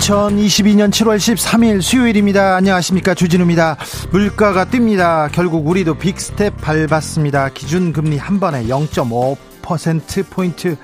2022년 0.00 0.90
7월 0.90 1.18
13일 1.18 1.82
수요일입니다. 1.82 2.56
안녕하십니까. 2.56 3.12
주진우입니다. 3.12 3.76
물가가 4.10 4.64
뜹니다. 4.64 5.30
결국 5.30 5.66
우리도 5.66 5.98
big 5.98 6.23
step 6.23 6.56
밟았습니다. 6.56 7.50
기준금리 7.50 8.16
한 8.16 8.40
번에 8.40 8.64
0.5%포인트 8.64 10.78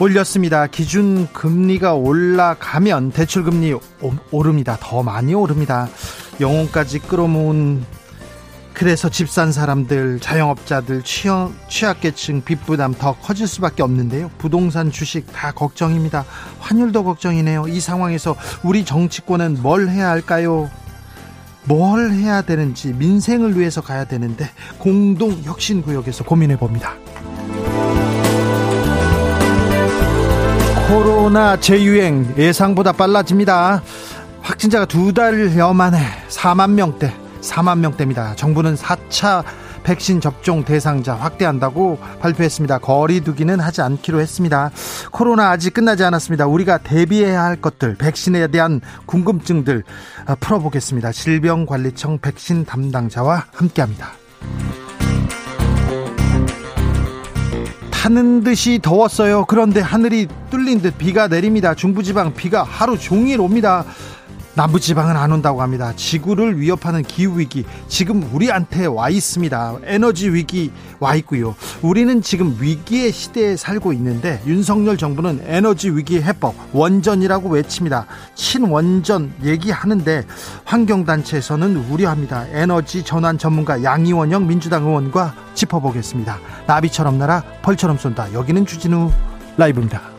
올렸습니다. 0.00 0.66
기준금리가 0.66 1.94
올라가면 1.94 3.12
대출금리 3.12 3.76
오릅니다. 4.32 4.76
더 4.80 5.04
많이 5.04 5.34
오릅니다. 5.34 5.88
영혼까지 6.40 6.98
끌어모은 6.98 7.84
그래서 8.82 9.08
집 9.08 9.28
산 9.28 9.52
사람들, 9.52 10.18
자영업자들, 10.18 11.02
취약, 11.02 11.52
취약계층 11.68 12.42
빚부담 12.42 12.94
더 12.94 13.12
커질 13.14 13.46
수밖에 13.46 13.80
없는데요. 13.84 14.28
부동산 14.38 14.90
주식 14.90 15.32
다 15.32 15.52
걱정입니다. 15.52 16.24
환율도 16.58 17.04
걱정이네요. 17.04 17.68
이 17.68 17.78
상황에서 17.78 18.34
우리 18.64 18.84
정치권은 18.84 19.58
뭘 19.62 19.88
해야 19.88 20.08
할까요? 20.08 20.68
뭘 21.62 22.10
해야 22.10 22.42
되는지 22.42 22.92
민생을 22.94 23.56
위해서 23.56 23.80
가야 23.82 24.04
되는데 24.04 24.50
공동 24.78 25.30
혁신 25.44 25.80
구역에서 25.80 26.24
고민해 26.24 26.56
봅니다. 26.56 26.94
코로나 30.88 31.56
재유행 31.60 32.34
예상보다 32.36 32.90
빨라집니다. 32.90 33.80
확진자가 34.40 34.86
두 34.86 35.12
달여 35.12 35.72
만에 35.72 35.98
4만 36.28 36.70
명대 36.72 37.21
4만 37.42 37.78
명대입니다. 37.78 38.36
정부는 38.36 38.74
4차 38.74 39.44
백신 39.82 40.20
접종 40.20 40.64
대상자 40.64 41.14
확대한다고 41.14 41.98
발표했습니다. 42.20 42.78
거리두기는 42.78 43.60
하지 43.60 43.82
않기로 43.82 44.20
했습니다. 44.20 44.70
코로나 45.10 45.50
아직 45.50 45.74
끝나지 45.74 46.04
않았습니다. 46.04 46.46
우리가 46.46 46.78
대비해야 46.78 47.42
할 47.42 47.56
것들, 47.56 47.96
백신에 47.96 48.46
대한 48.48 48.80
궁금증들 49.06 49.82
아, 50.26 50.34
풀어보겠습니다. 50.36 51.12
질병관리청 51.12 52.18
백신 52.18 52.64
담당자와 52.64 53.46
함께합니다. 53.52 54.12
타는 57.90 58.42
듯이 58.42 58.80
더웠어요. 58.82 59.44
그런데 59.44 59.80
하늘이 59.80 60.26
뚫린 60.50 60.82
듯 60.82 60.98
비가 60.98 61.28
내립니다. 61.28 61.74
중부지방 61.74 62.34
비가 62.34 62.64
하루 62.64 62.98
종일 62.98 63.40
옵니다. 63.40 63.84
남부지방은 64.54 65.16
안 65.16 65.32
온다고 65.32 65.62
합니다. 65.62 65.94
지구를 65.96 66.60
위협하는 66.60 67.02
기후위기, 67.02 67.64
지금 67.88 68.22
우리한테 68.32 68.84
와 68.86 69.08
있습니다. 69.08 69.78
에너지 69.84 70.28
위기 70.28 70.70
와 71.00 71.14
있고요. 71.16 71.54
우리는 71.80 72.20
지금 72.20 72.56
위기의 72.60 73.12
시대에 73.12 73.56
살고 73.56 73.94
있는데, 73.94 74.42
윤석열 74.46 74.98
정부는 74.98 75.42
에너지 75.46 75.90
위기 75.90 76.20
해법, 76.20 76.54
원전이라고 76.72 77.48
외칩니다. 77.48 78.06
친원전 78.34 79.32
얘기하는데, 79.42 80.24
환경단체에서는 80.64 81.76
우려합니다. 81.90 82.46
에너지 82.52 83.02
전환 83.02 83.38
전문가 83.38 83.82
양이원영 83.82 84.46
민주당 84.46 84.84
의원과 84.84 85.34
짚어보겠습니다. 85.54 86.38
나비처럼 86.66 87.18
날아 87.18 87.42
벌처럼 87.62 87.96
쏜다. 87.96 88.34
여기는 88.34 88.66
주진우 88.66 89.10
라이브입니다. 89.56 90.11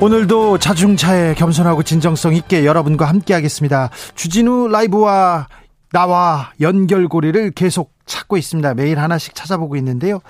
오늘도 0.00 0.58
자중차에 0.58 1.34
겸손하고 1.34 1.82
진정성 1.82 2.34
있게 2.34 2.66
여러분과 2.66 3.06
함께하겠습니다. 3.06 3.90
주진우 4.14 4.68
라이브와 4.68 5.48
나와 5.92 6.52
연결고리를 6.60 7.52
계속 7.52 7.92
찾고 8.04 8.36
있습니다. 8.36 8.74
매일 8.74 8.98
하나씩 8.98 9.34
찾아보고 9.34 9.76
있는데요. 9.76 10.20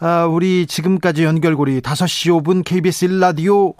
아, 0.00 0.24
우리 0.24 0.66
지금까지 0.66 1.24
연결고리 1.24 1.80
5시 1.80 2.42
5분 2.42 2.64
KBS 2.64 3.06
1라디오 3.08 3.74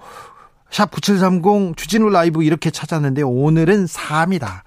샵9730 0.70 1.76
주진우 1.76 2.10
라이브 2.10 2.44
이렇게 2.44 2.70
찾았는데 2.70 3.22
오늘은 3.22 3.86
4입니다. 3.86 4.60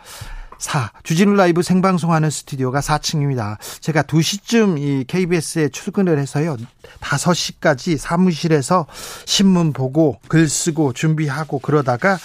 4. 0.58 0.91
주진우 1.03 1.36
라이브 1.36 1.62
생방송하는 1.62 2.30
스튜디오가 2.30 2.80
4층입니다. 2.80 3.58
제가 3.81 4.03
2시쯤 4.03 4.80
이 4.80 5.03
KBS에 5.06 5.69
출근을 5.69 6.19
해서요. 6.19 6.58
5시까지 7.02 7.97
사무실에서 7.97 8.88
신문 9.25 9.74
보고 9.74 10.19
글 10.28 10.47
쓰고 10.47 10.94
준비하고 10.94 11.59
그러다가 11.59 12.13
어, 12.13 12.18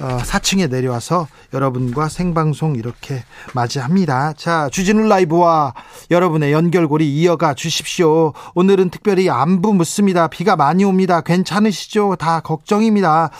4층에 0.00 0.70
내려와서 0.70 1.28
여러분과 1.52 2.08
생방송 2.08 2.76
이렇게 2.76 3.22
맞이합니다. 3.54 4.32
자, 4.36 4.68
주진우 4.70 5.06
라이브와 5.08 5.74
여러분의 6.10 6.52
연결고리 6.52 7.12
이어가 7.16 7.54
주십시오. 7.54 8.32
오늘은 8.54 8.90
특별히 8.90 9.28
안부 9.28 9.74
묻습니다. 9.74 10.28
비가 10.28 10.56
많이 10.56 10.84
옵니다. 10.84 11.20
괜찮으시죠? 11.20 12.16
다 12.16 12.40
걱정입니다. 12.40 13.30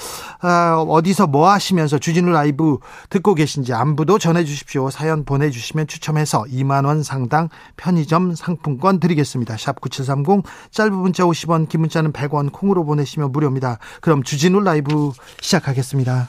어, 0.42 0.48
어디서 0.88 1.26
뭐 1.26 1.50
하시면서 1.50 1.98
주진우 1.98 2.30
라이브 2.30 2.78
듣고 3.08 3.34
계신지 3.34 3.72
안부도 3.72 4.18
전해 4.18 4.44
주십시오. 4.44 4.90
사연 4.90 5.24
보내주시면 5.24 5.86
추첨해서 5.86 6.44
2만원 6.44 7.02
상당 7.02 7.48
편의점 7.76 8.34
상품권 8.34 9.00
드리겠습니다. 9.00 9.56
샵 9.56 9.80
9730 9.80 10.44
짧은 10.70 10.92
문자 10.92 11.24
50원 11.24 11.68
긴 11.68 11.80
문자는 11.80 12.12
100원 12.12 12.52
콩으로 12.52 12.84
보내시면 12.84 13.32
무료입니다. 13.32 13.78
그럼 14.00 14.22
주진우 14.22 14.60
라이브 14.60 15.12
시작하겠습니다. 15.40 16.28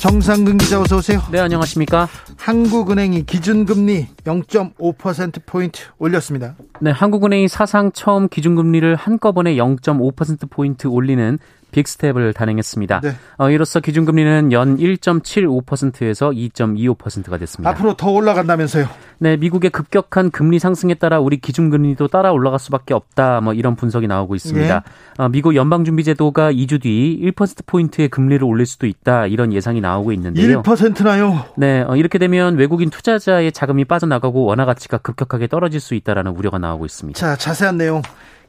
정상근 0.00 0.58
기자 0.58 0.80
어서 0.80 0.96
오세요. 0.96 1.20
네, 1.30 1.38
안녕하십니까? 1.38 2.08
한국은행이 2.36 3.24
기준금리 3.24 4.08
0.5%포인트 4.24 5.82
올렸습니다. 5.98 6.56
네, 6.80 6.90
한국은행이 6.90 7.46
사상 7.46 7.92
처음 7.92 8.28
기준금리를 8.28 8.96
한꺼번에 8.96 9.54
0.5%포인트 9.54 10.88
올리는 10.88 11.38
빅스텝을 11.72 12.32
단행했습니다. 12.34 13.00
네. 13.00 13.16
어, 13.38 13.50
이로써 13.50 13.80
기준금리는 13.80 14.52
연 14.52 14.76
1.75%에서 14.76 16.30
2.25%가 16.30 17.38
됐습니다. 17.38 17.70
앞으로 17.70 17.94
더 17.94 18.10
올라간다면서요? 18.10 18.86
네, 19.18 19.36
미국의 19.36 19.70
급격한 19.70 20.30
금리 20.30 20.58
상승에 20.58 20.94
따라 20.94 21.20
우리 21.20 21.38
기준금리도 21.38 22.08
따라 22.08 22.32
올라갈 22.32 22.58
수밖에 22.58 22.94
없다. 22.94 23.40
뭐 23.40 23.54
이런 23.54 23.76
분석이 23.76 24.06
나오고 24.06 24.34
있습니다. 24.34 24.80
네. 24.80 25.22
어, 25.22 25.28
미국 25.28 25.54
연방준비제도가 25.56 26.52
2주 26.52 26.82
뒤 26.82 27.32
1%포인트의 27.34 28.08
금리를 28.08 28.44
올릴 28.44 28.66
수도 28.66 28.86
있다. 28.86 29.26
이런 29.26 29.52
예상이 29.52 29.80
나오고 29.80 30.12
있는데요. 30.12 30.62
1%나요? 30.62 31.44
네, 31.56 31.84
어, 31.86 31.96
이렇게 31.96 32.18
되면 32.18 32.56
외국인 32.56 32.90
투자자의 32.90 33.52
자금이 33.52 33.84
빠져나가고 33.84 34.44
원화 34.44 34.64
가치가 34.64 34.98
급격하게 34.98 35.46
떨어질 35.46 35.80
수 35.80 35.94
있다라는 35.94 36.32
우려가 36.32 36.58
나오고 36.58 36.84
있습니다. 36.84 37.18
자, 37.18 37.36
자세한 37.36 37.76
내용 37.78 38.02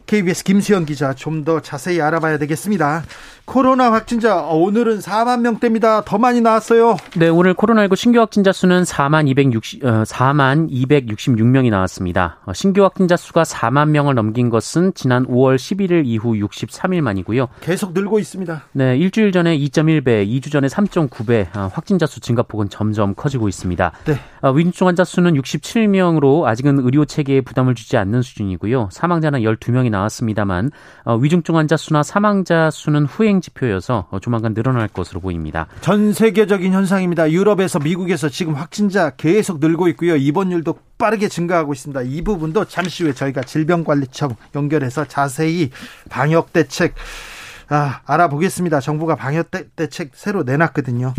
KBS 0.05 0.43
김수현 0.43 0.85
기자 0.85 1.13
좀 1.13 1.43
더 1.43 1.59
자세히 1.59 1.99
알아봐야 2.01 2.37
되겠습니다. 2.37 3.03
코로나 3.45 3.91
확진자 3.91 4.43
오늘은 4.43 4.99
4만 4.99 5.41
명대입니다. 5.41 6.03
더 6.05 6.17
많이 6.17 6.39
나왔어요. 6.39 6.95
네, 7.17 7.27
오늘 7.27 7.53
코로나19 7.53 7.97
신규 7.97 8.19
확진자 8.19 8.53
수는 8.53 8.83
4만 8.83 9.27
260 9.27 9.83
어, 9.83 10.03
4만 10.03 10.69
266명이 10.71 11.69
나왔습니다. 11.69 12.37
어, 12.45 12.53
신규 12.53 12.83
확진자 12.83 13.17
수가 13.17 13.43
4만 13.43 13.89
명을 13.89 14.15
넘긴 14.15 14.49
것은 14.49 14.93
지난 14.95 15.25
5월 15.27 15.57
11일 15.57 16.03
이후 16.05 16.35
63일 16.35 17.01
만이고요. 17.01 17.49
계속 17.59 17.91
늘고 17.91 18.19
있습니다. 18.19 18.63
네, 18.71 18.95
일주일 18.97 19.33
전에 19.33 19.57
2.1배, 19.57 20.25
2주 20.25 20.49
전에 20.49 20.67
3.9배 20.67 21.57
어, 21.57 21.69
확진자 21.73 22.05
수 22.05 22.21
증가폭은 22.21 22.69
점점 22.69 23.13
커지고 23.15 23.49
있습니다. 23.49 23.91
네. 24.05 24.19
위중증 24.55 24.87
환자 24.87 25.03
수는 25.03 25.33
67명으로 25.33 26.45
아직은 26.45 26.79
의료 26.79 27.03
체계에 27.03 27.41
부담을 27.41 27.75
주지 27.75 27.97
않는 27.97 28.21
수준이고요. 28.21 28.89
사망자는 28.91 29.41
12명이 29.41 29.89
나왔습니다만 29.93 30.71
위중증 31.21 31.55
환자 31.55 31.77
수나 31.77 32.03
사망자 32.03 32.69
수는 32.69 33.05
후행 33.05 33.39
지표여서 33.39 34.09
조만간 34.21 34.53
늘어날 34.53 34.89
것으로 34.89 35.21
보입니다. 35.21 35.67
전 35.79 36.11
세계적인 36.11 36.73
현상입니다. 36.73 37.31
유럽에서 37.31 37.79
미국에서 37.79 38.27
지금 38.27 38.55
확진자 38.55 39.11
계속 39.11 39.59
늘고 39.59 39.87
있고요. 39.89 40.17
입원율도 40.17 40.75
빠르게 40.97 41.27
증가하고 41.27 41.73
있습니다. 41.73 42.01
이 42.01 42.21
부분도 42.21 42.65
잠시 42.65 43.03
후에 43.03 43.13
저희가 43.13 43.43
질병관리청 43.43 44.35
연결해서 44.55 45.05
자세히 45.05 45.69
방역 46.09 46.51
대책 46.51 46.95
아, 47.69 48.01
알아보겠습니다. 48.05 48.81
정부가 48.81 49.15
방역 49.15 49.49
대책 49.75 50.11
새로 50.13 50.43
내놨거든요. 50.43 51.13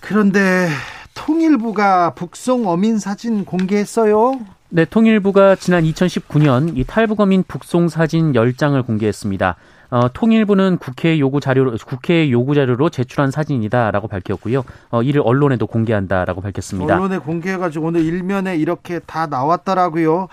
그런데 0.00 0.68
통일부가 1.14 2.14
북송 2.14 2.66
어민 2.66 2.98
사진 2.98 3.44
공개했어요. 3.44 4.40
네, 4.74 4.86
통일부가 4.86 5.54
지난 5.54 5.84
2019년 5.84 6.78
이 6.78 6.84
탈북어민 6.84 7.44
북송 7.46 7.90
사진 7.90 8.32
10장을 8.32 8.82
공개했습니다. 8.86 9.56
어, 9.90 10.08
통일부는 10.14 10.78
국회 10.78 11.18
요구 11.18 11.40
자료로 11.40 11.76
국회 11.84 12.30
요구 12.30 12.54
자료로 12.54 12.88
제출한 12.88 13.30
사진이다라고 13.30 14.08
밝혔고요. 14.08 14.64
어, 14.88 15.02
이를 15.02 15.20
언론에도 15.22 15.66
공개한다라고 15.66 16.40
밝혔습니다. 16.40 16.94
언론에 16.94 17.18
공개해가지고 17.18 17.88
오늘 17.88 18.02
일면에 18.02 18.56
이렇게 18.56 18.98
다 19.00 19.26
나왔더라고요. 19.26 20.28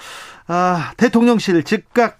아, 0.48 0.94
대통령실 0.96 1.66
즉각 1.66 2.20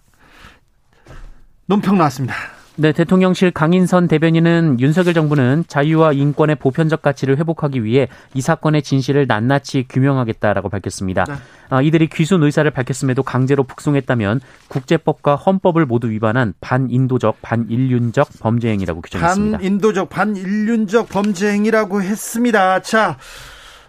논평 1.68 1.98
나왔습니다. 1.98 2.36
네, 2.80 2.94
대통령실 2.94 3.52
강인선 3.52 4.08
대변인은 4.08 4.80
윤석열 4.80 5.14
정부는 5.14 5.66
자유와 5.68 6.14
인권의 6.14 6.56
보편적 6.56 7.02
가치를 7.02 7.38
회복하기 7.38 7.84
위해 7.84 8.08
이 8.34 8.40
사건의 8.40 8.84
진실을 8.84 9.28
낱낱이 9.28 9.88
규명하겠다라고 9.90 10.70
밝혔습니다. 10.70 11.26
네. 11.26 11.34
아, 11.68 11.82
이들이 11.82 12.08
귀순 12.08 12.42
의사를 12.42 12.72
밝혔음에도 12.72 13.22
강제로 13.22 13.64
북송했다면 13.64 14.40
국제법과 14.70 15.36
헌법을 15.36 15.86
모두 15.88 16.10
위반한 16.10 16.54
반인도적, 16.62 17.42
반인륜적 17.42 18.30
범죄 18.40 18.70
행위라고 18.70 19.02
규정했습니다. 19.02 19.58
반인도적, 19.58 20.10
반인륜적 20.10 21.10
범죄 21.10 21.52
행위라고 21.52 22.02
했습니다. 22.02 22.82
자, 22.82 23.18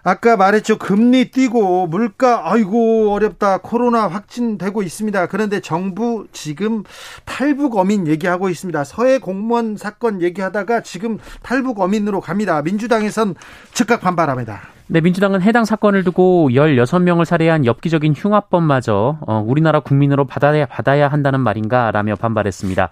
아까 0.02 0.36
말했죠. 0.36 0.78
금리 0.78 1.30
뛰고 1.30 1.86
물가 1.86 2.50
아이고 2.50 3.12
어렵다. 3.12 3.58
코로나 3.58 4.08
확진되고 4.08 4.82
있습니다. 4.82 5.26
그런데 5.26 5.60
정부 5.60 6.26
지금 6.32 6.84
탈북 7.24 7.76
어민 7.76 8.06
얘기하고 8.06 8.48
있습니다. 8.48 8.84
서해 8.84 9.18
공무원 9.18 9.76
사건 9.76 10.22
얘기하다가 10.22 10.80
지금 10.80 11.18
탈북 11.42 11.80
어민으로 11.80 12.20
갑니다. 12.20 12.62
민주당에선 12.62 13.34
즉각 13.72 14.00
반발합니다. 14.00 14.60
네, 14.92 15.00
민주당은 15.00 15.40
해당 15.42 15.64
사건을 15.64 16.02
두고 16.02 16.48
16명을 16.50 17.24
살해한 17.24 17.64
엽기적인 17.64 18.14
흉악범마저 18.16 19.18
어, 19.20 19.44
우리나라 19.46 19.78
국민으로 19.78 20.24
받아야 20.26 20.66
받아야 20.66 21.06
한다는 21.06 21.40
말인가라며 21.40 22.16
반발했습니다. 22.16 22.90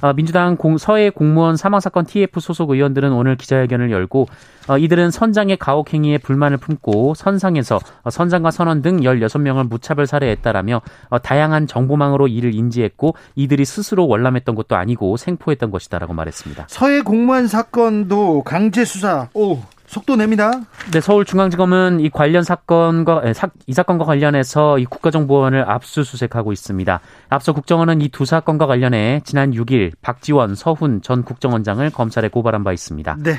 어, 0.00 0.12
민주당 0.12 0.56
공, 0.56 0.78
서해 0.78 1.10
공무원 1.10 1.56
사망 1.56 1.80
사건 1.80 2.06
TF 2.06 2.40
소속 2.40 2.70
의원들은 2.70 3.12
오늘 3.12 3.36
기자회견을 3.36 3.90
열고 3.90 4.26
어, 4.68 4.78
이들은 4.78 5.10
선장의 5.10 5.56
가혹 5.56 5.92
행위에 5.92 6.18
불만을 6.18 6.58
품고 6.58 7.14
선상에서 7.14 7.80
어, 8.02 8.10
선장과 8.10 8.50
선원 8.50 8.82
등 8.82 9.00
16명을 9.00 9.68
무차별 9.68 10.06
살해했다라며 10.06 10.82
다양한 11.22 11.66
정보망으로 11.66 12.28
이를 12.28 12.54
인지했고 12.54 13.14
이들이 13.34 13.64
스스로 13.64 14.06
월남했던 14.06 14.54
것도 14.54 14.76
아니고 14.76 15.16
생포했던 15.16 15.70
것이다라고 15.70 16.12
말했습니다. 16.12 16.66
서해 16.68 17.02
공무원 17.02 17.48
사건도 17.48 18.42
강제 18.42 18.84
수사 18.84 19.28
오 19.34 19.58
속도 19.88 20.16
냅니다. 20.16 20.50
네, 20.92 21.00
서울중앙지검은 21.00 22.00
이 22.00 22.10
관련 22.10 22.42
사건과 22.42 23.22
이 23.66 23.72
사건과 23.72 24.04
관련해서 24.04 24.78
이 24.78 24.84
국가정보원을 24.84 25.64
압수수색하고 25.68 26.52
있습니다. 26.52 27.00
앞서 27.30 27.52
국정원은 27.54 28.02
이 28.02 28.08
두 28.10 28.26
사건과 28.26 28.66
관련해 28.66 29.22
지난 29.24 29.52
6일 29.52 29.92
박지원, 30.02 30.54
서훈 30.56 31.00
전 31.00 31.24
국정원장을 31.24 31.88
검찰에 31.90 32.28
고발한 32.28 32.64
바 32.64 32.72
있습니다. 32.72 33.16
네. 33.20 33.38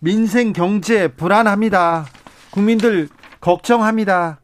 민생 0.00 0.52
경제 0.52 1.08
불안합니다. 1.08 2.04
국민들 2.50 3.08
걱정합니다. 3.40 4.40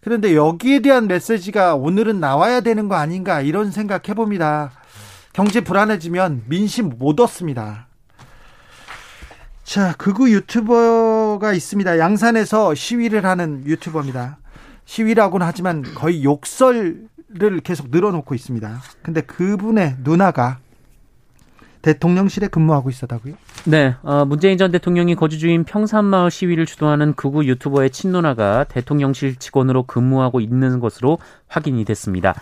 그런데 0.00 0.36
여기에 0.36 0.80
대한 0.80 1.08
메시지가 1.08 1.74
오늘은 1.74 2.20
나와야 2.20 2.60
되는 2.60 2.88
거 2.88 2.94
아닌가 2.94 3.40
이런 3.40 3.72
생각 3.72 4.08
해봅니다. 4.08 4.70
경제 5.32 5.60
불안해지면 5.60 6.44
민심 6.46 6.90
못 6.98 7.18
얻습니다. 7.18 7.87
자, 9.68 9.92
극우 9.98 10.30
유튜버가 10.30 11.52
있습니다. 11.52 11.98
양산에서 11.98 12.74
시위를 12.74 13.26
하는 13.26 13.66
유튜버입니다. 13.66 14.38
시위라고는 14.86 15.46
하지만 15.46 15.82
거의 15.94 16.24
욕설을 16.24 17.06
계속 17.62 17.90
늘어놓고 17.90 18.34
있습니다. 18.34 18.80
근데 19.02 19.20
그분의 19.20 19.96
누나가 20.02 20.56
대통령실에 21.82 22.48
근무하고 22.48 22.88
있었다고요? 22.88 23.34
네, 23.66 23.94
어, 24.00 24.24
문재인 24.24 24.56
전 24.56 24.72
대통령이 24.72 25.14
거주 25.16 25.38
중인 25.38 25.64
평산마을 25.64 26.30
시위를 26.30 26.64
주도하는 26.64 27.12
극우 27.12 27.44
유튜버의 27.44 27.90
친누나가 27.90 28.64
대통령실 28.64 29.36
직원으로 29.36 29.82
근무하고 29.82 30.40
있는 30.40 30.80
것으로 30.80 31.18
확인이 31.46 31.84
됐습니다. 31.84 32.34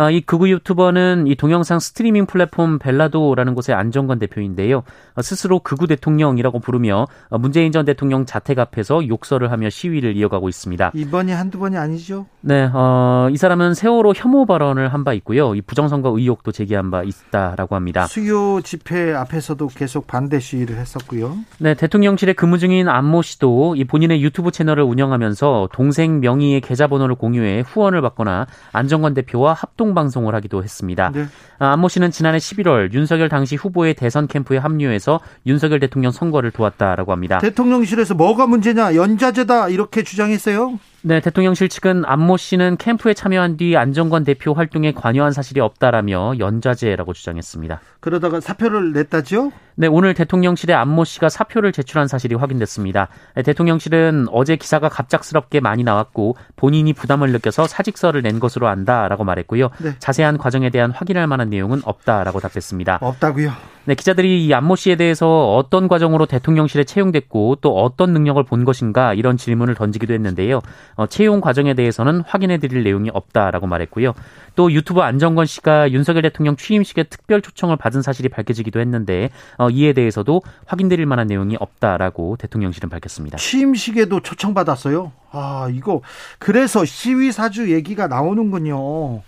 아, 0.00 0.10
이 0.10 0.22
극우 0.22 0.48
유튜버는 0.48 1.26
이 1.26 1.34
동영상 1.34 1.78
스트리밍 1.78 2.24
플랫폼 2.24 2.78
벨라도라는 2.78 3.54
곳의 3.54 3.76
안정권 3.76 4.18
대표인데요. 4.18 4.82
어, 5.14 5.20
스스로 5.20 5.58
극우 5.58 5.86
대통령이라고 5.88 6.58
부르며 6.60 7.06
어, 7.28 7.36
문재인 7.36 7.70
전 7.70 7.84
대통령 7.84 8.24
자택 8.24 8.58
앞에서 8.58 9.06
욕설을 9.06 9.52
하며 9.52 9.68
시위를 9.68 10.16
이어가고 10.16 10.48
있습니다. 10.48 10.92
이번이 10.94 11.32
한두 11.32 11.58
번이 11.58 11.76
아니죠? 11.76 12.24
네, 12.40 12.70
어, 12.72 13.28
이 13.30 13.36
사람은 13.36 13.74
세월호 13.74 14.14
혐오 14.16 14.46
발언을 14.46 14.88
한 14.90 15.04
바 15.04 15.12
있고요. 15.14 15.54
이 15.54 15.60
부정선거 15.60 16.18
의혹도 16.18 16.50
제기한 16.52 16.90
바 16.90 17.02
있다라고 17.02 17.74
합니다. 17.74 18.06
수요 18.06 18.60
집회 18.62 19.12
앞에서도 19.14 19.66
계속 19.68 20.06
반대 20.06 20.40
시위를 20.40 20.76
했었고요. 20.76 21.36
네, 21.58 21.74
대통령실에 21.74 22.32
근무 22.34 22.58
중인 22.58 22.88
안모 22.88 23.20
씨도 23.22 23.76
이 23.76 23.84
본인의 23.84 24.22
유튜브 24.22 24.50
채널을 24.50 24.82
운영하면서 24.82 25.68
동생 25.72 26.20
명의의 26.20 26.60
계좌번호를 26.62 27.16
공유해 27.16 27.62
후원을 27.66 28.00
받거나 28.02 28.46
안정권 28.72 29.12
대표와 29.14 29.52
합동 29.54 29.89
방송을 29.94 30.34
하기도 30.34 30.62
했습니다. 30.62 31.10
네. 31.14 31.26
아, 31.58 31.72
안모 31.72 31.88
씨는 31.88 32.10
지난해 32.10 32.38
11월 32.38 32.92
윤석열 32.92 33.28
당시 33.28 33.56
후보의 33.56 33.94
대선 33.94 34.26
캠프에 34.26 34.58
합류해서 34.58 35.20
윤석열 35.46 35.80
대통령 35.80 36.12
선거를 36.12 36.50
도왔다라고 36.50 37.12
합니다. 37.12 37.38
대통령실에서 37.38 38.14
뭐가 38.14 38.46
문제냐 38.46 38.94
연자제다 38.94 39.68
이렇게 39.68 40.02
주장했어요. 40.02 40.78
네, 41.02 41.20
대통령실 41.20 41.70
측은 41.70 42.04
안모 42.04 42.36
씨는 42.36 42.76
캠프에 42.76 43.14
참여한 43.14 43.56
뒤 43.56 43.74
안정권 43.74 44.24
대표 44.24 44.52
활동에 44.52 44.92
관여한 44.92 45.32
사실이 45.32 45.58
없다라며 45.60 46.34
연좌제라고 46.38 47.14
주장했습니다. 47.14 47.80
그러다가 48.00 48.40
사표를 48.40 48.92
냈다죠? 48.92 49.50
네, 49.76 49.86
오늘 49.86 50.12
대통령실에 50.12 50.74
안모 50.74 51.04
씨가 51.04 51.30
사표를 51.30 51.72
제출한 51.72 52.06
사실이 52.06 52.34
확인됐습니다. 52.34 53.08
네, 53.34 53.42
대통령실은 53.42 54.26
어제 54.30 54.56
기사가 54.56 54.90
갑작스럽게 54.90 55.60
많이 55.60 55.84
나왔고 55.84 56.36
본인이 56.56 56.92
부담을 56.92 57.32
느껴서 57.32 57.66
사직서를 57.66 58.20
낸 58.20 58.40
것으로 58.40 58.68
안다라고 58.68 59.24
말했고요. 59.24 59.70
네. 59.78 59.94
자세한 59.98 60.36
과정에 60.36 60.68
대한 60.68 60.90
확인할 60.90 61.26
만한 61.26 61.48
내용은 61.48 61.80
없다라고 61.82 62.40
답했습니다. 62.40 62.98
없다고요? 63.00 63.52
네, 63.86 63.94
기자들이 63.94 64.44
이 64.44 64.52
안모 64.52 64.76
씨에 64.76 64.96
대해서 64.96 65.54
어떤 65.54 65.88
과정으로 65.88 66.26
대통령실에 66.26 66.84
채용됐고 66.84 67.56
또 67.62 67.82
어떤 67.82 68.12
능력을 68.12 68.42
본 68.44 68.66
것인가 68.66 69.14
이런 69.14 69.38
질문을 69.38 69.74
던지기도 69.74 70.12
했는데요. 70.12 70.60
어, 70.94 71.06
채용 71.06 71.40
과정에 71.40 71.74
대해서는 71.74 72.22
확인해 72.26 72.58
드릴 72.58 72.82
내용이 72.82 73.10
없다라고 73.12 73.66
말했고요. 73.66 74.14
또 74.56 74.72
유튜브 74.72 75.00
안정권 75.00 75.46
씨가 75.46 75.92
윤석열 75.92 76.22
대통령 76.22 76.56
취임식에 76.56 77.04
특별 77.04 77.40
초청을 77.42 77.76
받은 77.76 78.02
사실이 78.02 78.28
밝혀지기도 78.28 78.80
했는데 78.80 79.30
어, 79.58 79.70
이에 79.70 79.92
대해서도 79.92 80.42
확인드릴 80.66 81.06
만한 81.06 81.26
내용이 81.26 81.56
없다라고 81.58 82.36
대통령실은 82.36 82.88
밝혔습니다. 82.88 83.38
취임식에도 83.38 84.20
초청받았어요? 84.20 85.12
아, 85.32 85.68
이거 85.72 86.02
그래서 86.38 86.84
시위 86.84 87.32
사주 87.32 87.72
얘기가 87.72 88.08
나오는군요. 88.08 89.22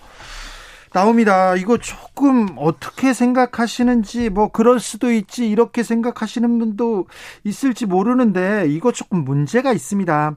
나옵니다. 0.93 1.57
이거 1.57 1.79
조금 1.79 2.49
어떻게 2.57 3.15
생각하시는지 3.15 4.29
뭐 4.29 4.49
그럴 4.49 4.79
수도 4.79 5.11
있지 5.11 5.49
이렇게 5.49 5.83
생각하시는 5.83 6.59
분도 6.59 7.07
있을지 7.45 7.87
모르는데 7.87 8.67
이거 8.69 8.93
조금 8.93 9.25
문제가 9.25 9.73
있습니다. 9.73 10.37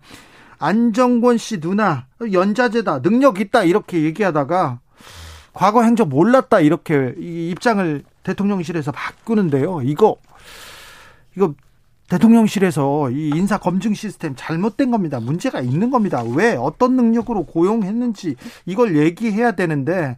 안정권 0.59 1.37
씨 1.37 1.59
누나 1.59 2.07
연자제다 2.31 3.01
능력 3.01 3.39
있다 3.39 3.63
이렇게 3.63 4.03
얘기하다가 4.03 4.79
과거 5.53 5.83
행적 5.83 6.09
몰랐다 6.09 6.59
이렇게 6.59 7.15
입장을 7.17 8.03
대통령실에서 8.23 8.91
바꾸는데요. 8.91 9.81
이거 9.83 10.17
이거 11.35 11.53
대통령실에서 12.09 13.09
이 13.11 13.29
인사 13.29 13.57
검증 13.57 13.93
시스템 13.93 14.33
잘못된 14.35 14.91
겁니다. 14.91 15.19
문제가 15.19 15.61
있는 15.61 15.89
겁니다. 15.89 16.23
왜 16.23 16.55
어떤 16.55 16.95
능력으로 16.95 17.45
고용했는지 17.45 18.35
이걸 18.65 18.97
얘기해야 18.97 19.53
되는데 19.53 20.17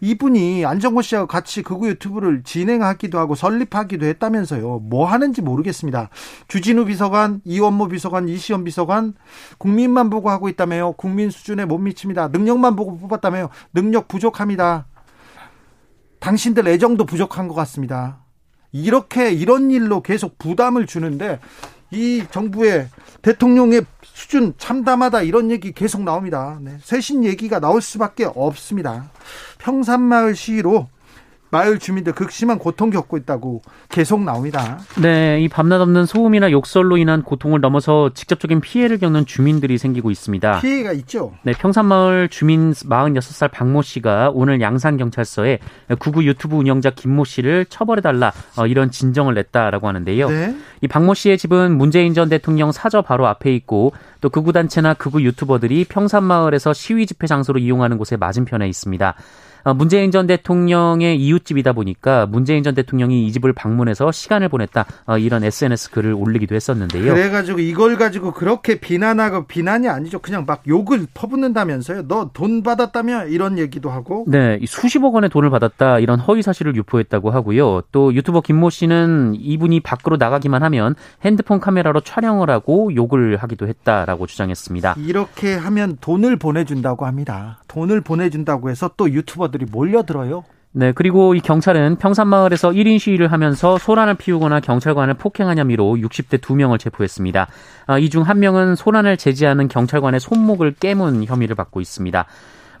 이분이 0.00 0.64
안정호 0.64 1.02
씨와 1.02 1.26
같이 1.26 1.62
극우 1.62 1.88
유튜브를 1.88 2.42
진행하기도 2.42 3.18
하고 3.18 3.34
설립하기도 3.34 4.06
했다면서요. 4.06 4.80
뭐 4.80 5.06
하는지 5.06 5.42
모르겠습니다. 5.42 6.10
주진우 6.48 6.86
비서관, 6.86 7.40
이원모 7.44 7.88
비서관, 7.88 8.28
이시연 8.28 8.64
비서관 8.64 9.14
국민만 9.58 10.10
보고 10.10 10.30
하고 10.30 10.48
있다며요. 10.48 10.92
국민 10.92 11.30
수준에 11.30 11.64
못 11.64 11.78
미칩니다. 11.78 12.28
능력만 12.28 12.76
보고 12.76 12.98
뽑았다며요. 12.98 13.50
능력 13.72 14.08
부족합니다. 14.08 14.86
당신들 16.20 16.66
애정도 16.68 17.04
부족한 17.04 17.48
것 17.48 17.54
같습니다. 17.54 18.24
이렇게 18.72 19.30
이런 19.30 19.70
일로 19.70 20.02
계속 20.02 20.36
부담을 20.38 20.86
주는데 20.86 21.38
이 21.94 22.24
정부의 22.30 22.88
대통령의 23.22 23.84
수준 24.02 24.54
참담하다 24.58 25.22
이런 25.22 25.50
얘기 25.50 25.72
계속 25.72 26.02
나옵니다. 26.02 26.58
네. 26.60 26.76
쇄신 26.82 27.24
얘기가 27.24 27.60
나올 27.60 27.80
수밖에 27.80 28.24
없습니다. 28.24 29.10
평산마을 29.58 30.36
시위로 30.36 30.88
마을 31.54 31.78
주민들 31.78 32.12
극심한 32.14 32.58
고통 32.58 32.90
겪고 32.90 33.16
있다고 33.16 33.62
계속 33.88 34.20
나옵니다. 34.24 34.80
네, 35.00 35.40
이 35.40 35.48
밤낮 35.48 35.80
없는 35.80 36.04
소음이나 36.04 36.50
욕설로 36.50 36.96
인한 36.96 37.22
고통을 37.22 37.60
넘어서 37.60 38.10
직접적인 38.12 38.60
피해를 38.60 38.98
겪는 38.98 39.24
주민들이 39.24 39.78
생기고 39.78 40.10
있습니다. 40.10 40.60
피해가 40.60 40.92
있죠. 40.94 41.32
네, 41.44 41.52
평산마을 41.52 42.28
주민 42.28 42.72
46살 42.72 43.52
박모 43.52 43.82
씨가 43.82 44.32
오늘 44.34 44.60
양산 44.60 44.96
경찰서에 44.96 45.60
구구 46.00 46.24
유튜브 46.24 46.56
운영자 46.56 46.90
김모 46.90 47.24
씨를 47.24 47.66
처벌해 47.66 48.02
달라 48.02 48.32
어, 48.56 48.66
이런 48.66 48.90
진정을 48.90 49.34
냈다라고 49.34 49.86
하는데요. 49.86 50.28
네. 50.30 50.56
이 50.80 50.88
박모 50.88 51.14
씨의 51.14 51.38
집은 51.38 51.78
문재인 51.78 52.14
전 52.14 52.28
대통령 52.28 52.72
사저 52.72 53.02
바로 53.02 53.28
앞에 53.28 53.54
있고 53.54 53.92
또 54.20 54.28
극우 54.28 54.50
단체나 54.50 54.94
극우 54.94 55.22
유튜버들이 55.22 55.84
평산마을에서 55.84 56.72
시위 56.72 57.06
집회 57.06 57.28
장소로 57.28 57.60
이용하는 57.60 57.96
곳에 57.96 58.16
맞은편에 58.16 58.66
있습니다. 58.66 59.14
어, 59.64 59.74
문재인 59.74 60.10
전 60.10 60.26
대통령의 60.26 61.18
이웃집이다 61.18 61.72
보니까 61.72 62.26
문재인 62.26 62.62
전 62.62 62.74
대통령이 62.74 63.26
이 63.26 63.32
집을 63.32 63.52
방문해서 63.54 64.12
시간을 64.12 64.48
보냈다 64.50 64.84
어, 65.06 65.18
이런 65.18 65.42
SNS 65.44 65.90
글을 65.92 66.12
올리기도 66.12 66.54
했었는데요. 66.54 67.14
그래가지고 67.14 67.60
이걸 67.60 67.96
가지고 67.96 68.32
그렇게 68.32 68.78
비난하고 68.78 69.46
비난이 69.46 69.88
아니죠. 69.88 70.18
그냥 70.18 70.44
막 70.46 70.62
욕을 70.68 71.06
퍼붓는다면서요. 71.14 72.06
너 72.08 72.30
돈 72.34 72.62
받았다며 72.62 73.26
이런 73.26 73.58
얘기도 73.58 73.90
하고. 73.90 74.24
네, 74.26 74.58
수십억 74.66 75.14
원의 75.14 75.30
돈을 75.30 75.50
받았다 75.50 75.98
이런 76.00 76.18
허위 76.18 76.42
사실을 76.42 76.74
유포했다고 76.76 77.30
하고요. 77.30 77.82
또 77.92 78.12
유튜버 78.14 78.40
김모 78.42 78.70
씨는 78.70 79.36
이분이 79.38 79.80
밖으로 79.80 80.16
나가기만 80.16 80.62
하면 80.64 80.94
핸드폰 81.24 81.60
카메라로 81.60 82.00
촬영을 82.00 82.50
하고 82.50 82.94
욕을 82.94 83.36
하기도 83.36 83.68
했다라고 83.68 84.26
주장했습니다. 84.26 84.96
이렇게 84.98 85.54
하면 85.54 85.96
돈을 86.00 86.36
보내준다고 86.36 87.06
합니다. 87.06 87.62
돈을 87.68 88.00
보내준다고 88.00 88.68
해서 88.70 88.90
또 88.96 89.10
유튜버 89.10 89.48
사람들이 89.54 89.66
몰려들어요. 89.70 90.44
네, 90.72 90.92
그리고 90.92 91.34
이 91.34 91.40
경찰은 91.40 91.96
평산마을에서 91.96 92.70
1인 92.70 92.98
시위를 92.98 93.30
하면서 93.30 93.78
소란을 93.78 94.14
피우거나 94.14 94.58
경찰관을 94.58 95.14
폭행한 95.14 95.56
혐의로 95.58 95.94
60대 95.94 96.40
2명을 96.40 96.80
체포했습니다. 96.80 97.46
아, 97.86 97.98
이중 97.98 98.22
한 98.22 98.40
명은 98.40 98.74
소란을 98.74 99.16
제지하는 99.16 99.68
경찰관의 99.68 100.18
손목을 100.18 100.74
깨문 100.80 101.24
혐의를 101.24 101.54
받고 101.54 101.80
있습니다. 101.80 102.26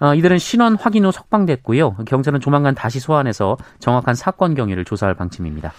아, 0.00 0.14
이들은 0.14 0.38
신원 0.38 0.74
확인 0.74 1.04
후 1.04 1.12
석방됐고요. 1.12 1.98
경찰은 2.06 2.40
조만간 2.40 2.74
다시 2.74 2.98
소환해서 2.98 3.56
정확한 3.78 4.16
사건 4.16 4.56
경위를 4.56 4.84
조사할 4.84 5.14
방침입니다. 5.14 5.72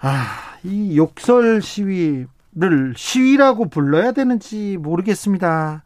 아, 0.00 0.24
이 0.64 0.96
욕설 0.96 1.60
시위를 1.60 2.94
시위라고 2.96 3.68
불러야 3.68 4.12
되는지 4.12 4.78
모르겠습니다. 4.80 5.82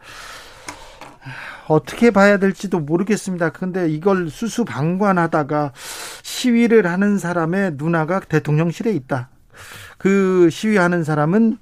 어떻게 1.68 2.10
봐야 2.10 2.38
될지도 2.38 2.80
모르겠습니다. 2.80 3.50
근데 3.50 3.88
이걸 3.88 4.30
수수방관하다가 4.30 5.72
시위를 6.22 6.86
하는 6.86 7.18
사람의 7.18 7.72
누나가 7.74 8.20
대통령실에 8.20 8.92
있다. 8.92 9.30
그 9.98 10.48
시위하는 10.50 11.04
사람은 11.04 11.58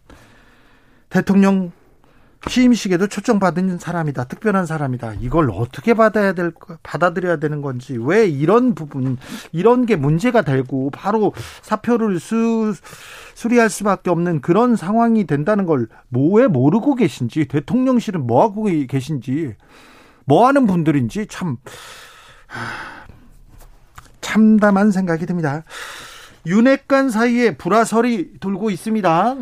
대통령 1.09 1.73
취임식에도 2.49 3.07
초청받은 3.07 3.79
사람이다. 3.79 4.25
특별한 4.25 4.67
사람이다. 4.67 5.15
이걸 5.21 5.51
어떻게 5.51 5.95
받아야 5.95 6.33
될, 6.33 6.53
받아들여야 6.83 7.37
되는 7.37 7.63
건지, 7.63 7.97
왜 7.99 8.27
이런 8.27 8.75
부분, 8.75 9.17
이런 9.53 9.87
게 9.87 9.97
문제가 9.97 10.43
되고, 10.43 10.91
바로 10.91 11.33
사표를 11.63 12.21
수, 12.21 12.75
수리할 13.35 13.71
수밖에 13.71 14.11
없는 14.11 14.43
그런 14.43 14.77
상황이 14.77 15.27
된다는 15.27 15.65
걸, 15.65 15.89
뭐에 16.09 16.47
모르고 16.47 16.97
계신지, 16.97 17.47
대통령실은 17.47 18.27
뭐하고 18.27 18.65
계신지, 18.89 19.55
뭐 20.25 20.47
하는 20.47 20.67
분들인지 20.67 21.27
참 21.29 21.57
참담한 24.21 24.91
생각이 24.91 25.27
듭니다. 25.27 25.65
윤핵관 26.47 27.11
사이에 27.11 27.57
불화설이 27.57 28.35
돌고 28.41 28.71
있습니다. 28.71 29.37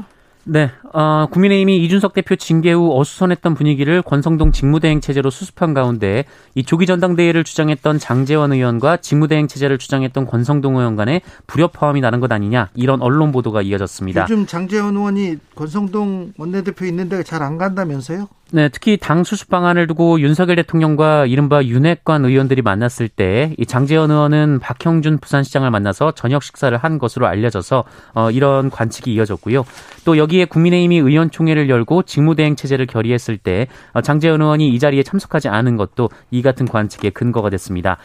네, 0.45 0.73
어, 0.93 1.27
국민의힘이 1.31 1.85
이준석 1.85 2.15
대표 2.15 2.35
징계 2.35 2.73
후 2.73 2.99
어수선했던 2.99 3.55
분위기를 3.55 4.03
권성동 4.03 4.51
직무대행 4.51 5.01
체제로 5.01 5.31
수습한 5.31 5.73
가운데 5.73 6.25
이 6.57 6.65
조기 6.65 6.87
전당대회를 6.87 7.45
주장했던 7.45 8.01
장재원 8.01 8.53
의원과 8.53 8.97
직무대행 8.97 9.47
체제를 9.47 9.79
주장했던 9.79 10.27
권성동 10.27 10.79
의원 10.79 10.97
간의 10.97 11.23
불협화음이 11.47 12.01
나는 12.01 12.19
것 12.19 12.33
아니냐 12.33 12.71
이런 12.75 13.03
언론 13.03 13.31
보도가 13.31 13.63
이어졌습니다. 13.63 14.23
요즘 14.23 14.45
장재원 14.47 14.97
의원이 14.97 15.37
권성동 15.55 16.33
원내대표 16.37 16.87
있는데 16.87 17.23
잘 17.23 17.41
안 17.43 17.57
간다면서요? 17.57 18.27
네, 18.55 18.69
특히 18.69 18.99
당 18.99 19.25
수습 19.25 19.49
방안을 19.49 19.87
두고 19.87 20.21
윤석열 20.21 20.57
대통령과 20.57 21.25
이른바 21.25 21.65
윤핵관 21.65 22.27
의원들이 22.27 22.61
만났을 22.61 23.09
때 23.09 23.55
이 23.59 23.65
장재현 23.65 24.11
의원은 24.11 24.59
박형준 24.59 25.19
부산시장을 25.19 25.71
만나서 25.71 26.13
저녁 26.13 26.43
식사를 26.43 26.77
한 26.77 26.99
것으로 26.99 27.27
알려져서 27.27 27.85
어, 28.15 28.31
이런 28.31 28.71
관측이 28.71 29.13
이어졌고요. 29.15 29.65
또 30.05 30.19
여기에 30.19 30.47
국민의힘이 30.47 30.99
의원총회를 30.99 31.71
열고 31.71 32.03
직무대행 32.03 32.57
체제를 32.57 32.87
결의했을 32.87 33.39
때 33.39 33.69
어, 33.93 34.01
장재현 34.01 34.43
의원이 34.43 34.69
이 34.69 34.79
자리에 34.79 35.03
참석하지 35.03 35.49
않은 35.49 35.77
것도 35.77 36.11
이 36.31 36.43
같은 36.43 36.67
관측의 36.67 37.13
근거가 37.13 37.51
됐습니다. 37.51 37.99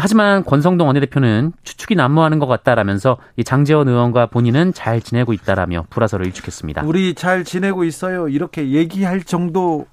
하지만 0.00 0.44
권성동 0.44 0.86
원내대표는 0.86 1.52
추측이 1.64 1.94
난무하는 1.94 2.38
것 2.38 2.46
같다라면서 2.46 3.18
이 3.36 3.44
장재원 3.44 3.88
의원과 3.88 4.26
본인은 4.26 4.72
잘 4.72 5.00
지내고 5.00 5.32
있다라며 5.32 5.86
불화설을 5.90 6.26
일축했습니다. 6.26 6.82
우리 6.84 7.14
잘 7.14 7.44
지내고 7.44 7.84
있어요. 7.84 8.28
이렇게 8.28 8.70
얘기할 8.70 9.22
정도 9.22 9.86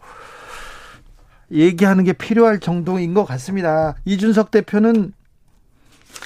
얘기하는 1.52 2.04
게 2.04 2.14
필요할 2.14 2.60
정도인 2.60 3.14
것 3.14 3.26
같습니다. 3.26 3.96
이준석 4.06 4.52
대표는 4.52 5.14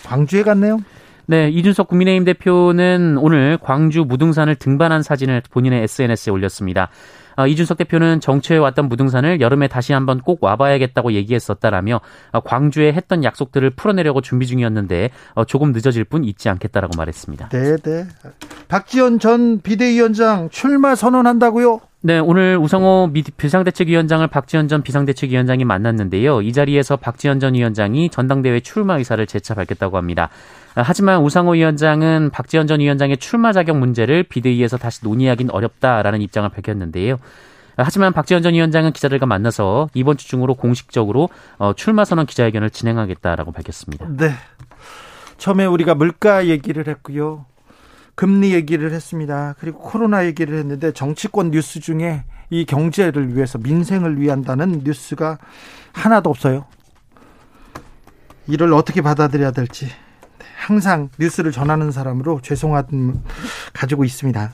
광주에 0.06 0.44
갔네요. 0.44 0.80
네, 1.26 1.50
이준석 1.50 1.88
국민의힘 1.88 2.26
대표는 2.26 3.18
오늘 3.18 3.58
광주 3.62 4.04
무등산을 4.04 4.56
등반한 4.56 5.04
사진을 5.04 5.42
본인의 5.50 5.84
SNS에 5.84 6.32
올렸습니다. 6.32 6.90
어, 7.38 7.48
이준석 7.48 7.78
대표는 7.78 8.20
정치에 8.20 8.58
왔던 8.58 8.90
무등산을 8.90 9.42
여름에 9.42 9.68
다시 9.68 9.94
한번 9.94 10.22
꼭 10.22 10.44
와봐야겠다고 10.44 11.14
얘기했었다라며 11.14 12.02
어, 12.32 12.40
광주에 12.42 12.94
했던 12.94 13.24
약속들을 13.24 13.70
풀어내려고 13.72 14.22
준비 14.22 14.48
중이었는데 14.48 15.10
어, 15.36 15.46
조금 15.46 15.72
늦어질 15.72 16.04
뿐 16.04 16.24
잊지 16.24 16.50
않겠다라고 16.50 16.94
말했습니다. 16.98 17.50
네, 17.50 17.78
네. 17.78 18.06
박지원 18.68 19.20
전 19.20 19.62
비대위원장 19.62 20.50
출마 20.50 20.96
선언한다고요? 20.96 21.80
네, 22.06 22.20
오늘 22.20 22.58
우성호 22.58 23.12
비상대책위원장을 23.38 24.28
박지원 24.28 24.68
전 24.68 24.84
비상대책위원장이 24.84 25.64
만났는데요. 25.64 26.42
이 26.42 26.52
자리에서 26.52 26.98
박지원 26.98 27.40
전 27.40 27.54
위원장이 27.54 28.10
전당대회 28.10 28.60
출마 28.60 28.98
의사를 28.98 29.26
재차 29.26 29.54
밝혔다고 29.54 29.96
합니다. 29.96 30.30
하지만 30.76 31.22
우상호 31.22 31.52
위원장은 31.52 32.32
박지원 32.32 32.68
전 32.68 32.80
위원장의 32.80 33.18
출마 33.18 33.54
자격 33.54 33.78
문제를 33.78 34.24
비대위에서 34.24 34.78
다시 34.78 35.02
논의하긴 35.04 35.52
어렵다라는 35.52 36.22
입장을 36.22 36.50
밝혔는데요. 36.50 37.20
하지만 37.78 38.14
박지원 38.14 38.44
전 38.44 38.54
위원장은 38.54 38.92
기자들과 38.92 39.26
만나서 39.26 39.90
이번 39.94 40.18
주 40.18 40.28
중으로 40.28 40.56
공식적으로 40.56 41.30
어, 41.58 41.74
출마 41.74 42.06
선언 42.06 42.26
기자회견을 42.26 42.70
진행하겠다라고 42.70 43.52
밝혔습니다. 43.52 44.08
네. 44.10 44.32
처음에 45.38 45.66
우리가 45.66 45.96
물가 45.96 46.48
얘기를 46.48 46.88
했고요. 46.88 47.46
금리 48.16 48.54
얘기를 48.54 48.92
했습니다. 48.92 49.56
그리고 49.60 49.80
코로나 49.80 50.26
얘기를 50.26 50.58
했는데 50.58 50.92
정치권 50.92 51.52
뉴스 51.52 51.80
중에 51.80 52.24
이 52.52 52.66
경제를 52.66 53.36
위해서 53.36 53.58
민생을 53.58 54.20
위한다는 54.20 54.82
뉴스가 54.84 55.40
하나도 55.94 56.30
없어요. 56.30 56.66
이를 58.48 58.74
어떻게 58.74 59.02
받아들여야 59.02 59.52
될지 59.52 59.88
항상 60.64 61.10
뉴스를 61.20 61.52
전하는 61.52 61.92
사람으로 61.92 62.40
죄송함 62.42 63.22
가지고 63.74 64.06
있습니다. 64.06 64.52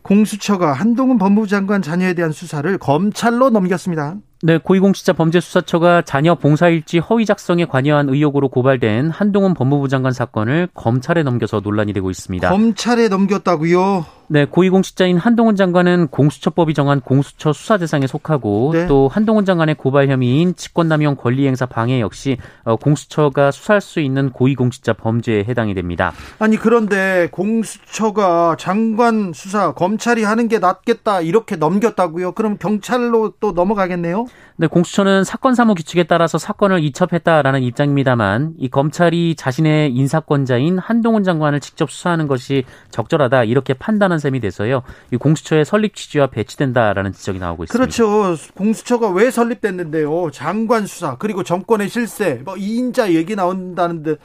공수처가 0.00 0.72
한동훈 0.72 1.18
법무부 1.18 1.46
장관 1.46 1.82
자녀에 1.82 2.14
대한 2.14 2.32
수사를 2.32 2.78
검찰로 2.78 3.50
넘겼습니다. 3.50 4.16
네, 4.40 4.56
고위공직자 4.56 5.14
범죄수사처가 5.14 6.02
자녀 6.02 6.36
봉사일지 6.36 6.98
허위 6.98 7.26
작성에 7.26 7.64
관여한 7.64 8.08
의혹으로 8.08 8.48
고발된 8.48 9.10
한동훈 9.10 9.52
법무부 9.52 9.88
장관 9.88 10.12
사건을 10.12 10.68
검찰에 10.74 11.24
넘겨서 11.24 11.58
논란이 11.58 11.92
되고 11.92 12.08
있습니다. 12.08 12.48
검찰에 12.48 13.08
넘겼다고요? 13.08 14.06
네, 14.30 14.44
고위공직자인 14.44 15.16
한동훈 15.16 15.56
장관은 15.56 16.08
공수처법이 16.08 16.74
정한 16.74 17.00
공수처 17.00 17.54
수사 17.54 17.78
대상에 17.78 18.06
속하고 18.06 18.72
네. 18.74 18.86
또 18.86 19.08
한동훈 19.08 19.46
장관의 19.46 19.76
고발 19.76 20.08
혐의인 20.08 20.54
직권남용 20.54 21.16
권리행사 21.16 21.64
방해 21.64 22.00
역시 22.00 22.36
어, 22.64 22.76
공수처가 22.76 23.50
수사할 23.50 23.80
수 23.80 24.00
있는 24.00 24.30
고위공직자 24.30 24.92
범죄에 24.92 25.44
해당이 25.48 25.72
됩니다. 25.74 26.12
아니 26.38 26.58
그런데 26.58 27.28
공수처가 27.32 28.56
장관 28.58 29.32
수사 29.34 29.72
검찰이 29.72 30.24
하는 30.24 30.46
게 30.46 30.58
낫겠다 30.58 31.22
이렇게 31.22 31.56
넘겼다고요? 31.56 32.32
그럼 32.32 32.58
경찰로 32.58 33.32
또 33.40 33.52
넘어가겠네요? 33.52 34.26
네, 34.60 34.66
공수처는 34.66 35.22
사건 35.24 35.54
사무 35.54 35.74
규칙에 35.74 36.02
따라서 36.02 36.36
사건을 36.36 36.82
이첩했다라는 36.82 37.62
입장입니다만 37.62 38.54
이 38.58 38.68
검찰이 38.68 39.36
자신의 39.36 39.94
인사권자인 39.94 40.78
한동훈 40.78 41.22
장관을 41.22 41.60
직접 41.60 41.90
수사하는 41.90 42.26
것이 42.26 42.64
적절하다 42.90 43.44
이렇게 43.44 43.72
판단한 43.72 44.18
셈이 44.18 44.40
돼서요. 44.40 44.82
이 45.12 45.16
공수처의 45.16 45.64
설립 45.64 45.94
취지와 45.94 46.26
배치된다라는 46.26 47.12
지적이 47.12 47.38
나오고 47.38 47.64
있습니다. 47.64 47.78
그렇죠. 47.78 48.36
공수처가 48.54 49.10
왜 49.10 49.30
설립됐는데요? 49.30 50.30
장관 50.32 50.86
수사 50.86 51.16
그리고 51.16 51.42
정권의 51.44 51.88
실세 51.88 52.42
뭐 52.44 52.56
이인자 52.56 53.12
얘기 53.12 53.36
나온다는데 53.36 54.16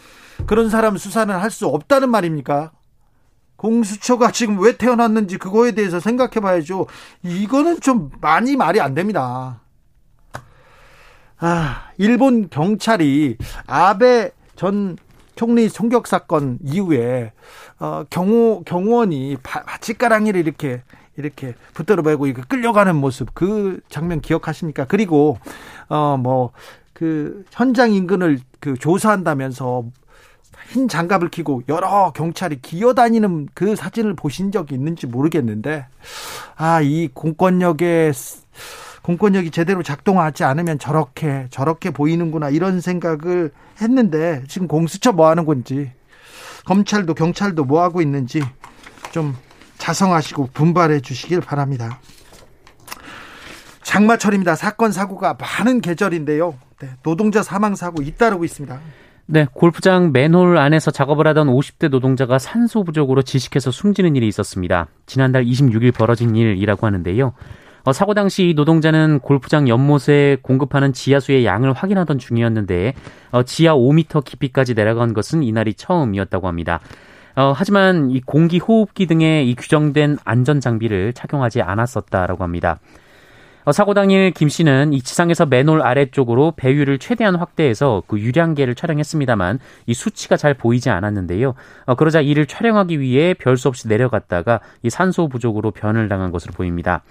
그런 0.48 0.70
사람 0.70 0.98
수사는 0.98 1.34
할 1.34 1.54
수 1.54 1.68
없다는 1.68 2.10
말입니까? 2.10 2.72
공수처가 3.58 4.32
지금 4.32 4.60
왜 4.60 4.76
태어났는지 4.76 5.38
그거에 5.38 5.72
대해서 5.74 6.00
생각해 6.00 6.40
봐야죠. 6.42 6.88
이거는 7.22 7.80
좀 7.80 8.10
많이 8.20 8.56
말이 8.56 8.82
안 8.82 8.96
됩니다. 8.96 9.62
아, 11.46 11.90
일본 11.98 12.50
경찰이 12.50 13.36
아베 13.68 14.32
전 14.56 14.96
총리 15.36 15.70
총격 15.70 16.08
사건 16.08 16.58
이후에 16.64 17.34
어, 17.80 18.06
경호 18.10 18.64
경호원이 18.66 19.38
바치가랑이를 19.44 20.40
이렇게 20.40 20.84
이렇게 21.18 21.54
붙들어 21.74 22.02
매고 22.02 22.28
이렇게 22.28 22.44
끌려가는 22.48 22.96
모습 22.96 23.34
그 23.34 23.82
장면 23.90 24.22
기억하십니까? 24.22 24.86
그리고 24.86 25.38
어 25.90 26.16
뭐 26.18 26.52
그 26.94 27.44
현장 27.52 27.92
인근을 27.92 28.40
그 28.62 28.78
조사한다면서 28.78 29.84
흰 30.70 30.88
장갑을 30.88 31.30
끼고 31.30 31.64
여러 31.68 32.14
경찰이 32.16 32.62
기어다니는 32.62 33.50
그 33.54 33.76
사진을 33.76 34.14
보신 34.16 34.52
적이 34.52 34.76
있는지 34.76 35.08
모르겠는데 35.08 35.88
아 36.56 36.82
이 36.82 37.10
공권력의 37.14 38.14
공권력이 39.04 39.52
제대로 39.52 39.84
작동하지 39.84 40.44
않으면 40.44 40.80
저렇게 40.80 41.48
저렇게 41.52 41.92
보이는구나 41.92 42.50
이런 42.50 42.82
생각을 42.82 43.52
했는데 43.80 44.44
지금 44.48 44.68
공수처 44.68 45.12
뭐 45.12 45.30
하는 45.30 45.46
건지 45.46 45.92
검찰도 46.66 47.14
경찰도 47.14 47.66
뭐 47.66 47.84
하고 47.84 48.02
있는지 48.02 48.42
좀 49.12 49.36
자성하시고 49.78 50.50
분발해 50.54 51.02
주시길 51.02 51.42
바랍니다. 51.42 52.00
장마철입니다. 53.84 54.56
사건 54.56 54.94
사고가 54.94 55.38
많은 55.40 55.82
계절인데요. 55.82 56.56
네, 56.80 56.90
노동자 57.04 57.44
사망 57.44 57.76
사고 57.76 58.02
잇따르고 58.02 58.46
있습니다. 58.46 58.80
네, 59.26 59.46
골프장 59.54 60.12
맨홀 60.14 60.58
안에서 60.58 60.92
작업을 60.92 61.28
하던 61.28 61.48
50대 61.48 61.90
노동자가 61.90 62.40
산소 62.40 62.84
부족으로 62.84 63.22
지식해서 63.22 63.72
숨지는 63.72 64.16
일이 64.16 64.28
있었습니다. 64.30 64.88
지난달 65.06 65.46
26일 65.46 65.94
벌어진 65.94 66.36
일이라고 66.36 66.88
하는데요. 66.88 67.34
어, 67.86 67.92
사고 67.92 68.13
당시 68.13 68.50
이 68.50 68.54
노동자는 68.54 69.20
골프장 69.20 69.68
연못에 69.68 70.38
공급하는 70.42 70.94
지하수의 70.94 71.46
양을 71.46 71.74
확인하던 71.74 72.18
중이었는데 72.18 72.94
어, 73.32 73.44
지하 73.44 73.75
5m 73.75 74.24
깊이까지 74.24 74.74
내려간 74.74 75.13
것은 75.13 75.44
이날이 75.44 75.74
처음이었다고 75.74 76.48
합니다. 76.48 76.80
어, 77.36 77.52
하지만 77.56 78.10
이 78.12 78.22
공기 78.22 78.60
호흡기 78.60 79.06
등의 79.08 79.50
이 79.50 79.56
규정된 79.56 80.18
안전 80.24 80.62
장비를 80.62 81.13
착용하지 81.13 81.62
않았었다라고 81.62 82.44
합니다. 82.44 82.80
어, 83.66 83.72
사고 83.72 83.94
당일 83.94 84.32
김 84.32 84.50
씨는 84.50 84.94
이 84.94 85.02
지상에서 85.02 85.46
맨홀 85.46 85.82
아래쪽으로 85.82 86.54
배율을 86.56 87.00
최대한 87.00 87.36
확대해서 87.36 88.04
그 88.08 88.20
유량계를 88.20 88.75
촬영했습니다만 88.75 89.60
이 89.88 89.94
수치가 89.94 90.38
잘 90.38 90.54
보이지 90.54 90.89
않았는데요. 90.89 91.54
어, 91.86 91.96
그러자 91.96 92.22
이를 92.22 92.46
촬영하기 92.46 93.00
위해 93.02 93.34
별 93.34 93.58
수 93.58 93.67
없이 93.67 93.88
내려갔다가 93.89 94.60
이 94.84 94.89
산소 94.89 95.28
부족으로 95.28 95.72
변을 95.72 96.08
당한 96.10 96.32
것으로 96.32 96.54
보입니다. 96.54 97.04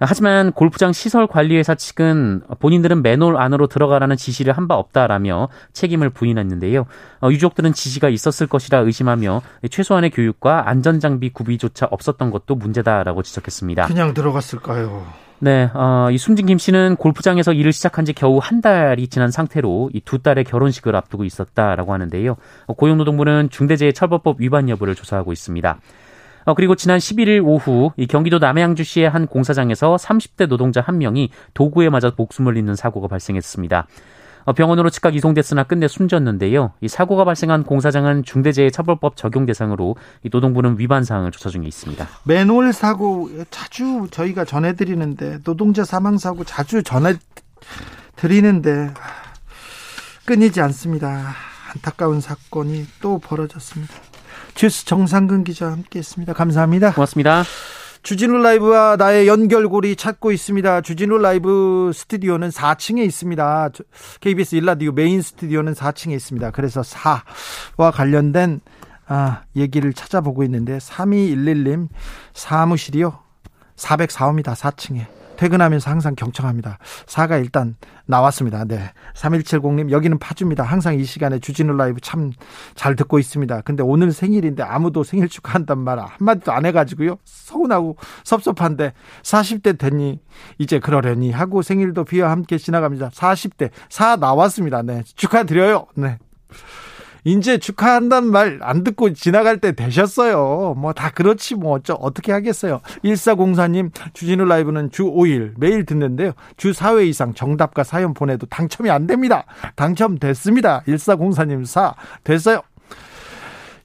하지만 0.00 0.52
골프장 0.52 0.92
시설 0.92 1.26
관리회사 1.26 1.74
측은 1.74 2.42
본인들은 2.60 3.02
맨홀 3.02 3.36
안으로 3.36 3.66
들어가라는 3.66 4.16
지시를 4.16 4.52
한 4.56 4.68
바 4.68 4.74
없다라며 4.76 5.48
책임을 5.72 6.10
부인했는데요. 6.10 6.84
어, 7.22 7.30
유족들은 7.30 7.72
지시가 7.72 8.10
있었을 8.10 8.46
것이라 8.46 8.80
의심하며 8.80 9.40
최소한의 9.70 10.10
교육과 10.10 10.68
안전장비 10.68 11.30
구비조차 11.30 11.86
없었던 11.90 12.30
것도 12.30 12.54
문제다라고 12.54 13.22
지적했습니다. 13.22 13.86
그냥 13.86 14.12
들어갔을까요? 14.12 15.06
네, 15.40 15.70
어, 15.72 16.08
이 16.10 16.18
숨진 16.18 16.46
김 16.46 16.58
씨는 16.58 16.96
골프장에서 16.96 17.52
일을 17.52 17.72
시작한 17.72 18.04
지 18.04 18.12
겨우 18.12 18.38
한 18.42 18.60
달이 18.60 19.08
지난 19.08 19.30
상태로 19.30 19.90
이 19.94 20.00
두 20.00 20.18
딸의 20.18 20.44
결혼식을 20.44 20.94
앞두고 20.96 21.24
있었다라고 21.24 21.92
하는데요. 21.94 22.36
어, 22.66 22.74
고용노동부는 22.74 23.48
중대재해처벌법 23.50 24.40
위반 24.40 24.68
여부를 24.68 24.94
조사하고 24.94 25.32
있습니다. 25.32 25.78
어, 26.48 26.54
그리고 26.54 26.74
지난 26.74 26.98
11일 26.98 27.44
오후 27.44 27.92
이 27.98 28.06
경기도 28.06 28.38
남양주시의 28.38 29.10
한 29.10 29.26
공사장에서 29.26 29.96
30대 29.96 30.46
노동자 30.46 30.80
한 30.80 30.96
명이 30.96 31.28
도구에 31.52 31.90
맞아 31.90 32.10
목숨을 32.16 32.56
잃는 32.56 32.74
사고가 32.74 33.06
발생했습니다. 33.06 33.86
어, 34.44 34.52
병원으로 34.54 34.88
즉각 34.88 35.14
이송됐으나 35.14 35.64
끝내 35.64 35.88
숨졌는데요. 35.88 36.72
이 36.80 36.88
사고가 36.88 37.26
발생한 37.26 37.64
공사장은 37.64 38.22
중대재해처벌법 38.22 39.16
적용 39.16 39.44
대상으로 39.44 39.96
이 40.22 40.30
노동부는 40.32 40.78
위반 40.78 41.04
사항을 41.04 41.32
조사 41.32 41.50
중에 41.50 41.66
있습니다. 41.66 42.08
맨홀 42.24 42.72
사고 42.72 43.28
자주 43.50 44.06
저희가 44.10 44.46
전해드리는데 44.46 45.42
노동자 45.42 45.84
사망 45.84 46.16
사고 46.16 46.44
자주 46.44 46.82
전해드리는데 46.82 48.94
끊이지 50.24 50.62
않습니다. 50.62 51.34
안타까운 51.74 52.22
사건이 52.22 52.86
또 53.02 53.18
벌어졌습니다. 53.18 54.07
주스 54.58 54.84
정상근 54.86 55.44
기자 55.44 55.70
함께했습니다. 55.70 56.32
감사합니다. 56.32 56.92
고맙습니다. 56.92 57.44
주진우 58.02 58.38
라이브와 58.38 58.96
나의 58.96 59.28
연결고리 59.28 59.94
찾고 59.94 60.32
있습니다. 60.32 60.80
주진우 60.80 61.18
라이브 61.18 61.92
스튜디오는 61.94 62.48
4층에 62.48 63.06
있습니다. 63.06 63.70
KBS 64.20 64.56
1라디오 64.56 64.90
메인 64.90 65.22
스튜디오는 65.22 65.74
4층에 65.74 66.10
있습니다. 66.10 66.50
그래서 66.50 66.80
4와 66.80 67.92
관련된 67.94 68.60
아, 69.06 69.42
얘기를 69.54 69.92
찾아보고 69.92 70.42
있는데 70.42 70.78
3211님 70.78 71.86
사무실이요. 72.34 73.16
404호입니다. 73.76 74.56
4층에. 74.56 75.17
퇴근하면서 75.38 75.90
항상 75.90 76.14
경청합니다. 76.14 76.78
4가 77.06 77.38
일단 77.38 77.76
나왔습니다. 78.06 78.64
네. 78.64 78.92
3170님, 79.14 79.90
여기는 79.90 80.18
파주입니다. 80.18 80.64
항상 80.64 80.98
이 80.98 81.04
시간에 81.04 81.38
주진우 81.38 81.74
라이브 81.76 82.00
참 82.00 82.32
잘 82.74 82.96
듣고 82.96 83.18
있습니다. 83.18 83.62
근데 83.62 83.82
오늘 83.82 84.12
생일인데 84.12 84.62
아무도 84.62 85.04
생일 85.04 85.28
축하한단 85.28 85.78
말 85.78 85.98
한마디도 85.98 86.52
안 86.52 86.66
해가지고요. 86.66 87.18
서운하고 87.24 87.96
섭섭한데 88.24 88.92
40대 89.22 89.78
됐니? 89.78 90.20
이제 90.58 90.78
그러려니 90.78 91.32
하고 91.32 91.62
생일도 91.62 92.04
비와 92.04 92.30
함께 92.30 92.58
지나갑니다. 92.58 93.10
40대, 93.10 93.70
사 93.88 94.16
나왔습니다. 94.16 94.82
네. 94.82 95.02
축하드려요. 95.04 95.86
네. 95.94 96.18
이제 97.24 97.58
축하한다는 97.58 98.30
말 98.30 98.58
안 98.62 98.84
듣고 98.84 99.12
지나갈 99.12 99.58
때 99.58 99.72
되셨어요. 99.72 100.74
뭐 100.76 100.92
다 100.92 101.10
그렇지 101.10 101.54
뭐 101.54 101.72
어쩌, 101.74 101.94
어떻게 101.94 102.32
하겠어요. 102.32 102.80
1404님 103.04 103.90
주진우 104.14 104.44
라이브는 104.44 104.90
주 104.90 105.04
5일 105.04 105.54
매일 105.58 105.84
듣는데요. 105.84 106.32
주 106.56 106.72
4회 106.72 107.06
이상 107.06 107.34
정답과 107.34 107.84
사연 107.84 108.14
보내도 108.14 108.46
당첨이 108.46 108.90
안 108.90 109.06
됩니다. 109.06 109.44
당첨됐습니다. 109.76 110.82
1404님 110.86 111.64
4 111.64 111.94
됐어요. 112.24 112.62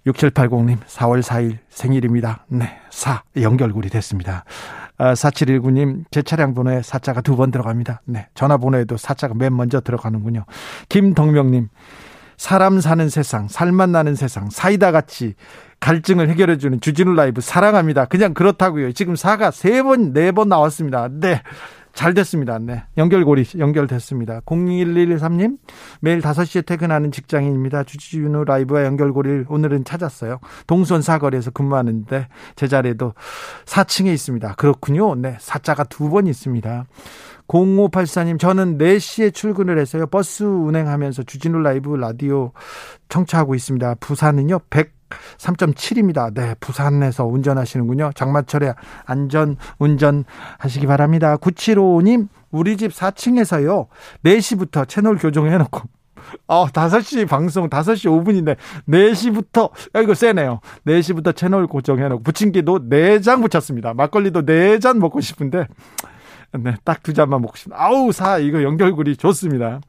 6780님 0.06 0.80
4월 0.86 1.22
4일 1.22 1.58
생일입니다. 1.70 2.46
네. 2.50 2.78
4 2.90 3.24
연결고리 3.38 3.90
됐습니다. 3.90 4.44
아, 4.98 5.14
4719님 5.14 6.04
제 6.12 6.22
차량 6.22 6.54
번호에 6.54 6.82
4자가 6.82 7.24
두 7.24 7.36
번 7.36 7.52
들어갑니다. 7.52 8.02
네. 8.06 8.28
전화번호에도 8.36 8.96
4자가 8.96 9.36
맨 9.38 9.56
먼저 9.56 9.80
들어가는군요. 9.82 10.46
김덕명님 10.90 11.70
사람 12.38 12.80
사는 12.82 13.08
세상, 13.10 13.48
살만 13.48 13.92
나는 13.92 14.16
세상, 14.16 14.50
사이다 14.50 14.92
같이 14.92 15.36
갈증을 15.80 16.30
해결해주는 16.30 16.80
주진우 16.82 17.14
라이브 17.14 17.42
사랑합니다. 17.42 18.06
그냥 18.06 18.34
그렇다고요. 18.34 18.92
지금 18.94 19.16
사가 19.16 19.52
세 19.52 19.84
번, 19.84 20.14
네 20.14 20.32
번 20.32 20.50
나왔습니다. 20.50 21.10
네. 21.12 21.42
잘 21.94 22.16
됐습니다. 22.16 22.58
네. 22.58 22.84
연결고리 22.98 23.46
연결됐습니다. 23.60 24.40
01113님, 24.48 25.58
매일 26.00 26.22
5시에 26.22 26.66
퇴근하는 26.66 27.12
직장인입니다. 27.12 27.84
주진우 27.84 28.46
라이브와 28.46 28.84
연결고리를 28.86 29.46
오늘은 29.48 29.84
찾았어요. 29.86 30.40
동선 30.66 31.04
사거리에서 31.04 31.52
근무하는데 31.52 32.30
제 32.56 32.68
자리에도 32.68 33.14
4층에 33.66 34.08
있습니다. 34.12 34.56
그렇군요. 34.56 35.14
네. 35.16 35.38
사자가 35.40 35.84
두 35.84 36.10
번 36.10 36.26
있습니다. 36.26 36.86
0584님, 37.54 38.40
저는 38.40 38.80
4시에 38.80 39.34
출근을 39.34 39.78
해서요. 39.78 40.08
버스 40.08 40.44
운행하면서 40.44 41.24
주진우 41.24 41.60
라이브 41.60 41.96
라디오 41.96 42.52
청취하고 43.10 43.54
있습니다. 43.54 43.96
부산은요, 44.00 44.60
103.7입니다. 44.72 46.34
네, 46.34 46.56
부산에서 46.60 47.26
운전하시는군요. 47.28 48.12
장마철에 48.16 48.74
안전 49.06 49.58
운전 49.78 50.26
하시기 50.58 50.88
바랍니다. 50.88 51.38
9755님, 51.38 52.28
우리 52.50 52.76
집 52.76 52.92
4층에서요, 52.92 53.88
4시부터 54.26 54.88
채널 54.88 55.18
교정해놓고 55.18 55.82
어, 56.48 56.66
5시 56.66 57.28
방송 57.28 57.70
5시 57.70 58.10
5분인데 58.24 58.56
4시부터 58.88 59.70
야 59.96 60.02
이거 60.02 60.16
세네요. 60.16 60.62
4시부터 60.88 61.36
채널 61.36 61.68
고정해 61.68 62.08
놓고 62.08 62.24
부침개도 62.24 62.90
4장 62.90 63.48
붙였습니다. 63.48 63.94
막걸리도 63.94 64.44
4잔 64.44 64.98
먹고 64.98 65.22
싶은데 65.22 65.68
네, 66.60 66.76
딱 66.84 67.02
두 67.04 67.14
잔만 67.14 67.42
먹고 67.42 67.56
싶습니다. 67.58 67.84
아우, 67.84 68.12
사 68.12 68.38
이거 68.38 68.62
연결고리 68.64 69.18
좋습니다. 69.18 69.82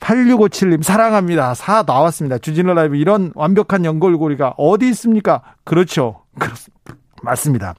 8657님 0.00 0.82
사랑합니다. 0.82 1.54
사 1.54 1.84
나왔습니다. 1.86 2.38
주진우 2.38 2.72
라이브 2.72 2.96
이런 2.96 3.32
완벽한 3.34 3.84
연결고리가 3.84 4.54
어디 4.56 4.88
있습니까? 4.90 5.42
그렇죠. 5.64 6.22
그렇습니다. 6.38 6.94
맞습니다. 7.22 7.74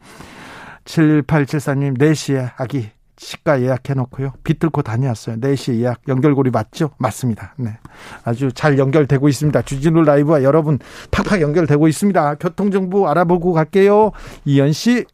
7874님 0.86 1.98
4시에 1.98 2.52
아기 2.58 2.90
치과 3.16 3.62
예약해 3.62 3.94
놓고요. 3.94 4.34
비틀고 4.44 4.82
다녀왔어요. 4.82 5.38
4시 5.38 5.80
예약 5.80 6.02
연결고리 6.08 6.50
맞죠? 6.52 6.92
맞습니다. 6.98 7.54
네. 7.58 7.78
아주 8.24 8.52
잘 8.52 8.78
연결되고 8.80 9.28
있습니다. 9.30 9.62
주진우 9.62 10.04
라이브와 10.04 10.44
여러분 10.44 10.80
팍팍 11.12 11.42
연결되고 11.42 11.88
있습니다. 11.88 12.36
교통정보 12.36 13.08
알아보고 13.10 13.54
갈게요. 13.54 14.12
이현 14.46 14.74
씨. 14.74 15.06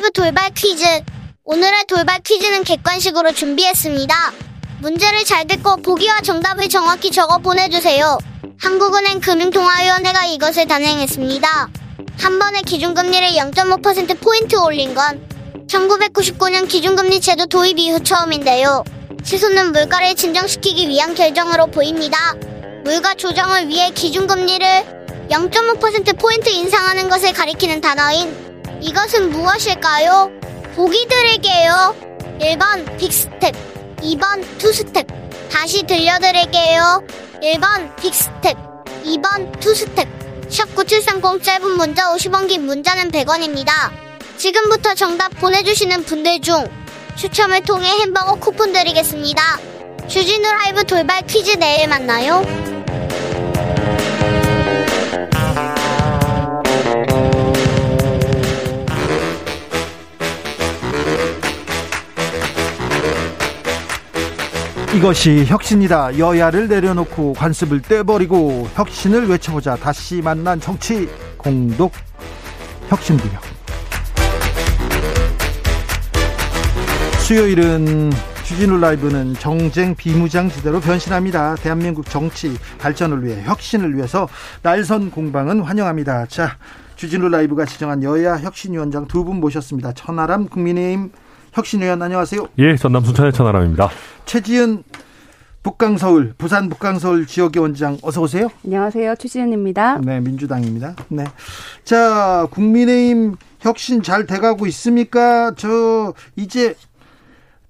라이브 0.00 0.12
돌발 0.12 0.50
퀴즈. 0.54 0.82
오늘의 1.44 1.84
돌발 1.86 2.20
퀴즈는 2.20 2.64
객관식으로 2.64 3.32
준비했습니다. 3.32 4.14
문제를 4.80 5.24
잘 5.26 5.46
듣고 5.46 5.76
보기와 5.76 6.22
정답을 6.22 6.70
정확히 6.70 7.10
적어 7.10 7.36
보내주세요. 7.36 8.16
한국은행 8.58 9.20
금융통화위원회가 9.20 10.24
이것을 10.24 10.66
단행했습니다. 10.66 11.68
한 12.18 12.38
번에 12.38 12.62
기준금리를 12.62 13.28
0.5%포인트 13.28 14.56
올린 14.56 14.94
건 14.94 15.20
1999년 15.66 16.66
기준금리 16.66 17.20
제도 17.20 17.44
도입 17.44 17.78
이후 17.78 18.02
처음인데요. 18.02 18.82
치솟는 19.22 19.72
물가를 19.72 20.14
진정시키기 20.14 20.88
위한 20.88 21.14
결정으로 21.14 21.66
보입니다. 21.66 22.34
물가 22.84 23.12
조정을 23.12 23.68
위해 23.68 23.90
기준금리를 23.90 25.28
0.5%포인트 25.28 26.48
인상하는 26.48 27.10
것을 27.10 27.34
가리키는 27.34 27.82
단어인 27.82 28.49
이것은 28.80 29.30
무엇일까요? 29.30 30.30
보기 30.74 31.06
드릴게요. 31.08 31.94
1번 32.40 32.96
big 32.98 33.29
step 33.29 33.70
2번 34.00 34.42
two 34.58 34.76
step. 34.76 35.06
다시 35.50 35.82
들려드릴게요. 35.82 37.02
1번 37.42 37.94
big 37.96 38.19
step. 38.19 38.56
2번 39.04 39.60
two 39.60 39.78
step. 39.78 40.08
샵9730 40.48 41.42
짧은 41.42 41.70
문자 41.76 42.12
50원 42.12 42.48
긴 42.48 42.66
문자는 42.66 43.10
100원입니다. 43.10 43.70
지금부터 44.36 44.94
정답 44.94 45.28
보내주시는 45.38 46.04
분들 46.04 46.40
중 46.40 46.66
추첨을 47.16 47.62
통해 47.62 47.88
햄버거 48.00 48.34
쿠폰 48.34 48.72
드리겠습니다. 48.72 49.60
주진우 50.08 50.42
라이브 50.42 50.82
돌발 50.84 51.24
퀴즈 51.26 51.52
내일 51.52 51.88
만나요. 51.88 52.79
이것이 64.94 65.44
혁신이다. 65.46 66.18
여야를 66.18 66.66
내려놓고 66.66 67.34
관습을 67.34 67.80
떼버리고 67.82 68.68
혁신을 68.74 69.28
외쳐보자. 69.28 69.76
다시 69.76 70.20
만난 70.20 70.60
정치 70.60 71.08
공독 71.36 71.92
혁신구역. 72.88 73.40
수요일은 77.20 78.10
주진우 78.44 78.78
라이브는 78.78 79.34
정쟁 79.34 79.94
비무장지대로 79.94 80.80
변신합니다. 80.80 81.54
대한민국 81.54 82.04
정치 82.06 82.58
발전을 82.80 83.24
위해 83.24 83.44
혁신을 83.44 83.94
위해서 83.94 84.28
날선 84.62 85.12
공방은 85.12 85.60
환영합니다. 85.60 86.26
자, 86.26 86.56
주진우 86.96 87.28
라이브가 87.28 87.64
지정한 87.64 88.02
여야 88.02 88.38
혁신위원장 88.38 89.06
두 89.06 89.22
분 89.22 89.36
모셨습니다. 89.36 89.92
천하람 89.92 90.48
국민의힘 90.48 91.12
혁신위원 91.52 92.00
안녕하세요. 92.00 92.48
예, 92.58 92.76
전남 92.76 93.04
순천의 93.04 93.32
천하람입니다. 93.32 93.90
최지은 94.24 94.84
북강서울 95.62 96.34
부산 96.38 96.68
북강서울 96.68 97.26
지역의 97.26 97.60
원장 97.60 97.98
어서 98.02 98.22
오세요. 98.22 98.48
안녕하세요. 98.64 99.16
최지은입니다. 99.16 99.98
네, 99.98 100.20
민주당입니다. 100.20 100.96
네. 101.08 101.24
자, 101.84 102.46
국민의힘 102.50 103.36
혁신 103.60 104.02
잘 104.02 104.26
돼가고 104.26 104.66
있습니까? 104.68 105.52
저 105.56 106.14
이제 106.36 106.74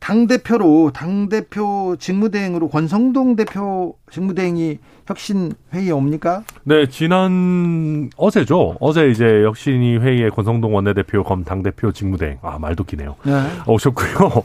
당 0.00 0.26
대표로 0.26 0.90
당 0.94 1.28
대표 1.28 1.94
직무대행으로 1.98 2.68
권성동 2.68 3.36
대표 3.36 3.94
직무대행이 4.10 4.78
혁신 5.06 5.52
회의에 5.74 5.90
옵니까? 5.90 6.42
네, 6.64 6.86
지난 6.88 8.10
어제죠. 8.16 8.76
어제 8.80 9.10
이제 9.10 9.42
혁신이 9.44 9.98
회의에 9.98 10.30
권성동 10.30 10.74
원내대표 10.74 11.22
검 11.22 11.44
당 11.44 11.62
대표 11.62 11.92
직무대행. 11.92 12.38
아, 12.42 12.58
말도 12.58 12.84
기네요. 12.84 13.16
네. 13.24 13.32
오셨고요. 13.66 14.42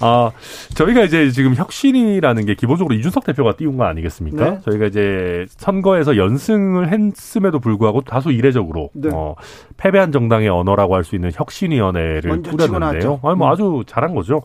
아, 0.00 0.30
저희가 0.74 1.02
이제 1.02 1.30
지금 1.30 1.54
혁신이라는 1.54 2.46
게 2.46 2.54
기본적으로 2.54 2.94
이준석 2.94 3.24
대표가 3.24 3.56
띄운 3.56 3.76
거 3.76 3.84
아니겠습니까? 3.84 4.50
네. 4.50 4.58
저희가 4.64 4.86
이제 4.86 5.46
선거에서 5.50 6.16
연승을 6.16 6.90
했음에도 6.92 7.58
불구하고 7.60 8.00
다소 8.02 8.30
이례적으로 8.30 8.90
네. 8.94 9.10
어, 9.12 9.34
패배한 9.76 10.10
정당의 10.12 10.48
언어라고 10.48 10.94
할 10.96 11.04
수 11.04 11.14
있는 11.14 11.30
혁신위원회를 11.34 12.42
꾸렸는데요. 12.42 13.20
아니, 13.22 13.36
뭐 13.36 13.46
음. 13.48 13.52
아주 13.52 13.82
잘한 13.86 14.14
거죠. 14.14 14.42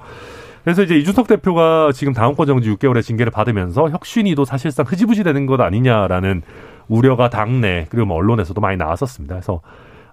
그래서 0.64 0.82
이제 0.84 0.98
이준석 0.98 1.28
대표가 1.28 1.92
지금 1.94 2.14
다음권 2.14 2.48
정지 2.48 2.70
6개월의 2.70 3.04
징계를 3.04 3.32
받으면서 3.32 3.90
혁신이도 3.90 4.46
사실상 4.46 4.86
흐지부지 4.88 5.24
되는 5.24 5.46
것 5.46 5.60
아니냐라는 5.60 6.42
우려가 6.88 7.30
당내 7.30 7.88
그리고 7.90 8.08
뭐 8.08 8.18
언론에서도 8.18 8.60
많이 8.62 8.78
나왔었습니다. 8.78 9.36
그래서 9.36 9.62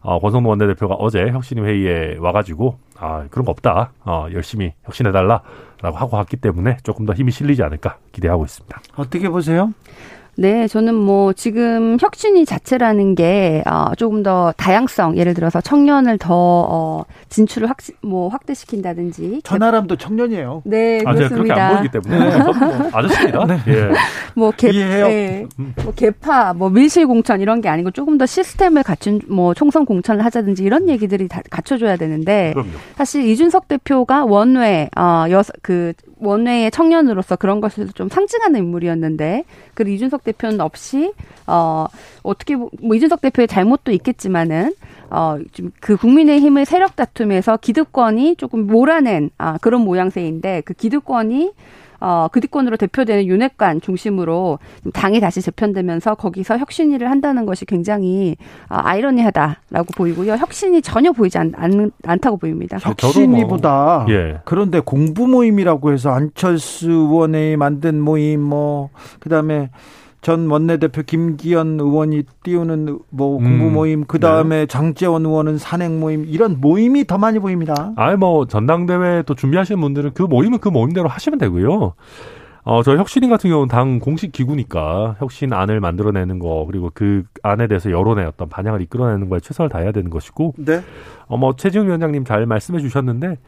어, 0.02 0.18
권성동 0.18 0.50
원내대표가 0.50 0.94
어제 0.94 1.28
혁신위 1.28 1.60
회의에 1.60 2.16
와가지고 2.18 2.78
아 2.98 3.24
그런 3.30 3.44
거 3.44 3.52
없다. 3.52 3.92
어, 4.04 4.26
열심히 4.32 4.72
혁신해달라라고 4.84 5.96
하고 5.96 6.16
왔기 6.16 6.36
때문에 6.38 6.78
조금 6.82 7.06
더 7.06 7.12
힘이 7.12 7.30
실리지 7.30 7.62
않을까 7.62 7.98
기대하고 8.12 8.44
있습니다. 8.44 8.80
어떻게 8.96 9.28
보세요? 9.28 9.72
네, 10.36 10.66
저는 10.68 10.94
뭐 10.94 11.32
지금 11.32 11.96
혁신이 12.00 12.44
자체라는 12.44 13.14
게 13.14 13.62
어, 13.66 13.94
조금 13.96 14.22
더 14.22 14.52
다양성, 14.56 15.16
예를 15.16 15.34
들어서 15.34 15.60
청년을 15.60 16.18
더 16.18 16.34
어, 16.34 17.04
진출을 17.28 17.68
확, 17.68 17.78
뭐 18.02 18.28
확대시킨다든지. 18.28 19.42
전화람도 19.44 19.96
청년이에요. 19.96 20.62
네, 20.64 21.02
아, 21.04 21.12
그렇습니다. 21.14 21.54
그렇게 21.54 21.60
안 21.60 21.76
보이기 21.76 21.92
때문에 21.92 22.30
네. 22.30 22.38
뭐 22.42 22.90
아저씨입니다. 22.92 23.44
네. 23.46 23.58
예. 23.68 23.90
뭐 24.34 24.50
개, 24.52 24.70
이해해요. 24.70 25.06
네. 25.08 25.46
뭐 25.84 25.92
개파, 25.94 26.54
뭐 26.54 26.70
밀실 26.70 27.06
공천 27.06 27.40
이런 27.40 27.60
게 27.60 27.68
아니고 27.68 27.90
조금 27.90 28.16
더 28.16 28.26
시스템을 28.26 28.82
갖춘 28.82 29.20
뭐 29.28 29.54
총선 29.54 29.84
공천을 29.84 30.24
하자든지 30.24 30.62
이런 30.62 30.88
얘기들이 30.88 31.28
다 31.28 31.40
갖춰줘야 31.50 31.96
되는데 31.96 32.52
그럼요. 32.54 32.70
사실 32.96 33.24
이준석 33.26 33.68
대표가 33.68 34.24
원외 34.24 34.88
어, 34.96 35.26
여서 35.30 35.52
그 35.62 35.92
원외의 36.20 36.70
청년으로서 36.70 37.36
그런 37.36 37.60
것을 37.60 37.88
좀 37.88 38.08
상징하는 38.08 38.60
인물이었는데 38.60 39.44
그 39.74 39.88
이준석 39.88 40.24
대표는 40.24 40.60
없이 40.60 41.12
어 41.46 41.86
어떻게 42.22 42.56
뭐 42.56 42.94
이준석 42.94 43.20
대표의 43.20 43.48
잘못도 43.48 43.92
있겠지만은 43.92 44.74
어좀그 45.10 45.96
국민의힘의 45.96 46.64
세력 46.66 46.96
다툼에서 46.96 47.56
기득권이 47.56 48.36
조금 48.36 48.66
몰아낸 48.66 49.30
아 49.38 49.58
그런 49.58 49.82
모양새인데 49.82 50.62
그 50.64 50.74
기득권이 50.74 51.52
어, 52.00 52.28
그뒤권으로 52.32 52.76
대표되는 52.76 53.26
윤핵관 53.26 53.80
중심으로 53.80 54.58
당이 54.92 55.20
다시 55.20 55.42
재편되면서 55.42 56.14
거기서 56.14 56.58
혁신위를 56.58 57.10
한다는 57.10 57.46
것이 57.46 57.64
굉장히 57.66 58.36
어, 58.68 58.76
아이러니하다라고 58.78 59.86
보이고요. 59.96 60.34
혁신이 60.34 60.82
전혀 60.82 61.12
보이지 61.12 61.38
않, 61.38 61.52
않, 61.56 61.90
않다고 62.04 62.38
보입니다. 62.38 62.78
혁신위보다 62.78 64.06
예. 64.08 64.40
그런데 64.44 64.80
공부 64.80 65.26
모임이라고 65.26 65.92
해서 65.92 66.10
안철수 66.10 66.90
의원이 66.90 67.56
만든 67.56 68.00
모임 68.00 68.40
뭐 68.40 68.90
그다음에 69.20 69.70
전 70.20 70.50
원내대표 70.50 71.02
김기현 71.02 71.80
의원이 71.80 72.24
띄우는 72.42 72.98
뭐 73.08 73.38
공부 73.38 73.66
음, 73.66 73.72
모임, 73.72 74.04
그 74.04 74.20
다음에 74.20 74.60
네. 74.60 74.66
장재원 74.66 75.24
의원은 75.24 75.56
산행 75.58 75.98
모임 75.98 76.26
이런 76.26 76.60
모임이 76.60 77.06
더 77.06 77.16
많이 77.16 77.38
보입니다. 77.38 77.92
아뭐 77.96 78.46
전당대회 78.46 79.22
또 79.22 79.34
준비하시는 79.34 79.80
분들은 79.80 80.10
그 80.14 80.22
모임은 80.22 80.58
그 80.58 80.68
모임대로 80.68 81.08
하시면 81.08 81.38
되고요. 81.38 81.94
어, 82.62 82.82
저 82.82 82.96
혁신인 82.96 83.30
같은 83.30 83.48
경우는 83.48 83.68
당 83.68 83.98
공식 83.98 84.32
기구니까 84.32 85.16
혁신 85.18 85.54
안을 85.54 85.80
만들어내는 85.80 86.38
거 86.38 86.66
그리고 86.66 86.90
그 86.92 87.24
안에 87.42 87.66
대해서 87.66 87.90
여론의 87.90 88.26
어떤 88.26 88.50
반향을 88.50 88.82
이끌어내는 88.82 89.30
거에 89.30 89.40
최선을 89.40 89.70
다해야 89.70 89.92
되는 89.92 90.10
것이고. 90.10 90.54
네. 90.58 90.82
어, 91.26 91.38
뭐 91.38 91.56
최지웅 91.56 91.86
위원장님 91.86 92.24
잘 92.24 92.44
말씀해 92.44 92.80
주셨는데 92.80 93.38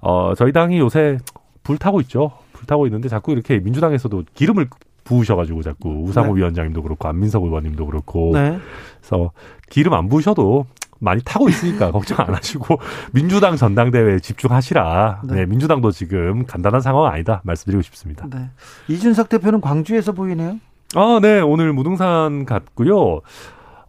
어, 0.00 0.34
저희 0.36 0.52
당이 0.52 0.78
요새 0.78 1.18
불타고 1.62 2.00
있죠. 2.00 2.32
불타고 2.52 2.86
있는데 2.86 3.08
자꾸 3.08 3.30
이렇게 3.30 3.58
민주당에서도 3.60 4.24
기름을 4.34 4.68
부으셔가지고 5.08 5.62
자꾸 5.62 6.02
우상호 6.04 6.34
네. 6.34 6.40
위원장님도 6.40 6.82
그렇고 6.82 7.08
안민석 7.08 7.42
의원님도 7.44 7.86
그렇고 7.86 8.30
네. 8.34 8.58
그래서 9.00 9.32
기름 9.70 9.94
안 9.94 10.08
부으셔도 10.08 10.66
많이 11.00 11.22
타고 11.24 11.48
있으니까 11.48 11.90
걱정 11.92 12.18
안 12.20 12.34
하시고 12.34 12.78
민주당 13.12 13.56
전당대회에 13.56 14.18
집중하시라. 14.18 15.22
네. 15.24 15.34
네. 15.34 15.46
민주당도 15.46 15.90
지금 15.90 16.44
간단한 16.46 16.80
상황은 16.80 17.10
아니다 17.10 17.40
말씀드리고 17.44 17.82
싶습니다. 17.82 18.26
네. 18.30 18.50
이준석 18.88 19.28
대표는 19.28 19.60
광주에서 19.60 20.12
보이네요. 20.12 20.58
아, 20.94 21.18
네. 21.22 21.40
오늘 21.40 21.72
무등산 21.72 22.44
갔고요. 22.44 23.20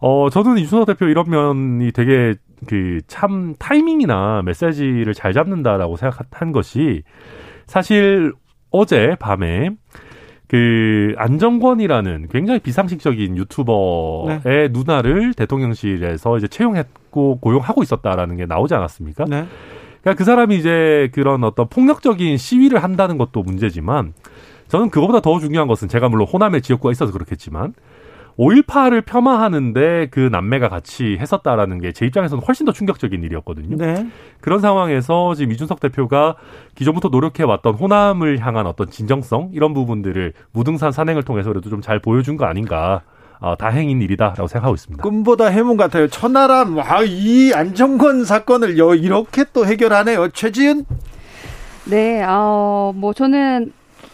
어, 0.02 0.30
저는 0.30 0.58
이준석 0.58 0.86
대표 0.86 1.06
이런 1.06 1.28
면이 1.28 1.92
되게 1.92 2.34
그 2.66 3.00
참 3.06 3.54
타이밍이나 3.58 4.42
메시지를 4.44 5.14
잘 5.14 5.32
잡는다라고 5.32 5.96
생각한 5.96 6.52
것이 6.52 7.02
사실 7.66 8.32
어제 8.70 9.16
밤에 9.18 9.70
그 10.50 11.14
안정권이라는 11.16 12.26
굉장히 12.28 12.58
비상식적인 12.58 13.36
유튜버의 13.36 14.40
네. 14.42 14.68
누나를 14.72 15.32
대통령실에서 15.34 16.38
이제 16.38 16.48
채용했고 16.48 17.38
고용하고 17.38 17.84
있었다라는 17.84 18.36
게 18.36 18.46
나오지 18.46 18.74
않았습니까? 18.74 19.26
네. 19.26 19.44
그러니까 20.00 20.18
그 20.18 20.24
사람이 20.24 20.56
이제 20.56 21.08
그런 21.14 21.44
어떤 21.44 21.68
폭력적인 21.68 22.36
시위를 22.36 22.82
한다는 22.82 23.16
것도 23.16 23.44
문제지만 23.44 24.12
저는 24.66 24.90
그것보다 24.90 25.20
더 25.20 25.38
중요한 25.38 25.68
것은 25.68 25.86
제가 25.86 26.08
물론 26.08 26.26
호남의 26.26 26.62
지역구가 26.62 26.90
있어서 26.90 27.12
그렇겠지만 27.12 27.72
5.18을 28.38 29.04
폄하하는데 29.04 30.08
그 30.10 30.20
남매가 30.20 30.68
같이 30.68 31.16
했었다라는 31.20 31.80
게 31.80 31.92
제 31.92 32.06
입장에서는 32.06 32.42
훨씬 32.46 32.64
더 32.66 32.72
충격적인 32.72 33.22
일이었거든요. 33.22 33.76
네. 33.76 34.06
그런 34.40 34.60
상황에서 34.60 35.34
지금 35.34 35.52
이준석 35.52 35.80
대표가 35.80 36.36
기존부터 36.74 37.08
노력해왔던 37.08 37.74
호남을 37.74 38.38
향한 38.38 38.66
어떤 38.66 38.90
진정성 38.90 39.50
이런 39.52 39.74
부분들을 39.74 40.32
무등산 40.52 40.92
산행을 40.92 41.22
통해서 41.24 41.50
그래도 41.50 41.68
좀 41.68 41.80
잘 41.82 41.98
보여준 41.98 42.36
거 42.36 42.44
아닌가. 42.46 43.02
어, 43.42 43.56
다행인 43.56 44.02
일이다라고 44.02 44.46
생각하고 44.48 44.74
있습니다. 44.74 45.02
꿈보다 45.02 45.46
해몽 45.46 45.78
같아요. 45.78 46.08
천하람, 46.08 46.76
와, 46.76 47.02
이 47.02 47.52
안정권 47.54 48.24
사건을 48.26 48.76
이렇게 48.98 49.44
또 49.54 49.64
해결하네요. 49.64 50.28
최지은? 50.28 50.84
네, 51.86 52.22
어, 52.22 52.92
뭐 52.94 53.14
저는 53.14 53.72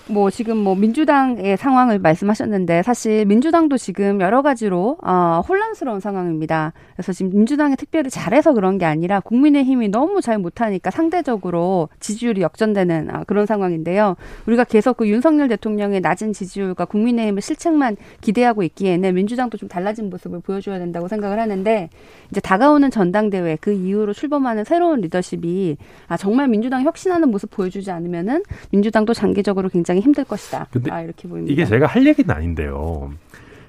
뭐 0.09 0.31
지금 0.31 0.57
뭐 0.57 0.77
민주당의 0.77 1.57
상황을 1.57 1.99
말씀하셨는데 1.99 2.85
사실 2.85 3.25
민주당도 3.27 3.77
지금 3.77 4.21
여러 4.21 4.41
가지로 4.41 4.97
어, 5.03 5.43
혼란스러운 5.49 5.99
상황입니다. 5.99 6.73
그래서 6.95 7.13
지금 7.13 7.33
민주당이 7.33 7.75
특별히 7.75 8.09
잘해서 8.09 8.53
그런 8.53 8.79
게 8.79 8.85
아니라 8.85 9.19
국민의힘이 9.19 9.89
너무 9.89 10.21
잘 10.21 10.39
못하니까 10.39 10.93
상대적으로 10.93 11.89
지지율이 11.99 12.41
역전되는 12.41 13.11
아, 13.11 13.25
그런 13.25 13.47
상황인데요. 13.47 14.15
우리가 14.47 14.63
계속 14.63 14.99
그 14.99 15.09
윤석열 15.09 15.49
대통령의 15.49 16.01
낮은 16.01 16.33
지지율과 16.33 16.85
국민의힘의 16.85 17.43
실책만 17.43 17.97
기대하고 18.21 18.63
있기에는 18.63 19.13
민주당도 19.13 19.59
좀 19.59 19.69
달라진 19.69 20.09
모습을 20.09 20.39
보여줘야 20.39 20.79
된다고 20.79 21.09
생각을 21.09 21.41
하는데 21.41 21.91
이제 22.31 22.41
다가오는 22.41 22.93
전당대회 22.93 23.59
그 23.61 23.73
이후로 23.73 24.13
출범하는 24.13 24.63
새로운 24.63 25.01
리더십이 25.01 25.79
아, 26.07 26.17
정말 26.17 26.47
민주당 26.47 26.85
혁신하는 26.85 27.29
모습 27.29 27.51
보여주지 27.51 27.91
않으면은 27.91 28.45
민주당도 28.71 29.13
장기적으로 29.13 29.69
굉장히 29.69 29.96
굉장히 29.97 30.03
힘들 30.03 30.25
것이다. 30.25 30.67
근데 30.71 30.91
아, 30.91 31.01
이렇게 31.01 31.29
보입니다. 31.29 31.53
이게 31.53 31.65
제가 31.65 31.87
할 31.87 32.07
얘기는 32.07 32.31
아닌데요. 32.31 33.11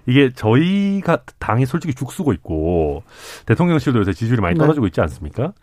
이게 0.06 0.32
저희가 0.34 1.20
당이 1.40 1.66
솔직히 1.66 1.94
죽쓰고 1.94 2.34
있고 2.34 3.04
대통령실도 3.46 4.00
요새 4.00 4.14
지지율이 4.14 4.42
많이 4.42 4.54
네. 4.56 4.60
떨어지고 4.60 4.86
네. 4.86 4.88
있지 4.88 5.02
않습니까? 5.02 5.54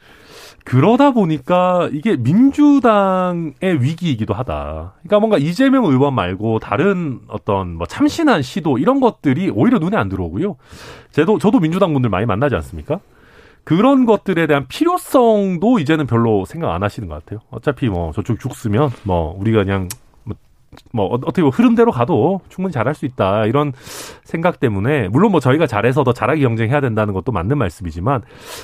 그러다 0.65 1.13
보니까 1.13 1.89
이게 1.93 2.17
민주당의 2.17 3.55
위기이기도 3.81 4.33
하다. 4.33 4.95
그러니까 5.03 5.19
뭔가 5.21 5.39
이재명 5.39 5.85
의원 5.85 6.15
말고 6.15 6.59
다른 6.59 7.21
어떤 7.29 7.75
뭐 7.75 7.87
참신한 7.87 8.43
시도 8.43 8.79
이런 8.79 9.01
것들이 9.01 9.51
오히려 9.51 9.79
눈에 9.79 9.97
안 9.97 10.09
들어오고요. 10.09 10.57
저도 11.13 11.39
저도 11.39 11.61
민주당 11.61 11.93
분들 11.93 12.09
많이 12.09 12.25
만나지 12.25 12.55
않습니까? 12.55 13.01
그런 13.65 14.05
것들에 14.05 14.47
대한 14.47 14.67
필요성도 14.69 15.79
이제는 15.79 16.07
별로 16.07 16.45
생각 16.45 16.75
안 16.75 16.83
하시는 16.83 17.09
것 17.09 17.15
같아요. 17.15 17.41
어차피 17.51 17.89
뭐 17.89 18.13
저쪽 18.13 18.39
죽쓰면 18.39 18.91
뭐 19.05 19.35
우리가 19.39 19.65
그냥 19.65 19.89
뭐 20.93 21.07
어, 21.07 21.15
어떻게 21.15 21.43
흐름대로 21.43 21.93
가도 21.93 22.41
충분히 22.49 22.73
잘할 22.73 22.95
수 22.95 23.07
있다 23.07 23.47
이런 23.47 23.73
생각 24.25 24.61
때문에 24.61 25.09
물론 25.09 25.33
뭐 25.33 25.41
저희가 25.41 25.67
잘해서 25.67 26.05
더 26.05 26.13
잘하게 26.13 26.41
경쟁해야 26.43 26.81
된다는 26.81 27.15
것도 27.15 27.33
맞는 27.33 27.59
말씀이지만 27.59 28.23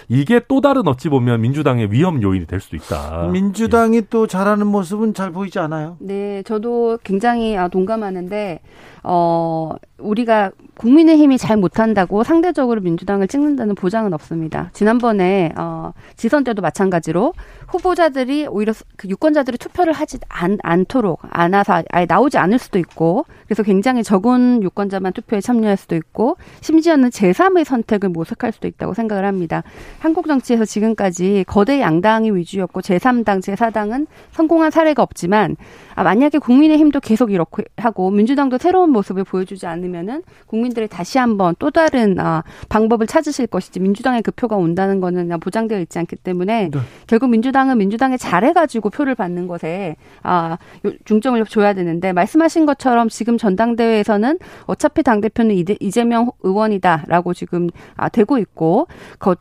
이게 0.08 0.40
또 0.48 0.60
다른 0.60 0.86
어찌 0.88 1.08
보면 1.08 1.40
민주당의 1.40 1.92
위험 1.92 2.22
요인이 2.22 2.46
될 2.46 2.60
수도 2.60 2.76
있다. 2.76 3.28
민주당이 3.32 3.96
예. 3.96 4.00
또 4.10 4.26
잘하는 4.26 4.66
모습은 4.66 5.14
잘 5.14 5.30
보이지 5.30 5.58
않아요? 5.58 5.96
네, 6.00 6.42
저도 6.42 6.98
굉장히 7.02 7.56
아, 7.56 7.68
동감하는데 7.68 8.60
어 9.02 9.74
우리가 10.00 10.50
국민의힘이 10.80 11.36
잘 11.36 11.56
못한다고 11.58 12.24
상대적으로 12.24 12.80
민주당을 12.80 13.28
찍는다는 13.28 13.74
보장은 13.74 14.14
없습니다. 14.14 14.70
지난번에 14.72 15.52
어, 15.56 15.92
지선 16.16 16.42
때도 16.42 16.62
마찬가지로 16.62 17.34
후보자들이 17.68 18.46
오히려 18.46 18.72
그 18.96 19.08
유권자들이 19.08 19.58
투표를 19.58 19.92
하지 19.92 20.18
않, 20.28 20.58
않도록 20.62 21.20
안아서 21.28 21.82
아예 21.90 22.06
나오지 22.08 22.38
않을 22.38 22.58
수도 22.58 22.78
있고 22.78 23.26
그래서 23.44 23.62
굉장히 23.62 24.02
적은 24.02 24.62
유권자만 24.62 25.12
투표에 25.12 25.40
참여할 25.40 25.76
수도 25.76 25.96
있고 25.96 26.36
심지어는 26.62 27.10
제3의 27.10 27.64
선택을 27.64 28.08
모색할 28.08 28.52
수도 28.52 28.66
있다고 28.66 28.94
생각을 28.94 29.26
합니다. 29.26 29.62
한국 29.98 30.26
정치에서 30.26 30.64
지금까지 30.64 31.44
거대 31.46 31.80
양당이 31.80 32.30
위주였고 32.30 32.80
제3당, 32.80 33.40
제4당은 33.40 34.06
성공한 34.32 34.70
사례가 34.70 35.02
없지만 35.02 35.56
아, 35.94 36.02
만약에 36.02 36.38
국민의힘도 36.38 37.00
계속 37.00 37.30
이렇게 37.30 37.64
하고 37.76 38.10
민주당도 38.10 38.56
새로운 38.58 38.89
모습을 38.90 39.24
보여주지 39.24 39.66
않으면은 39.66 40.22
국민들이 40.46 40.86
다시 40.86 41.18
한번 41.18 41.54
또 41.58 41.70
다른 41.70 42.18
아, 42.20 42.44
방법을 42.68 43.06
찾으실 43.06 43.48
것이지 43.48 43.80
민주당의 43.80 44.22
그 44.22 44.30
표가 44.30 44.56
온다는 44.56 45.00
거는 45.00 45.40
보장되어 45.40 45.80
있지 45.80 45.98
않기 45.98 46.16
때문에 46.16 46.70
네. 46.70 46.78
결국 47.06 47.30
민주당은 47.30 47.78
민주당에 47.78 48.16
잘해가지고 48.16 48.90
표를 48.90 49.14
받는 49.14 49.46
것에 49.48 49.96
아, 50.22 50.58
중점을 51.04 51.44
줘야 51.46 51.72
되는데 51.74 52.12
말씀하신 52.12 52.66
것처럼 52.66 53.08
지금 53.08 53.36
전당대회에서는 53.36 54.38
어차피 54.66 55.02
당 55.02 55.20
대표는 55.20 55.56
이재명 55.80 56.30
의원이다라고 56.42 57.34
지금 57.34 57.68
아, 57.96 58.08
되고 58.08 58.38
있고 58.38 58.86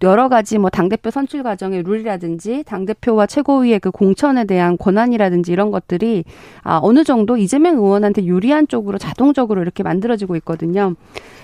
여러 0.04 0.30
가지 0.30 0.58
뭐 0.58 0.70
당 0.80 0.88
대표 0.88 1.12
선출 1.12 1.44
과정의 1.44 1.84
룰이라든지 1.84 2.64
당 2.66 2.86
대표와 2.86 3.26
최고위의 3.26 3.82
그 3.82 3.92
공천에 3.92 4.46
대한 4.46 4.78
권한이라든지 4.78 5.52
이런 5.52 5.72
것들이 5.72 6.24
아, 6.64 6.80
어느 6.82 7.04
정도 7.04 7.36
이재명 7.36 7.76
의원한테 7.76 8.24
유리한 8.24 8.66
쪽으로 8.66 8.98
자동적으로 8.98 9.39
이렇게 9.62 9.84
만들어지고 9.84 10.36
있거든요. 10.38 10.96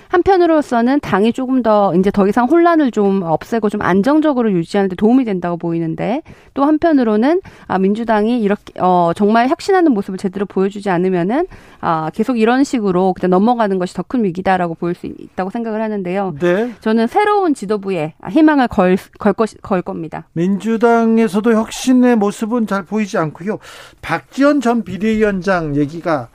한편으로서는 0.08 1.00
당이 1.00 1.32
조금 1.32 1.62
더 1.62 1.92
이제 1.96 2.12
더 2.12 2.28
이상 2.28 2.46
혼란을 2.46 2.92
좀 2.92 3.22
없애고 3.22 3.68
좀 3.68 3.82
안정적으로 3.82 4.52
유지하는 4.52 4.88
데 4.88 4.94
도움이 4.94 5.24
된다고 5.24 5.56
보이는데 5.56 6.22
또 6.54 6.64
한편으로는 6.64 7.40
아 7.66 7.78
민주당이 7.78 8.40
이렇게 8.40 8.72
어 8.80 9.10
정말 9.16 9.48
혁신하는 9.48 9.92
모습을 9.92 10.16
제대로 10.16 10.46
보여주지 10.46 10.90
않으면은 10.90 11.46
아 11.80 12.10
계속 12.14 12.38
이런 12.38 12.62
식으로 12.64 13.14
그냥 13.14 13.30
넘어가는 13.30 13.78
것이 13.78 13.94
더 13.94 14.06
큰 14.08 14.22
위기다라고 14.22 14.74
보일 14.74 14.94
수 14.94 15.06
있다고 15.06 15.50
생각을 15.50 15.82
하는데요. 15.82 16.36
네. 16.38 16.72
저는 16.80 17.08
새로운 17.08 17.54
지도부에 17.54 18.14
희망을 18.30 18.68
걸, 18.68 18.96
걸, 19.18 19.32
것, 19.32 19.50
걸 19.62 19.82
겁니다. 19.82 20.28
민주당에서도 20.34 21.52
혁신의 21.52 22.14
모습은 22.16 22.68
잘 22.68 22.84
보이지 22.84 23.18
않고요. 23.18 23.58
박지원 24.02 24.60
전 24.60 24.84
비대위원장 24.84 25.74
얘기가 25.74 26.28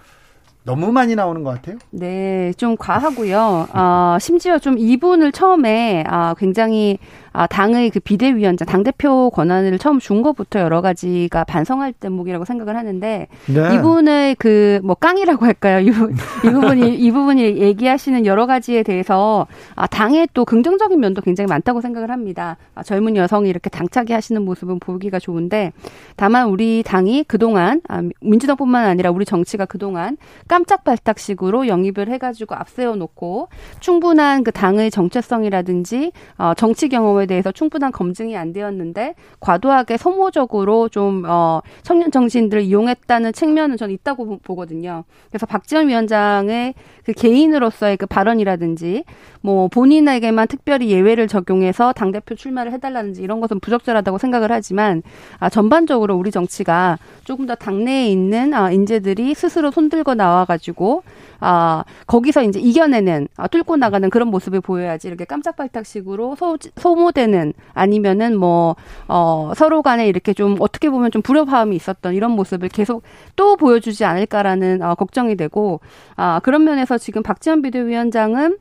너무 0.63 0.91
많이 0.91 1.15
나오는 1.15 1.43
것 1.43 1.51
같아요. 1.55 1.77
네, 1.89 2.53
좀 2.57 2.77
과하고요. 2.77 3.67
어, 3.73 4.17
심지어 4.19 4.59
좀 4.59 4.77
이분을 4.77 5.31
처음에 5.31 6.03
아, 6.07 6.35
굉장히 6.37 6.99
아, 7.33 7.47
당의 7.47 7.89
그 7.89 7.99
비대위원장, 7.99 8.65
당대표 8.65 9.29
권한을 9.29 9.77
처음 9.79 9.99
준 9.99 10.21
것부터 10.21 10.59
여러 10.59 10.81
가지가 10.81 11.45
반성할 11.45 11.93
대목이라고 11.93 12.45
생각을 12.45 12.75
하는데 12.75 13.27
네. 13.47 13.75
이분의 13.75 14.35
그 14.35 14.81
뭐 14.83 14.95
깡이라고 14.95 15.45
할까요? 15.45 15.79
이, 15.79 15.87
이 15.87 16.49
부분이 16.49 16.95
이 16.95 17.11
부분이 17.11 17.57
얘기하시는 17.57 18.25
여러 18.25 18.45
가지에 18.45 18.83
대해서 18.83 19.47
아, 19.75 19.87
당의 19.87 20.27
또 20.33 20.45
긍정적인 20.45 20.99
면도 20.99 21.21
굉장히 21.21 21.47
많다고 21.47 21.81
생각을 21.81 22.11
합니다. 22.11 22.57
아, 22.75 22.83
젊은 22.83 23.15
여성이 23.15 23.49
이렇게 23.49 23.69
당차게 23.69 24.13
하시는 24.13 24.43
모습은 24.43 24.79
보기가 24.79 25.19
좋은데 25.19 25.71
다만 26.15 26.47
우리 26.47 26.83
당이 26.85 27.25
그동안 27.27 27.81
아, 27.87 28.01
민주당뿐만 28.21 28.85
아니라 28.85 29.11
우리 29.11 29.25
정치가 29.25 29.65
그동안 29.65 30.17
깜짝 30.47 30.83
발탁식으로 30.83 31.67
영입을 31.67 32.09
해가지고 32.09 32.55
앞세워 32.55 32.95
놓고 32.95 33.49
충분한 33.79 34.43
그 34.43 34.51
당의 34.51 34.91
정체성이라든지 34.91 36.11
어, 36.37 36.53
정치 36.55 36.89
경험 36.89 37.11
에 37.21 37.25
대해서 37.25 37.51
충분한 37.51 37.91
검증이 37.91 38.35
안 38.35 38.53
되었는데 38.53 39.15
과도하게 39.39 39.97
소모적으로 39.97 40.89
좀 40.89 41.23
어, 41.27 41.61
청년 41.83 42.11
정신들을 42.11 42.63
이용했다는 42.63 43.33
측면은 43.33 43.77
저는 43.77 43.93
있다고 43.95 44.39
보 44.39 44.55
거든요. 44.55 45.03
그래서 45.29 45.45
박지원 45.45 45.87
위원장의 45.87 46.73
그 47.05 47.13
개인으로서의 47.13 47.97
그 47.97 48.05
발언이라든지 48.05 49.03
뭐 49.41 49.67
본인에게만 49.67 50.47
특별히 50.47 50.89
예외를 50.89 51.27
적용해서 51.27 51.93
당 51.93 52.11
대표 52.11 52.35
출마를 52.35 52.71
해달라든지 52.73 53.21
이런 53.21 53.39
것은 53.39 53.59
부적절하다고 53.59 54.17
생각을 54.17 54.51
하지만 54.51 55.01
아, 55.39 55.49
전반적으로 55.49 56.15
우리 56.15 56.31
정치가 56.31 56.97
조금 57.23 57.45
더 57.45 57.55
당내에 57.55 58.07
있는 58.07 58.53
아, 58.53 58.71
인재들이 58.71 59.33
스스로 59.33 59.71
손들고 59.71 60.13
나와가지고 60.13 61.03
아, 61.43 61.83
거기서 62.05 62.43
이제 62.43 62.59
이겨내는, 62.59 63.27
아, 63.35 63.47
뚫고 63.47 63.75
나가는 63.77 64.07
그런 64.11 64.27
모습을 64.27 64.61
보여야지 64.61 65.07
이렇게 65.07 65.25
깜짝발탁식으로 65.25 66.35
소, 66.35 66.57
소모 66.77 67.10
되는 67.11 67.53
아니면은 67.73 68.37
뭐, 68.37 68.75
어, 69.07 69.51
서로 69.55 69.81
간에 69.81 70.07
이렇게 70.07 70.33
좀 70.33 70.57
어떻게 70.59 70.89
보면 70.89 71.11
좀 71.11 71.21
불협화음이 71.21 71.75
있었던 71.75 72.13
이런 72.13 72.31
모습을 72.31 72.69
계속 72.69 73.03
또 73.35 73.55
보여주지 73.57 74.05
않을까라는 74.05 74.81
어, 74.81 74.95
걱정이 74.95 75.35
되고, 75.35 75.79
아, 76.15 76.39
그런 76.43 76.63
면에서 76.63 76.97
지금 76.97 77.23
박지원 77.23 77.61
비대위원장은 77.61 78.57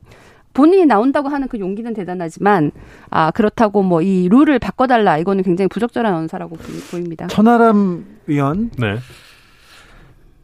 본인이 0.53 0.85
나온다고 0.85 1.29
하는 1.29 1.47
그 1.47 1.59
용기는 1.59 1.93
대단하지만 1.93 2.71
아 3.09 3.31
그렇다고 3.31 3.83
뭐 3.83 4.01
이 4.01 4.27
룰을 4.27 4.59
바꿔달라 4.59 5.17
이거는 5.17 5.43
굉장히 5.45 5.69
부적절한 5.69 6.13
언사라고 6.13 6.57
보입니다. 6.91 7.27
천하람 7.27 8.05
위원. 8.27 8.69
네. 8.77 8.97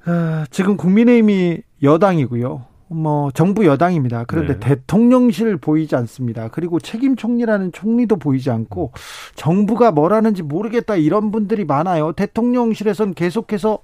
아, 0.06 0.46
지금 0.50 0.78
국민의힘이 0.78 1.58
여당이고요. 1.84 2.66
뭐 2.90 3.32
정부 3.32 3.66
여당입니다. 3.66 4.24
그런데 4.26 4.54
네. 4.54 4.60
대통령실 4.60 5.58
보이지 5.58 5.96
않습니다. 5.96 6.48
그리고 6.50 6.80
책임 6.80 7.16
총리라는 7.16 7.72
총리도 7.72 8.18
보이지 8.18 8.50
않고 8.50 8.94
정부가 9.36 9.92
뭘 9.92 10.14
하는지 10.14 10.44
모르겠다 10.44 10.96
이런 10.96 11.32
분들이 11.32 11.66
많아요. 11.66 12.14
대통령실에선 12.14 13.14
계속해서 13.14 13.80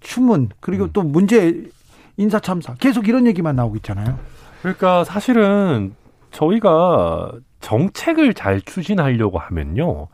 추문 0.00 0.48
그리고 0.60 0.84
음. 0.84 0.90
또 0.92 1.02
문제 1.02 1.68
인사 2.16 2.40
참사 2.40 2.74
계속 2.74 3.08
이런 3.08 3.26
얘기만 3.26 3.56
나오고 3.56 3.76
있잖아요. 3.76 4.18
그러니까 4.62 5.04
사실은 5.04 5.94
저희가 6.30 7.32
정책을 7.60 8.34
잘 8.34 8.60
추진하려고 8.60 9.38
하면요. 9.38 10.08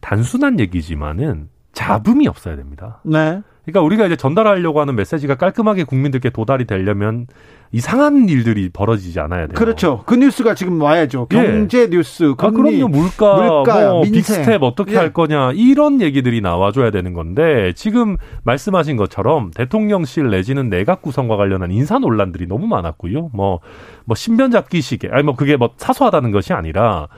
단순한 0.00 0.60
얘기지만은 0.60 1.48
잡음이 1.72 2.28
없어야 2.28 2.56
됩니다. 2.56 3.00
네. 3.04 3.42
그러니까 3.68 3.82
우리가 3.82 4.06
이제 4.06 4.16
전달하려고 4.16 4.80
하는 4.80 4.96
메시지가 4.96 5.34
깔끔하게 5.34 5.84
국민들께 5.84 6.30
도달이 6.30 6.66
되려면 6.66 7.26
이상한 7.70 8.26
일들이 8.30 8.70
벌어지지 8.70 9.20
않아야 9.20 9.46
돼요. 9.46 9.54
그렇죠. 9.54 10.04
그 10.06 10.14
뉴스가 10.14 10.54
지금 10.54 10.80
와야죠. 10.80 11.28
예. 11.34 11.36
경제 11.36 11.82
예. 11.82 11.90
뉴스, 11.90 12.34
금리, 12.34 12.48
아, 12.48 12.50
그럼요. 12.50 12.88
물가, 12.88 13.36
물가 13.36 13.90
뭐 13.90 14.02
big 14.04 14.29
step 14.29 14.62
어떻게 14.62 14.92
예. 14.92 14.96
할 14.96 15.12
거냐 15.12 15.52
이런 15.52 16.00
얘기들이 16.00 16.40
나와줘야 16.40 16.90
되는 16.90 17.12
건데 17.12 17.74
지금 17.76 18.16
말씀하신 18.44 18.96
것처럼 18.96 19.50
대통령실 19.50 20.30
내지는 20.30 20.70
내각 20.70 21.02
구성과 21.02 21.36
관련한 21.36 21.70
인사 21.70 21.98
논란들이 21.98 22.46
너무 22.46 22.66
많았고요. 22.68 23.30
뭐뭐 23.34 23.60
뭐 24.06 24.14
신변 24.16 24.50
잡기 24.50 24.80
시계, 24.80 25.10
아니 25.12 25.24
뭐 25.24 25.36
그게 25.36 25.58
뭐 25.58 25.70
사소하다는 25.76 26.30
것이 26.30 26.54
아니라 26.54 27.08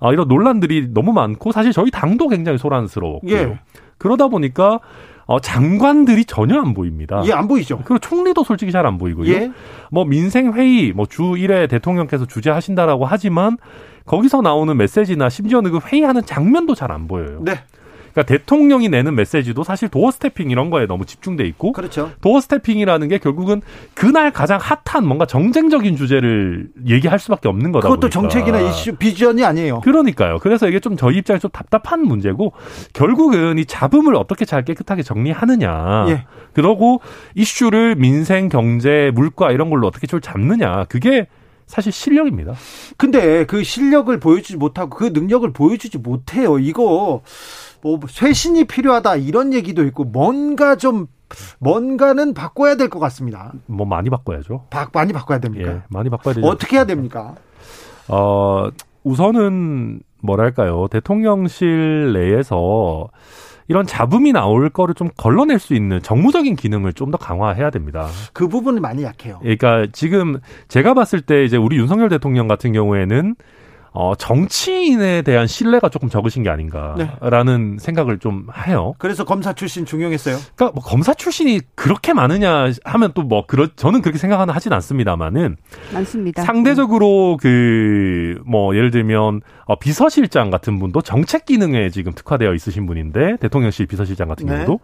아, 0.00 0.12
이런 0.12 0.28
논란들이 0.28 0.94
너무 0.94 1.12
많고 1.12 1.52
사실 1.52 1.72
저희 1.72 1.90
당도 1.90 2.28
굉장히 2.28 2.56
소란스러웠고요. 2.56 3.36
예. 3.36 3.58
그러다 3.98 4.28
보니까 4.28 4.80
어, 5.30 5.38
장관들이 5.38 6.24
전혀 6.24 6.58
안 6.60 6.74
보입니다. 6.74 7.22
예, 7.24 7.32
안 7.32 7.46
보이죠. 7.46 7.78
그리고 7.84 8.00
총리도 8.00 8.42
솔직히 8.42 8.72
잘 8.72 8.84
안 8.84 8.98
보이고요. 8.98 9.32
예. 9.32 9.52
뭐 9.88 10.04
민생 10.04 10.52
회의, 10.54 10.92
뭐 10.92 11.06
주 11.06 11.22
1회 11.22 11.68
대통령께서 11.70 12.26
주재하신다라고 12.26 13.04
하지만 13.06 13.56
거기서 14.06 14.40
나오는 14.40 14.76
메시지나 14.76 15.28
심지어는 15.28 15.70
그 15.70 15.78
회의하는 15.86 16.24
장면도 16.26 16.74
잘 16.74 16.90
안 16.90 17.06
보여요. 17.06 17.42
네. 17.44 17.52
그러니까 18.12 18.22
대통령이 18.24 18.88
내는 18.88 19.14
메시지도 19.14 19.64
사실 19.64 19.88
도어 19.88 20.10
스태핑 20.10 20.50
이런 20.50 20.70
거에 20.70 20.86
너무 20.86 21.06
집중돼 21.06 21.44
있고 21.46 21.72
그렇죠. 21.72 22.10
도어 22.20 22.40
스태핑이라는 22.40 23.08
게 23.08 23.18
결국은 23.18 23.62
그날 23.94 24.32
가장 24.32 24.58
핫한 24.60 25.06
뭔가 25.06 25.26
정쟁적인 25.26 25.96
주제를 25.96 26.68
얘기할 26.86 27.18
수밖에 27.18 27.48
없는 27.48 27.72
거다 27.72 27.88
그것도 27.88 28.08
보니까. 28.08 28.20
정책이나 28.20 28.60
이슈 28.60 28.96
비전이 28.96 29.44
아니에요. 29.44 29.80
그러니까요. 29.80 30.38
그래서 30.40 30.68
이게 30.68 30.80
좀 30.80 30.96
저희 30.96 31.18
입장에서 31.18 31.42
좀 31.42 31.50
답답한 31.50 32.02
문제고 32.02 32.52
결국은 32.92 33.58
이 33.58 33.64
잡음을 33.64 34.14
어떻게 34.14 34.44
잘 34.44 34.64
깨끗하게 34.64 35.02
정리하느냐. 35.02 36.06
예. 36.08 36.24
그러고 36.52 37.00
이슈를 37.34 37.94
민생, 37.94 38.48
경제, 38.48 39.10
물가 39.14 39.52
이런 39.52 39.70
걸로 39.70 39.86
어떻게 39.86 40.06
좀 40.06 40.20
잡느냐. 40.20 40.84
그게 40.88 41.26
사실 41.66 41.92
실력입니다. 41.92 42.54
근데 42.96 43.46
그 43.46 43.62
실력을 43.62 44.18
보여주지 44.18 44.56
못하고 44.56 44.90
그 44.90 45.10
능력을 45.14 45.52
보여주지 45.52 45.98
못해요. 45.98 46.58
이거 46.58 47.22
뭐 47.82 47.98
쇄신이 48.08 48.64
필요하다 48.64 49.16
이런 49.16 49.52
얘기도 49.54 49.84
있고 49.84 50.04
뭔가 50.04 50.76
좀 50.76 51.06
뭔가는 51.58 52.34
바꿔야 52.34 52.74
될 52.76 52.88
것 52.88 52.98
같습니다. 52.98 53.52
뭐 53.66 53.86
많이 53.86 54.10
바꿔야죠. 54.10 54.66
바, 54.70 54.88
많이 54.92 55.12
바꿔야 55.12 55.38
됩니까? 55.38 55.70
예, 55.70 55.82
많이 55.88 56.10
바꿔야 56.10 56.34
되죠. 56.34 56.46
어떻게 56.46 56.76
해야 56.76 56.84
됩니까? 56.84 57.34
어, 58.08 58.68
우선은 59.04 60.00
뭐랄까요. 60.22 60.88
대통령실 60.88 62.12
내에서 62.12 63.08
이런 63.68 63.86
잡음이 63.86 64.32
나올 64.32 64.68
거를 64.68 64.94
좀 64.96 65.08
걸러낼 65.16 65.60
수 65.60 65.74
있는 65.74 66.02
정무적인 66.02 66.56
기능을 66.56 66.92
좀 66.92 67.10
더 67.12 67.16
강화해야 67.18 67.70
됩니다. 67.70 68.08
그 68.32 68.48
부분이 68.48 68.80
많이 68.80 69.04
약해요. 69.04 69.38
그러니까 69.40 69.86
지금 69.92 70.40
제가 70.68 70.94
봤을 70.94 71.20
때 71.20 71.44
이제 71.44 71.56
우리 71.56 71.76
윤석열 71.76 72.08
대통령 72.08 72.48
같은 72.48 72.72
경우에는 72.72 73.36
어, 73.92 74.14
정치인에 74.14 75.22
대한 75.22 75.46
신뢰가 75.46 75.88
조금 75.88 76.08
적으신 76.08 76.42
게 76.44 76.50
아닌가라는 76.50 77.76
네. 77.76 77.84
생각을 77.84 78.18
좀 78.18 78.46
해요. 78.66 78.94
그래서 78.98 79.24
검사 79.24 79.52
출신 79.52 79.84
중용했어요. 79.84 80.36
그러니까 80.54 80.74
뭐 80.74 80.82
검사 80.84 81.12
출신이 81.14 81.60
그렇게 81.74 82.12
많으냐 82.12 82.66
하면 82.84 83.12
또 83.14 83.22
뭐 83.22 83.46
그런 83.46 83.68
저는 83.76 84.00
그렇게 84.02 84.18
생각하는 84.18 84.52
하진 84.54 84.72
않습니다만은 84.72 85.56
많습니다. 85.92 86.42
상대적으로 86.42 87.36
그 87.40 88.40
뭐 88.46 88.74
예를 88.76 88.90
들면 88.90 89.40
어, 89.64 89.78
비서실장 89.78 90.50
같은 90.50 90.78
분도 90.78 91.00
정책 91.02 91.46
기능에 91.46 91.90
지금 91.90 92.12
특화되어 92.12 92.54
있으신 92.54 92.86
분인데 92.86 93.36
대통령실 93.38 93.86
비서실장 93.86 94.28
같은 94.28 94.46
네. 94.46 94.52
경우도 94.54 94.80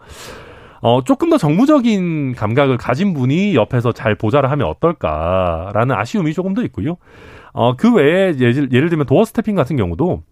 어, 0.82 1.02
조금 1.04 1.30
더 1.30 1.38
정무적인 1.38 2.34
감각을 2.34 2.76
가진 2.76 3.14
분이 3.14 3.54
옆에서 3.54 3.92
잘 3.92 4.14
보좌를 4.14 4.50
하면 4.50 4.66
어떨까라는 4.68 5.94
아쉬움이 5.96 6.32
조금 6.34 6.54
더 6.54 6.62
있고요. 6.64 6.96
어, 7.56 7.74
그 7.74 7.90
외에 7.92 8.34
예를, 8.38 8.70
예를 8.70 8.90
들면 8.90 9.06
도어 9.06 9.24
스태핑 9.24 9.54
같은 9.54 9.76
경우도 9.76 10.22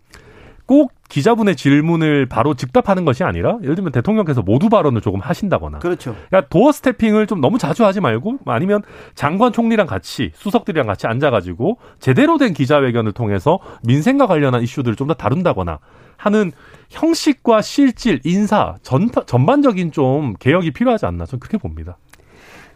꼭 0.66 0.92
기자분의 1.08 1.56
질문을 1.56 2.26
바로 2.26 2.54
즉답하는 2.54 3.04
것이 3.04 3.24
아니라 3.24 3.58
예를 3.62 3.74
들면 3.76 3.92
대통령께서 3.92 4.42
모두 4.42 4.68
발언을 4.68 5.00
조금 5.00 5.20
하신다거나 5.20 5.78
그렇죠. 5.78 6.14
그러니까 6.28 6.48
도어 6.50 6.72
스태핑을 6.72 7.26
좀 7.26 7.40
너무 7.40 7.56
자주 7.58 7.84
하지 7.84 8.00
말고 8.00 8.38
아니면 8.46 8.82
장관 9.14 9.52
총리랑 9.52 9.87
같이 9.87 10.32
수석들이랑 10.34 10.87
같이 10.87 11.06
앉아가지고 11.06 11.78
제대로 11.98 12.37
된 12.38 12.52
기자회견을 12.52 13.12
통해서 13.12 13.58
민생과 13.84 14.26
관련한 14.26 14.62
이슈들을 14.62 14.96
좀 14.96 15.04
더 15.08 15.14
다룬다거나 15.14 15.78
하는 16.16 16.52
형식과 16.88 17.60
실질 17.60 18.20
인사 18.24 18.76
전 18.82 19.10
전반적인 19.26 19.92
좀 19.92 20.34
개혁이 20.38 20.72
필요하지 20.72 21.04
않나 21.06 21.26
저는 21.26 21.40
그렇게 21.40 21.58
봅니다. 21.58 21.98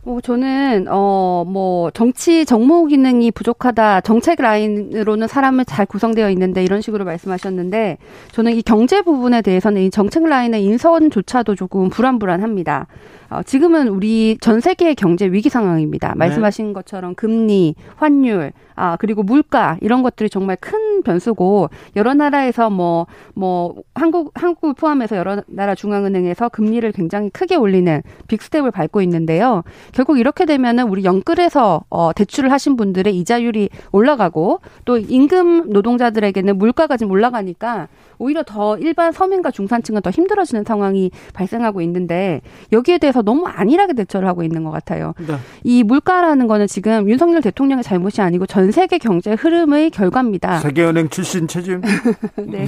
뭐 0.04 0.20
저는 0.20 0.86
어 0.88 1.44
뭐 1.46 1.90
정치 1.92 2.44
정무 2.44 2.86
기능이 2.86 3.30
부족하다 3.30 4.00
정책 4.02 4.40
라인으로는 4.40 5.28
사람을 5.28 5.64
잘 5.64 5.86
구성되어 5.86 6.30
있는데 6.30 6.62
이런 6.64 6.80
식으로 6.80 7.04
말씀하셨는데 7.04 7.98
저는 8.32 8.52
이 8.56 8.62
경제 8.62 9.02
부분에 9.02 9.40
대해서는 9.42 9.82
이 9.82 9.90
정책 9.90 10.24
라인의 10.24 10.64
인선조차도 10.64 11.54
조금 11.54 11.88
불안불안합니다. 11.88 12.86
어, 13.30 13.42
지금은 13.42 13.88
우리 13.88 14.38
전 14.40 14.60
세계의 14.60 14.94
경제 14.94 15.26
위기 15.26 15.48
상황입니다. 15.48 16.08
네. 16.08 16.14
말씀하신 16.14 16.72
것처럼 16.72 17.14
금리, 17.14 17.74
환율, 17.96 18.52
아, 18.74 18.96
그리고 18.96 19.22
물가 19.22 19.76
이런 19.80 20.02
것들이 20.02 20.30
정말 20.30 20.56
큰 20.60 21.02
변수고 21.02 21.68
여러 21.96 22.14
나라에서 22.14 22.70
뭐뭐 22.70 23.06
뭐 23.34 23.74
한국 23.94 24.30
한국을 24.34 24.74
포함해서 24.74 25.16
여러 25.16 25.42
나라 25.48 25.74
중앙은행에서 25.74 26.48
금리를 26.48 26.90
굉장히 26.92 27.28
크게 27.30 27.56
올리는 27.56 28.02
빅스텝을 28.28 28.70
밟고 28.70 29.02
있는데요. 29.02 29.64
결국 29.92 30.18
이렇게 30.18 30.46
되면은 30.46 30.88
우리 30.88 31.04
영끌에서 31.04 31.84
어 31.90 32.12
대출을 32.12 32.52
하신 32.52 32.76
분들의 32.76 33.16
이자율이 33.18 33.68
올라가고 33.90 34.60
또 34.84 34.96
임금 34.96 35.70
노동자들에게는 35.70 36.56
물가가 36.56 36.96
좀 36.96 37.10
올라가니까 37.10 37.88
오히려 38.18 38.42
더 38.44 38.76
일반 38.78 39.12
서민과 39.12 39.50
중산층은 39.50 40.02
더 40.02 40.10
힘들어지는 40.10 40.64
상황이 40.64 41.10
발생하고 41.34 41.80
있는데 41.82 42.42
여기에 42.72 42.98
대해서 42.98 43.17
너무 43.22 43.46
안일하게 43.46 43.94
대처를 43.94 44.28
하고 44.28 44.42
있는 44.42 44.64
것 44.64 44.70
같아요. 44.70 45.14
네. 45.18 45.36
이 45.64 45.82
물가라는 45.82 46.46
거는 46.46 46.66
지금 46.66 47.08
윤석열 47.08 47.40
대통령의 47.40 47.84
잘못이 47.84 48.20
아니고 48.20 48.46
전 48.46 48.70
세계 48.70 48.98
경제 48.98 49.32
흐름의 49.32 49.90
결과입니다. 49.90 50.58
세계은행 50.58 51.08
출신 51.08 51.48
체질. 51.48 51.80
네. 52.36 52.66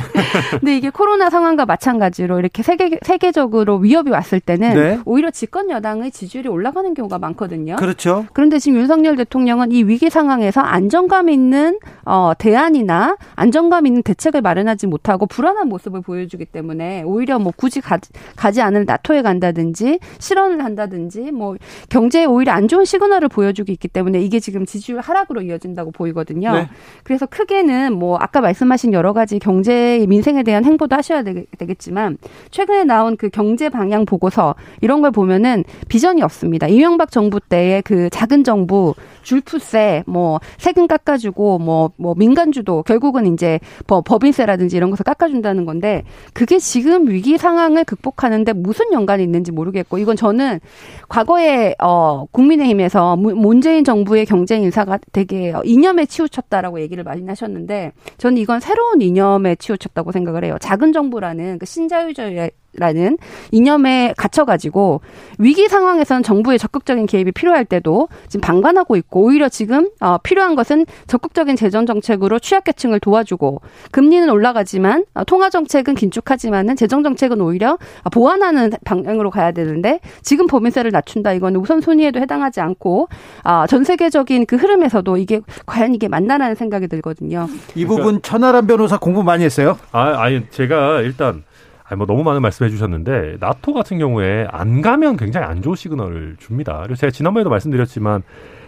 근데 0.50 0.76
이게 0.76 0.90
코로나 0.90 1.28
상황과 1.28 1.66
마찬가지로 1.66 2.38
이렇게 2.38 2.62
세계 2.62 2.98
세계적으로 3.02 3.76
위협이 3.76 4.10
왔을 4.10 4.40
때는 4.40 4.74
네. 4.74 5.00
오히려 5.04 5.30
집권 5.30 5.70
여당의 5.70 6.12
지지율이 6.12 6.48
올라가는 6.48 6.94
경우가 6.94 7.00
경우가 7.00 7.18
많거든요. 7.18 7.76
그렇죠. 7.76 8.26
그런데 8.32 8.58
지금 8.58 8.78
윤석열 8.78 9.16
대통령은 9.16 9.72
이 9.72 9.82
위기 9.82 10.08
상황에서 10.08 10.60
안정감 10.60 11.28
있는 11.28 11.78
어, 12.04 12.32
대안이나 12.38 13.16
안정감 13.34 13.86
있는 13.86 14.02
대책을 14.02 14.40
마련하지 14.40 14.86
못하고 14.86 15.26
불안한 15.26 15.68
모습을 15.68 16.00
보여주기 16.00 16.44
때문에 16.44 17.02
오히려 17.02 17.38
뭐 17.38 17.52
굳이 17.54 17.80
가, 17.80 17.98
가지 18.36 18.62
않을 18.62 18.84
나토에 18.86 19.22
간다든지 19.22 19.98
실 20.18 20.38
언을 20.40 20.64
한다든지 20.64 21.30
뭐 21.30 21.56
경제에 21.88 22.24
오히려 22.24 22.52
안 22.52 22.68
좋은 22.68 22.84
시그널을 22.84 23.28
보여주고 23.28 23.70
있기 23.72 23.88
때문에 23.88 24.20
이게 24.20 24.40
지금 24.40 24.66
지지율 24.66 25.00
하락으로 25.00 25.42
이어진다고 25.42 25.92
보이거든요. 25.92 26.52
네. 26.52 26.68
그래서 27.04 27.26
크게는 27.26 27.92
뭐 27.92 28.16
아까 28.18 28.40
말씀하신 28.40 28.92
여러 28.92 29.12
가지 29.12 29.38
경제 29.38 30.04
민생에 30.08 30.42
대한 30.42 30.64
행보도 30.64 30.96
하셔야 30.96 31.22
되 31.22 31.44
겠지만 31.58 32.18
최근에 32.50 32.84
나온 32.84 33.16
그 33.16 33.28
경제 33.28 33.68
방향 33.68 34.04
보고서 34.04 34.54
이런 34.80 35.02
걸 35.02 35.10
보면은 35.10 35.64
비전이 35.88 36.22
없습니다. 36.22 36.66
이명박 36.66 37.10
정부 37.10 37.40
때의 37.40 37.82
그 37.82 38.08
작은 38.10 38.44
정부 38.44 38.94
줄푸세 39.22 40.04
뭐 40.06 40.40
세금 40.58 40.86
깎아주고 40.86 41.58
뭐뭐 41.58 41.92
뭐 41.96 42.14
민간 42.14 42.52
주도 42.52 42.82
결국은 42.82 43.32
이제 43.32 43.58
뭐 43.86 44.00
법인세라든지 44.00 44.76
이런 44.76 44.90
것을 44.90 45.04
깎아준다는 45.04 45.64
건데 45.64 46.04
그게 46.32 46.58
지금 46.58 47.08
위기 47.08 47.38
상황을 47.38 47.84
극복하는데 47.84 48.52
무슨 48.54 48.92
연관이 48.92 49.22
있는지 49.22 49.52
모르겠고 49.52 49.98
이건 49.98 50.16
저는 50.16 50.60
과거에 51.08 51.74
어 51.80 52.26
국민의힘에서 52.32 53.16
문재인 53.16 53.84
정부의 53.84 54.26
경제 54.26 54.56
인사가 54.56 54.98
되게 55.12 55.52
이념에 55.64 56.06
치우쳤다라고 56.06 56.80
얘기를 56.80 57.04
많이 57.04 57.26
하셨는데 57.26 57.92
저는 58.18 58.38
이건 58.38 58.60
새로운 58.60 59.00
이념에 59.00 59.56
치우쳤다고 59.56 60.12
생각을 60.12 60.44
해요. 60.44 60.56
작은 60.60 60.92
정부라는 60.92 61.58
그 61.58 61.66
신자유주의 61.66 62.50
라는 62.76 63.18
이념에 63.50 64.14
갇혀가지고 64.16 65.00
위기 65.38 65.68
상황에서는 65.68 66.22
정부의 66.22 66.58
적극적인 66.58 67.06
개입이 67.06 67.32
필요할 67.32 67.64
때도 67.64 68.08
지금 68.28 68.40
방관하고 68.40 68.94
있고 68.96 69.24
오히려 69.24 69.48
지금 69.48 69.90
어, 70.00 70.18
필요한 70.18 70.54
것은 70.54 70.86
적극적인 71.08 71.56
재정 71.56 71.84
정책으로 71.84 72.38
취약계층을 72.38 73.00
도와주고 73.00 73.60
금리는 73.90 74.30
올라가지만 74.30 75.04
어, 75.14 75.24
통화 75.24 75.50
정책은 75.50 75.96
긴축하지만은 75.96 76.76
재정 76.76 77.02
정책은 77.02 77.40
오히려 77.40 77.76
보완하는 78.12 78.70
방향으로 78.84 79.30
가야 79.30 79.50
되는데 79.50 79.98
지금 80.22 80.46
법인세를 80.46 80.92
낮춘다 80.92 81.32
이거는 81.32 81.58
우선순위에도 81.60 82.20
해당하지 82.20 82.60
않고 82.60 83.08
어, 83.44 83.66
전 83.66 83.82
세계적인 83.82 84.46
그 84.46 84.54
흐름에서도 84.54 85.16
이게 85.16 85.40
과연 85.66 85.94
이게 85.94 86.06
맞나라는 86.06 86.54
생각이 86.54 86.86
들거든요. 86.86 87.48
이 87.74 87.84
부분 87.84 88.04
그러니까, 88.04 88.28
천하람 88.28 88.66
변호사 88.68 88.96
공부 88.96 89.24
많이 89.24 89.44
했어요? 89.44 89.76
아, 89.90 90.22
아니 90.22 90.48
제가 90.50 91.00
일단 91.00 91.42
아니 91.90 91.98
뭐 91.98 92.06
너무 92.06 92.22
많은 92.22 92.40
말씀해 92.40 92.70
주셨는데 92.70 93.38
나토 93.40 93.72
같은 93.74 93.98
경우에 93.98 94.46
안 94.50 94.80
가면 94.80 95.16
굉장히 95.16 95.46
안 95.46 95.60
좋은 95.60 95.74
시그널을 95.74 96.36
줍니다. 96.38 96.78
그리고 96.82 96.94
제가 96.94 97.10
지난번에도 97.10 97.50
말씀드렸지만 97.50 98.22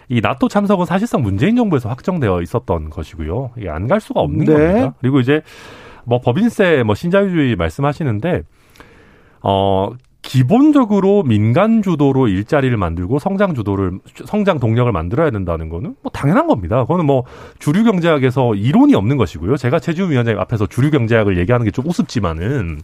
이 0.09 0.19
나토 0.19 0.49
참석은 0.49 0.85
사실상 0.85 1.21
문재인 1.21 1.55
정부에서 1.55 1.87
확정되어 1.89 2.41
있었던 2.41 2.89
것이고요. 2.89 3.51
이게 3.57 3.69
안 3.69 3.87
갈 3.87 4.01
수가 4.01 4.19
없는 4.19 4.45
네. 4.45 4.53
겁니다. 4.53 4.93
그리고 4.99 5.21
이제 5.21 5.41
뭐 6.03 6.19
법인세 6.19 6.83
뭐 6.83 6.95
신자유주의 6.95 7.55
말씀하시는데 7.55 8.43
어 9.41 9.91
기본적으로 10.23 11.21
민간 11.23 11.83
주도로 11.83 12.27
일자리를 12.27 12.75
만들고 12.75 13.19
성장 13.19 13.53
주도를 13.53 13.99
성장 14.25 14.59
동력을 14.59 14.91
만들어야 14.91 15.29
된다는 15.29 15.69
거는 15.69 15.95
뭐 16.01 16.11
당연한 16.11 16.47
겁니다. 16.47 16.81
그거는 16.81 17.05
뭐 17.05 17.25
주류 17.59 17.83
경제학에서 17.83 18.55
이론이 18.55 18.95
없는 18.95 19.17
것이고요. 19.17 19.57
제가 19.57 19.79
최지우 19.79 20.09
위원장 20.09 20.39
앞에서 20.39 20.65
주류 20.65 20.89
경제학을 20.89 21.37
얘기하는 21.37 21.65
게 21.65 21.71
좀 21.73 21.85
우습지만은 21.87 22.81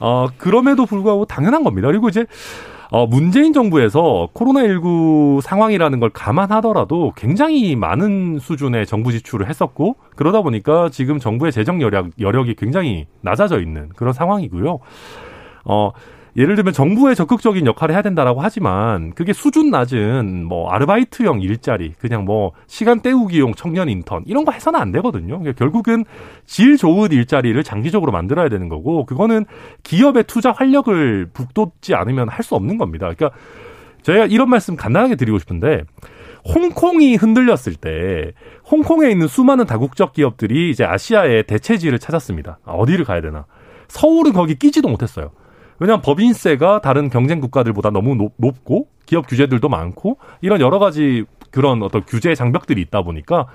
어 0.00 0.26
그럼에도 0.38 0.86
불구하고 0.86 1.26
당연한 1.26 1.64
겁니다. 1.64 1.88
그리고 1.88 2.08
이제 2.08 2.26
어, 2.90 3.06
문재인 3.06 3.52
정부에서 3.52 4.28
코로나19 4.34 5.40
상황이라는 5.40 5.98
걸 5.98 6.10
감안하더라도 6.10 7.12
굉장히 7.16 7.74
많은 7.74 8.38
수준의 8.38 8.86
정부 8.86 9.10
지출을 9.10 9.48
했었고, 9.48 9.96
그러다 10.14 10.42
보니까 10.42 10.90
지금 10.90 11.18
정부의 11.18 11.50
재정 11.50 11.80
여력, 11.82 12.10
여력이 12.20 12.54
굉장히 12.54 13.06
낮아져 13.20 13.60
있는 13.60 13.88
그런 13.96 14.12
상황이고요. 14.12 14.78
어, 15.64 15.90
예를 16.36 16.56
들면 16.56 16.72
정부의 16.72 17.14
적극적인 17.14 17.64
역할을 17.66 17.94
해야 17.94 18.02
된다라고 18.02 18.40
하지만 18.40 19.12
그게 19.14 19.32
수준 19.32 19.70
낮은 19.70 20.44
뭐 20.44 20.68
아르바이트형 20.70 21.40
일자리 21.42 21.92
그냥 21.98 22.24
뭐 22.24 22.52
시간 22.66 23.00
때우기용 23.00 23.54
청년 23.54 23.88
인턴 23.88 24.24
이런 24.26 24.44
거 24.44 24.50
해서는 24.52 24.80
안 24.80 24.90
되거든요. 24.92 25.38
그러니까 25.38 25.52
결국은 25.52 26.04
질 26.44 26.76
좋은 26.76 27.12
일자리를 27.12 27.62
장기적으로 27.62 28.10
만들어야 28.10 28.48
되는 28.48 28.68
거고 28.68 29.06
그거는 29.06 29.44
기업의 29.84 30.24
투자 30.24 30.50
활력을 30.52 31.28
북돋지 31.32 31.94
않으면 31.94 32.28
할 32.28 32.44
수 32.44 32.54
없는 32.56 32.76
겁니다. 32.76 33.10
그러니까 33.16 33.30
제가 34.02 34.26
이런 34.26 34.50
말씀 34.50 34.76
간단하게 34.76 35.16
드리고 35.16 35.38
싶은데 35.38 35.84
홍콩이 36.54 37.16
흔들렸을 37.16 37.76
때 37.80 38.32
홍콩에 38.70 39.10
있는 39.10 39.28
수많은 39.28 39.64
다국적 39.64 40.12
기업들이 40.12 40.68
이제 40.68 40.84
아시아의 40.84 41.44
대체지를 41.46 41.98
찾았습니다. 41.98 42.58
어디를 42.66 43.06
가야 43.06 43.22
되나? 43.22 43.46
서울은 43.88 44.34
거기 44.34 44.56
끼지도 44.56 44.88
못했어요. 44.88 45.30
왜냐하면 45.78 46.02
법인세가 46.02 46.80
다른 46.80 47.08
경쟁 47.10 47.40
국가들보다 47.40 47.90
너무 47.90 48.14
높, 48.14 48.32
높고 48.36 48.88
기업 49.06 49.26
규제들도 49.26 49.68
많고 49.68 50.18
이런 50.40 50.60
여러 50.60 50.78
가지 50.78 51.24
그런 51.50 51.82
어떤 51.82 52.04
규제 52.06 52.34
장벽들이 52.34 52.80
있다 52.82 53.02
보니까 53.02 53.46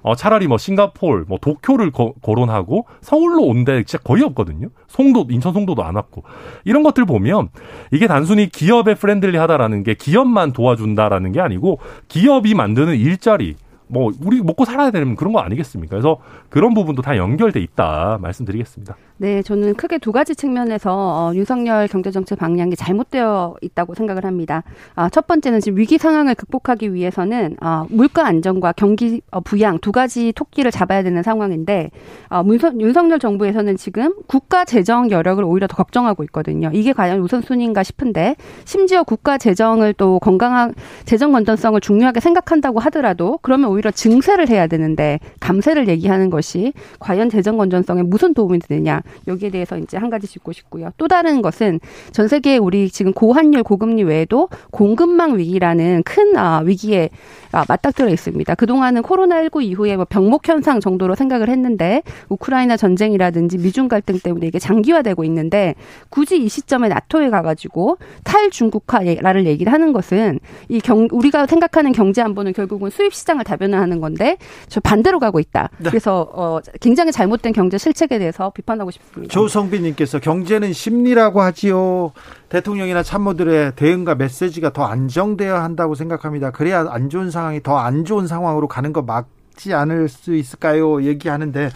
어, 0.00 0.14
차라리 0.14 0.46
뭐 0.46 0.58
싱가폴, 0.58 1.24
뭐 1.26 1.38
도쿄를 1.40 1.90
거, 1.90 2.12
거론하고 2.22 2.86
서울로 3.00 3.42
온 3.42 3.64
데 3.64 3.82
진짜 3.82 3.98
거의 4.02 4.22
없거든요. 4.22 4.68
송도, 4.86 5.26
인천 5.30 5.52
송도도 5.52 5.82
안 5.82 5.96
왔고. 5.96 6.22
이런 6.64 6.84
것들 6.84 7.04
보면 7.04 7.48
이게 7.90 8.06
단순히 8.06 8.48
기업에 8.48 8.94
friendly 8.94 9.36
하다라는 9.36 9.82
게 9.82 9.94
기업만 9.94 10.52
도와준다라는 10.52 11.32
게 11.32 11.40
아니고 11.40 11.80
기업이 12.06 12.54
만드는 12.54 12.96
일자리, 12.96 13.56
뭐 13.88 14.12
우리 14.24 14.40
먹고 14.40 14.64
살아야 14.64 14.92
되는 14.92 15.16
그런 15.16 15.32
거 15.32 15.40
아니겠습니까? 15.40 15.90
그래서 15.90 16.18
그런 16.48 16.74
부분도 16.74 17.02
다 17.02 17.16
연결돼 17.16 17.60
있다 17.60 18.18
말씀드리겠습니다. 18.22 18.96
네, 19.20 19.42
저는 19.42 19.74
크게 19.74 19.98
두 19.98 20.12
가지 20.12 20.36
측면에서 20.36 20.92
어, 20.92 21.34
윤석열 21.34 21.88
경제정책 21.88 22.38
방향이 22.38 22.76
잘못되어 22.76 23.56
있다고 23.60 23.94
생각을 23.94 24.24
합니다. 24.24 24.62
아, 24.94 25.08
첫 25.08 25.26
번째는 25.26 25.58
지금 25.58 25.78
위기 25.78 25.98
상황을 25.98 26.36
극복하기 26.36 26.94
위해서는 26.94 27.56
어, 27.60 27.84
물가 27.90 28.26
안정과 28.26 28.74
경기 28.76 29.20
어, 29.32 29.40
부양 29.40 29.80
두 29.80 29.90
가지 29.90 30.32
토끼를 30.36 30.70
잡아야 30.70 31.02
되는 31.02 31.24
상황인데 31.24 31.90
어, 32.28 32.44
문선, 32.44 32.80
윤석열 32.80 33.18
정부에서는 33.18 33.76
지금 33.76 34.14
국가 34.28 34.64
재정 34.64 35.10
여력을 35.10 35.42
오히려 35.42 35.66
더 35.66 35.74
걱정하고 35.74 36.22
있거든요. 36.24 36.70
이게 36.72 36.92
과연 36.92 37.18
우선순위인가 37.18 37.82
싶은데 37.82 38.36
심지어 38.66 39.02
국가 39.02 39.36
재정을 39.36 39.94
또 39.94 40.20
건강한 40.20 40.74
재정 41.06 41.32
건전성을 41.32 41.80
중요하게 41.80 42.20
생각한다고 42.20 42.78
하더라도 42.78 43.40
그러면 43.42 43.70
오히려 43.70 43.90
증세를 43.90 44.48
해야 44.48 44.68
되는데 44.68 45.18
감세를 45.40 45.88
얘기하는 45.88 46.30
것이 46.30 46.72
과연 47.00 47.30
재정 47.30 47.56
건전성에 47.56 48.02
무슨 48.02 48.32
도움이 48.32 48.60
되느냐 48.60 49.02
여기에 49.26 49.50
대해서 49.50 49.78
이제 49.78 49.96
한 49.96 50.10
가지 50.10 50.26
짚고 50.26 50.52
싶고요. 50.52 50.90
또 50.96 51.08
다른 51.08 51.42
것은 51.42 51.80
전 52.12 52.28
세계 52.28 52.56
우리 52.56 52.90
지금 52.90 53.12
고환율 53.12 53.62
고금리 53.62 54.02
외에도 54.04 54.48
공급망 54.70 55.38
위기라는 55.38 56.02
큰 56.04 56.36
아, 56.36 56.60
위기에 56.64 57.10
아, 57.52 57.64
맞닥뜨려 57.68 58.10
있습니다. 58.10 58.54
그동안은 58.54 59.02
코로나19 59.02 59.62
이후에 59.62 59.96
뭐 59.96 60.04
병목 60.08 60.46
현상 60.48 60.80
정도로 60.80 61.14
생각을 61.14 61.48
했는데 61.48 62.02
우크라이나 62.28 62.76
전쟁이라든지 62.76 63.58
미중 63.58 63.88
갈등 63.88 64.18
때문에 64.18 64.46
이게 64.46 64.58
장기화되고 64.58 65.24
있는데 65.24 65.74
굳이 66.10 66.42
이 66.42 66.48
시점에 66.48 66.88
나토에 66.88 67.30
가가지고 67.30 67.98
탈중국화를 68.24 69.46
얘기를 69.46 69.72
하는 69.72 69.92
것은 69.92 70.40
이 70.68 70.80
경, 70.80 71.08
우리가 71.10 71.46
생각하는 71.46 71.92
경제 71.92 72.20
안보는 72.22 72.52
결국은 72.52 72.90
수입 72.90 73.14
시장을 73.14 73.44
다변화하는 73.44 74.00
건데 74.00 74.36
저 74.68 74.80
반대로 74.80 75.18
가고 75.18 75.40
있다. 75.40 75.70
네. 75.78 75.88
그래서 75.88 76.28
어, 76.32 76.60
굉장히 76.80 77.12
잘못된 77.12 77.52
경제 77.52 77.78
실책에 77.78 78.18
대해서 78.18 78.50
비판하고 78.50 78.90
싶습니다. 78.90 78.97
조성빈님께서 79.28 80.20
경제는 80.20 80.72
심리라고 80.72 81.40
하지요. 81.42 82.12
대통령이나 82.48 83.02
참모들의 83.02 83.74
대응과 83.74 84.14
메시지가 84.14 84.72
더 84.72 84.84
안정되어야 84.84 85.62
한다고 85.62 85.94
생각합니다. 85.94 86.50
그래야 86.50 86.86
안 86.88 87.10
좋은 87.10 87.30
상황이 87.30 87.62
더 87.62 87.78
안 87.78 88.04
좋은 88.04 88.26
상황으로 88.26 88.68
가는 88.68 88.92
거 88.92 89.02
막지 89.02 89.74
않을 89.74 90.08
수 90.08 90.34
있을까요? 90.34 91.02
얘기하는데 91.02 91.70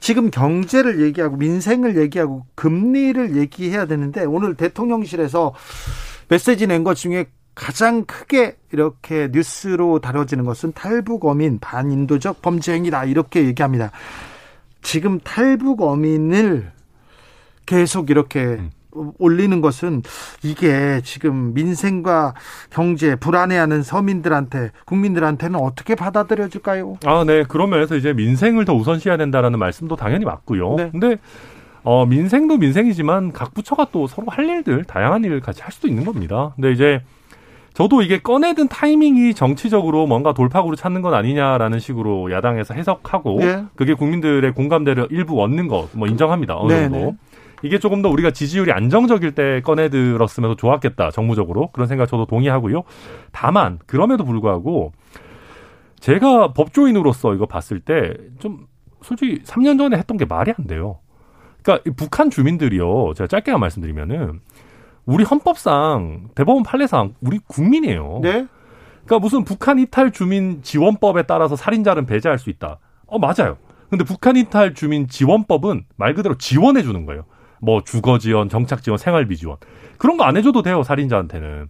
지금 0.00 0.30
경제를 0.30 1.00
얘기하고 1.02 1.36
민생을 1.36 1.96
얘기하고 1.96 2.44
금리를 2.56 3.36
얘기해야 3.36 3.86
되는데 3.86 4.24
오늘 4.24 4.56
대통령실에서 4.56 5.54
메시지 6.28 6.66
낸 6.66 6.82
것 6.82 6.94
중에 6.94 7.26
가장 7.54 8.04
크게 8.06 8.56
이렇게 8.72 9.28
뉴스로 9.30 10.00
다뤄지는 10.00 10.44
것은 10.44 10.72
탈북 10.72 11.26
어민 11.26 11.58
반인도적 11.60 12.40
범죄 12.42 12.72
행위다 12.72 13.04
이렇게 13.04 13.44
얘기합니다. 13.44 13.92
지금 14.82 15.18
탈북 15.20 15.80
어민을 15.82 16.70
계속 17.66 18.10
이렇게 18.10 18.40
음. 18.40 18.70
올리는 19.18 19.60
것은 19.60 20.02
이게 20.42 21.00
지금 21.02 21.54
민생과 21.54 22.34
경제 22.70 23.16
불안해하는 23.16 23.82
서민들한테 23.82 24.70
국민들한테는 24.84 25.58
어떻게 25.58 25.94
받아들여질까요? 25.94 26.98
아, 27.06 27.24
네. 27.26 27.44
그런 27.44 27.70
면에서 27.70 27.96
이제 27.96 28.12
민생을 28.12 28.64
더 28.64 28.74
우선시해야 28.74 29.16
된다라는 29.16 29.58
말씀도 29.58 29.96
당연히 29.96 30.26
맞고요. 30.26 30.74
네. 30.76 30.90
근데 30.90 31.16
어, 31.84 32.06
민생도 32.06 32.58
민생이지만 32.58 33.32
각 33.32 33.54
부처가 33.54 33.88
또 33.92 34.06
서로 34.06 34.28
할 34.28 34.44
일들 34.46 34.84
다양한 34.84 35.24
일을 35.24 35.40
같이 35.40 35.62
할 35.62 35.72
수도 35.72 35.88
있는 35.88 36.04
겁니다. 36.04 36.52
근데 36.54 36.72
이제 36.72 37.02
저도 37.74 38.02
이게 38.02 38.18
꺼내든 38.18 38.68
타이밍이 38.68 39.34
정치적으로 39.34 40.06
뭔가 40.06 40.34
돌파구를 40.34 40.76
찾는 40.76 41.00
건 41.02 41.14
아니냐라는 41.14 41.78
식으로 41.78 42.30
야당에서 42.30 42.74
해석하고 42.74 43.38
네. 43.40 43.64
그게 43.76 43.94
국민들의 43.94 44.52
공감대를 44.52 45.08
일부 45.10 45.42
얻는 45.42 45.68
거뭐 45.68 46.06
인정합니다. 46.08 46.58
어느 46.58 46.72
정도. 46.72 46.96
네 46.98 47.04
네. 47.06 47.16
이게 47.62 47.78
조금 47.78 48.02
더 48.02 48.08
우리가 48.08 48.32
지지율이 48.32 48.72
안정적일 48.72 49.34
때 49.34 49.60
꺼내들었으면 49.62 50.50
더 50.50 50.56
좋았겠다. 50.56 51.12
정무적으로. 51.12 51.68
그런 51.72 51.86
생각 51.86 52.06
저도 52.06 52.26
동의하고요. 52.26 52.82
다만 53.30 53.78
그럼에도 53.86 54.24
불구하고 54.24 54.92
제가 56.00 56.52
법조인으로서 56.52 57.34
이거 57.34 57.46
봤을 57.46 57.78
때 57.80 58.14
좀 58.40 58.66
솔직히 59.02 59.42
3년 59.44 59.78
전에 59.78 59.96
했던 59.96 60.16
게 60.16 60.24
말이 60.24 60.52
안 60.56 60.66
돼요. 60.66 60.98
그러니까 61.62 61.90
북한 61.96 62.30
주민들이요. 62.30 63.14
제가 63.14 63.28
짧게만 63.28 63.60
말씀드리면은 63.60 64.40
우리 65.06 65.24
헌법상 65.24 66.28
대법원 66.34 66.62
판례상 66.62 67.14
우리 67.20 67.38
국민이에요. 67.46 68.20
네. 68.22 68.46
그러니까 69.04 69.18
무슨 69.18 69.44
북한 69.44 69.78
이탈 69.78 70.12
주민 70.12 70.62
지원법에 70.62 71.24
따라서 71.24 71.56
살인자는 71.56 72.06
배제할 72.06 72.38
수 72.38 72.50
있다. 72.50 72.78
어 73.06 73.18
맞아요. 73.18 73.56
근데 73.90 74.04
북한 74.04 74.36
이탈 74.36 74.74
주민 74.74 75.08
지원법은 75.08 75.84
말 75.96 76.14
그대로 76.14 76.36
지원해 76.38 76.82
주는 76.82 77.04
거예요. 77.04 77.24
뭐 77.60 77.82
주거 77.84 78.18
지원, 78.18 78.48
정착 78.48 78.82
지원, 78.82 78.96
생활비 78.98 79.36
지원. 79.36 79.56
그런 79.98 80.16
거 80.16 80.24
안 80.24 80.36
해줘도 80.36 80.62
돼요, 80.62 80.82
살인자한테는. 80.82 81.68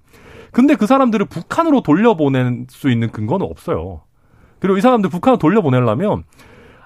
근데 0.52 0.74
그 0.74 0.86
사람들을 0.86 1.26
북한으로 1.26 1.82
돌려보낼 1.82 2.66
수 2.68 2.90
있는 2.90 3.10
근거는 3.10 3.46
없어요. 3.46 4.02
그리고 4.58 4.78
이 4.78 4.80
사람들 4.80 5.10
북한으로 5.10 5.38
돌려보내려면 5.38 6.24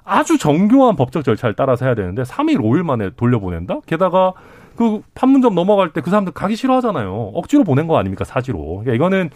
아주 0.05 0.39
정교한 0.39 0.97
법적 0.97 1.25
절차를 1.25 1.55
따라서 1.57 1.85
해야 1.85 1.95
되는데 1.95 2.23
3일, 2.23 2.59
5일 2.59 2.85
만에 2.85 3.11
돌려보낸다? 3.17 3.81
게다가 3.87 4.33
그 4.77 5.03
판문점 5.15 5.55
넘어갈 5.55 5.93
때 5.93 6.01
그 6.01 6.11
사람들 6.11 6.33
가기 6.35 6.55
싫어하잖아요. 6.57 7.33
억지로 7.35 7.65
보낸 7.65 7.87
거 7.89 7.99
아닙니까 7.99 8.25
사지로. 8.25 8.83
그러니까 8.85 8.95
이거는 8.95 9.31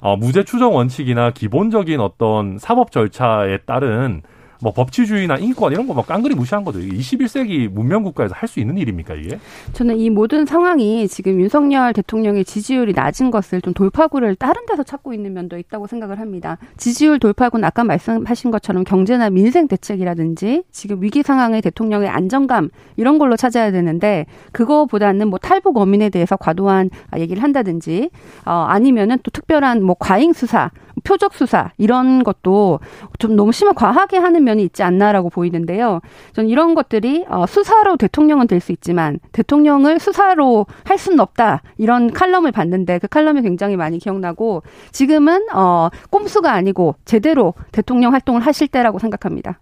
어, 0.00 0.16
무죄 0.16 0.44
추정 0.44 0.74
원칙이나 0.74 1.30
기본적인 1.30 2.00
어떤 2.00 2.58
사법 2.58 2.90
절차에 2.92 3.58
따른 3.66 4.22
뭐 4.62 4.72
법치주의나 4.72 5.36
인권 5.36 5.72
이런 5.72 5.86
거 5.86 5.94
막 5.94 6.06
깡그리 6.06 6.34
무시한 6.34 6.64
거죠. 6.64 6.78
21세기 6.80 7.68
문명 7.68 8.02
국가에서 8.02 8.34
할 8.36 8.48
수 8.48 8.58
있는 8.60 8.76
일입니까 8.78 9.14
이게? 9.14 9.38
저는 9.74 9.98
이 9.98 10.10
모든 10.10 10.44
상황이 10.44 11.06
지금 11.08 11.40
윤석열 11.40 11.92
대통령의 11.92 12.44
지지율이 12.44 12.92
낮은 12.94 13.30
것을 13.30 13.60
좀 13.60 13.72
돌파구를 13.74 14.34
다른 14.36 14.66
데서 14.66 14.82
찾고 14.82 15.14
있는 15.14 15.32
면도 15.34 15.56
있다고 15.56 15.86
생각을 15.86 16.18
합니다. 16.18 16.58
지지율 16.76 17.18
돌파구는 17.20 17.64
아까 17.64 17.84
말씀하신 17.84 18.50
것처럼 18.50 18.82
경제나 18.84 19.30
민생 19.30 19.68
대책이라든지 19.68 20.64
지금 20.72 21.00
위기 21.02 21.22
상황의 21.22 21.62
대통령의 21.62 22.08
안정감 22.08 22.70
이런 22.96 23.18
걸로 23.18 23.36
찾아야 23.36 23.70
되는데 23.70 24.26
그거보다는 24.52 25.28
뭐 25.28 25.38
탈북 25.38 25.76
어민에 25.76 26.08
대해서 26.10 26.36
과도한 26.36 26.90
얘기를 27.18 27.42
한다든지 27.42 28.10
어 28.44 28.66
아니면은 28.68 29.18
또 29.22 29.30
특별한 29.30 29.82
뭐 29.82 29.94
과잉 29.98 30.32
수사 30.32 30.70
표적 31.04 31.34
수사 31.34 31.72
이런 31.76 32.22
것도 32.22 32.80
좀 33.18 33.36
너무 33.36 33.52
심한 33.52 33.74
과하게 33.74 34.18
하는 34.18 34.44
면이 34.44 34.62
있지 34.62 34.82
않나라고 34.82 35.30
보이는데요. 35.30 36.00
전 36.32 36.48
이런 36.48 36.74
것들이 36.74 37.24
어, 37.28 37.46
수사로 37.46 37.96
대통령은 37.96 38.46
될 38.46 38.60
수 38.60 38.72
있지만 38.72 39.18
대통령을 39.32 39.98
수사로 39.98 40.66
할 40.84 40.98
수는 40.98 41.18
없다 41.20 41.62
이런 41.78 42.12
칼럼을 42.12 42.52
봤는데 42.52 42.98
그 42.98 43.08
칼럼이 43.08 43.40
굉장히 43.42 43.74
많이 43.76 43.98
기억나고 43.98 44.62
지금은 44.92 45.46
어, 45.52 45.88
꼼수가 46.10 46.52
아니고 46.52 46.94
제대로 47.06 47.54
대통령 47.72 48.12
활동을 48.12 48.42
하실 48.42 48.68
때라고 48.68 48.98
생각합니다. 48.98 49.58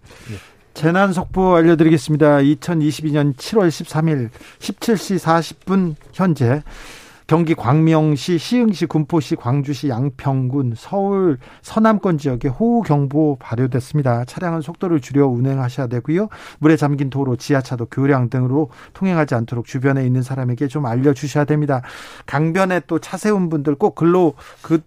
재난 0.74 1.12
속보 1.12 1.56
알려드리겠습니다. 1.56 2.38
2022년 2.38 3.34
7월 3.36 3.68
13일 3.68 4.30
17시 4.60 5.18
40분 5.20 5.94
현재 6.12 6.62
경기 7.28 7.54
광명시, 7.54 8.38
시흥시, 8.38 8.86
군포시, 8.86 9.36
광주시, 9.36 9.90
양평군, 9.90 10.72
서울 10.78 11.36
서남권 11.60 12.16
지역에 12.16 12.48
호우 12.48 12.80
경보 12.80 13.36
발효됐습니다. 13.38 14.24
차량은 14.24 14.62
속도를 14.62 15.00
줄여 15.02 15.26
운행하셔야 15.26 15.88
되고요. 15.88 16.30
물에 16.58 16.76
잠긴 16.76 17.10
도로, 17.10 17.36
지하차도, 17.36 17.86
교량 17.90 18.30
등으로 18.30 18.70
통행하지 18.94 19.34
않도록 19.34 19.66
주변에 19.66 20.06
있는 20.06 20.22
사람에게 20.22 20.68
좀 20.68 20.86
알려주셔야 20.86 21.44
됩니다. 21.44 21.82
강변에 22.24 22.80
또 22.86 22.98
차 22.98 23.18
세운 23.18 23.50
분들 23.50 23.74
꼭 23.74 23.94
글로 23.94 24.32
그 24.62 24.80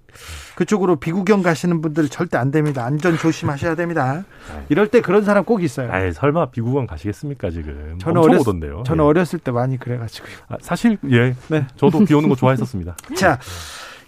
그쪽으로 0.61 0.97
비구경 0.97 1.41
가시는 1.41 1.81
분들 1.81 2.09
절대 2.09 2.37
안 2.37 2.51
됩니다. 2.51 2.85
안전 2.85 3.17
조심하셔야 3.17 3.73
됩니다. 3.73 4.23
이럴 4.69 4.89
때 4.89 5.01
그런 5.01 5.23
사람 5.23 5.43
꼭 5.43 5.63
있어요. 5.63 5.91
아 5.91 6.11
설마 6.11 6.51
비구경 6.51 6.85
가시겠습니까 6.85 7.49
지금? 7.49 7.97
저는 7.99 8.21
어렸, 8.21 8.41
오던데요. 8.41 8.83
저는 8.85 9.03
예. 9.03 9.07
어렸을 9.07 9.39
때 9.39 9.49
많이 9.51 9.77
그래가지고요. 9.77 10.31
아, 10.49 10.57
사실 10.61 10.99
예, 11.09 11.35
네. 11.47 11.65
저도 11.77 12.05
비 12.05 12.13
오는 12.13 12.29
거 12.29 12.35
좋아했었습니다. 12.35 12.95
자, 13.17 13.39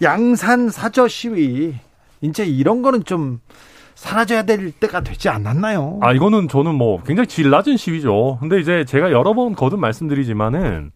양산 0.04 0.70
사저 0.70 1.08
시위 1.08 1.74
이제 2.22 2.46
이런 2.46 2.84
거는 2.84 3.04
좀 3.04 3.40
사라져야 3.96 4.44
될 4.44 4.72
때가 4.74 5.02
되지 5.02 5.30
않았나요? 5.30 6.02
아 6.04 6.14
이거는 6.14 6.50
저는 6.50 6.76
뭐 6.76 7.02
굉장히 7.02 7.26
질 7.26 7.50
낮은 7.50 7.78
시위죠. 7.78 8.38
근데 8.42 8.60
이제 8.60 8.86
제가 8.86 9.12
여러 9.12 9.34
번 9.34 9.56
거듭 9.56 9.80
말씀드리지만은 9.80 10.92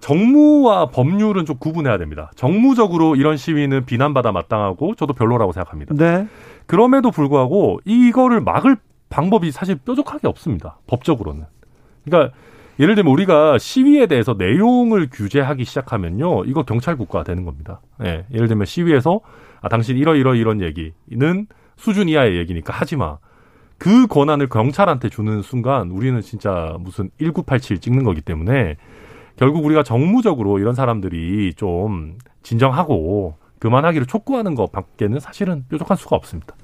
정무와 0.00 0.86
법률은 0.90 1.46
좀 1.46 1.56
구분해야 1.58 1.98
됩니다. 1.98 2.30
정무적으로 2.36 3.16
이런 3.16 3.36
시위는 3.36 3.86
비난받아 3.86 4.32
마땅하고 4.32 4.94
저도 4.94 5.14
별로라고 5.14 5.52
생각합니다. 5.52 5.94
네. 5.94 6.28
그럼에도 6.66 7.10
불구하고 7.10 7.80
이거를 7.84 8.40
막을 8.40 8.76
방법이 9.08 9.50
사실 9.50 9.76
뾰족하게 9.76 10.28
없습니다. 10.28 10.78
법적으로는. 10.86 11.44
그러니까 12.04 12.34
예를 12.78 12.94
들면 12.94 13.12
우리가 13.12 13.58
시위에 13.58 14.06
대해서 14.06 14.34
내용을 14.36 15.08
규제하기 15.10 15.64
시작하면요. 15.64 16.44
이거 16.44 16.62
경찰 16.64 16.96
국가가 16.96 17.24
되는 17.24 17.44
겁니다. 17.44 17.80
예. 18.04 18.26
예를 18.32 18.48
들면 18.48 18.66
시위에서 18.66 19.20
아 19.60 19.68
당신 19.68 19.96
이러 19.96 20.14
이러 20.14 20.34
이런 20.34 20.60
얘기는 20.60 21.46
수준 21.76 22.08
이하의 22.08 22.36
얘기니까 22.36 22.72
하지 22.72 22.96
마. 22.96 23.18
그 23.78 24.06
권한을 24.06 24.48
경찰한테 24.48 25.08
주는 25.08 25.42
순간 25.42 25.90
우리는 25.90 26.20
진짜 26.20 26.76
무슨 26.80 27.10
1987 27.18 27.78
찍는 27.78 28.04
거기 28.04 28.20
때문에 28.20 28.76
결국 29.36 29.64
우리가 29.64 29.82
정무적으로 29.82 30.58
이런 30.58 30.74
사람들이 30.74 31.54
좀 31.54 32.18
진정하고 32.42 33.34
그만하기를 33.58 34.06
촉구하는 34.06 34.54
것밖에는 34.54 35.20
사실은 35.20 35.64
뾰족한 35.68 35.96
수가 35.96 36.16
없습니다. 36.16 36.54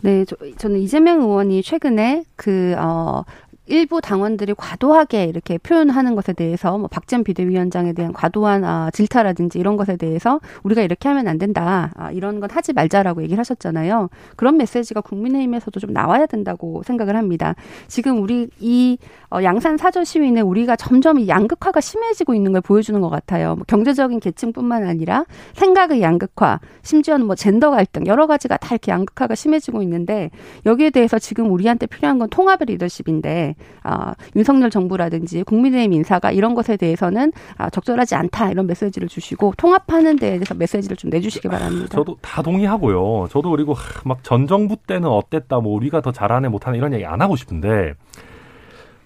네, 0.00 0.24
저, 0.24 0.36
저는 0.58 0.80
이재명 0.80 1.20
의원이 1.20 1.62
최근에 1.62 2.24
그, 2.36 2.74
어, 2.78 3.24
일부 3.70 4.00
당원들이 4.00 4.54
과도하게 4.54 5.24
이렇게 5.24 5.56
표현하는 5.56 6.16
것에 6.16 6.32
대해서 6.32 6.76
뭐 6.76 6.88
박지원 6.88 7.22
비대위원장에 7.22 7.92
대한 7.92 8.12
과도한 8.12 8.64
아, 8.64 8.90
질타라든지 8.90 9.60
이런 9.60 9.76
것에 9.76 9.96
대해서 9.96 10.40
우리가 10.64 10.82
이렇게 10.82 11.08
하면 11.08 11.28
안 11.28 11.38
된다. 11.38 11.92
아, 11.94 12.10
이런 12.10 12.40
건 12.40 12.50
하지 12.50 12.72
말자라고 12.72 13.22
얘기를 13.22 13.38
하셨잖아요. 13.38 14.10
그런 14.34 14.56
메시지가 14.56 15.02
국민의힘에서도 15.02 15.78
좀 15.78 15.92
나와야 15.92 16.26
된다고 16.26 16.82
생각을 16.84 17.16
합니다. 17.16 17.54
지금 17.86 18.20
우리 18.20 18.48
이 18.58 18.98
어, 19.30 19.42
양산 19.44 19.76
사저 19.76 20.02
시위는 20.02 20.42
우리가 20.42 20.74
점점 20.74 21.28
양극화가 21.28 21.80
심해지고 21.80 22.34
있는 22.34 22.50
걸 22.50 22.60
보여주는 22.60 23.00
것 23.00 23.08
같아요. 23.08 23.54
뭐 23.54 23.64
경제적인 23.68 24.18
계층뿐만 24.18 24.84
아니라 24.84 25.24
생각의 25.54 26.02
양극화, 26.02 26.58
심지어는 26.82 27.26
뭐 27.26 27.36
젠더 27.36 27.70
갈등 27.70 28.06
여러 28.06 28.26
가지가 28.26 28.56
다 28.56 28.74
이렇게 28.74 28.90
양극화가 28.90 29.36
심해지고 29.36 29.82
있는데 29.82 30.30
여기에 30.66 30.90
대해서 30.90 31.20
지금 31.20 31.52
우리한테 31.52 31.86
필요한 31.86 32.18
건 32.18 32.28
통합의 32.28 32.66
리더십인데 32.66 33.54
아, 33.82 34.14
윤석열 34.36 34.70
정부라든지 34.70 35.42
국민의힘 35.42 35.92
인사가 35.92 36.30
이런 36.30 36.54
것에 36.54 36.76
대해서는 36.76 37.32
아, 37.56 37.68
적절하지 37.68 38.14
않다 38.14 38.50
이런 38.50 38.66
메시지를 38.66 39.08
주시고 39.08 39.54
통합하는 39.56 40.16
데에 40.16 40.32
대해서 40.32 40.54
메시지를 40.54 40.96
좀 40.96 41.10
내주시기 41.10 41.48
바랍니다. 41.48 41.88
저도 41.90 42.16
다 42.22 42.42
동의하고요. 42.42 43.28
저도 43.30 43.50
그리고 43.50 43.74
막 44.04 44.20
전 44.22 44.46
정부 44.46 44.76
때는 44.76 45.08
어땠다, 45.08 45.58
뭐 45.58 45.74
우리가 45.74 46.02
더 46.02 46.12
잘하네 46.12 46.48
못하네 46.48 46.78
이런 46.78 46.92
얘기 46.92 47.04
안 47.04 47.20
하고 47.20 47.34
싶은데. 47.34 47.94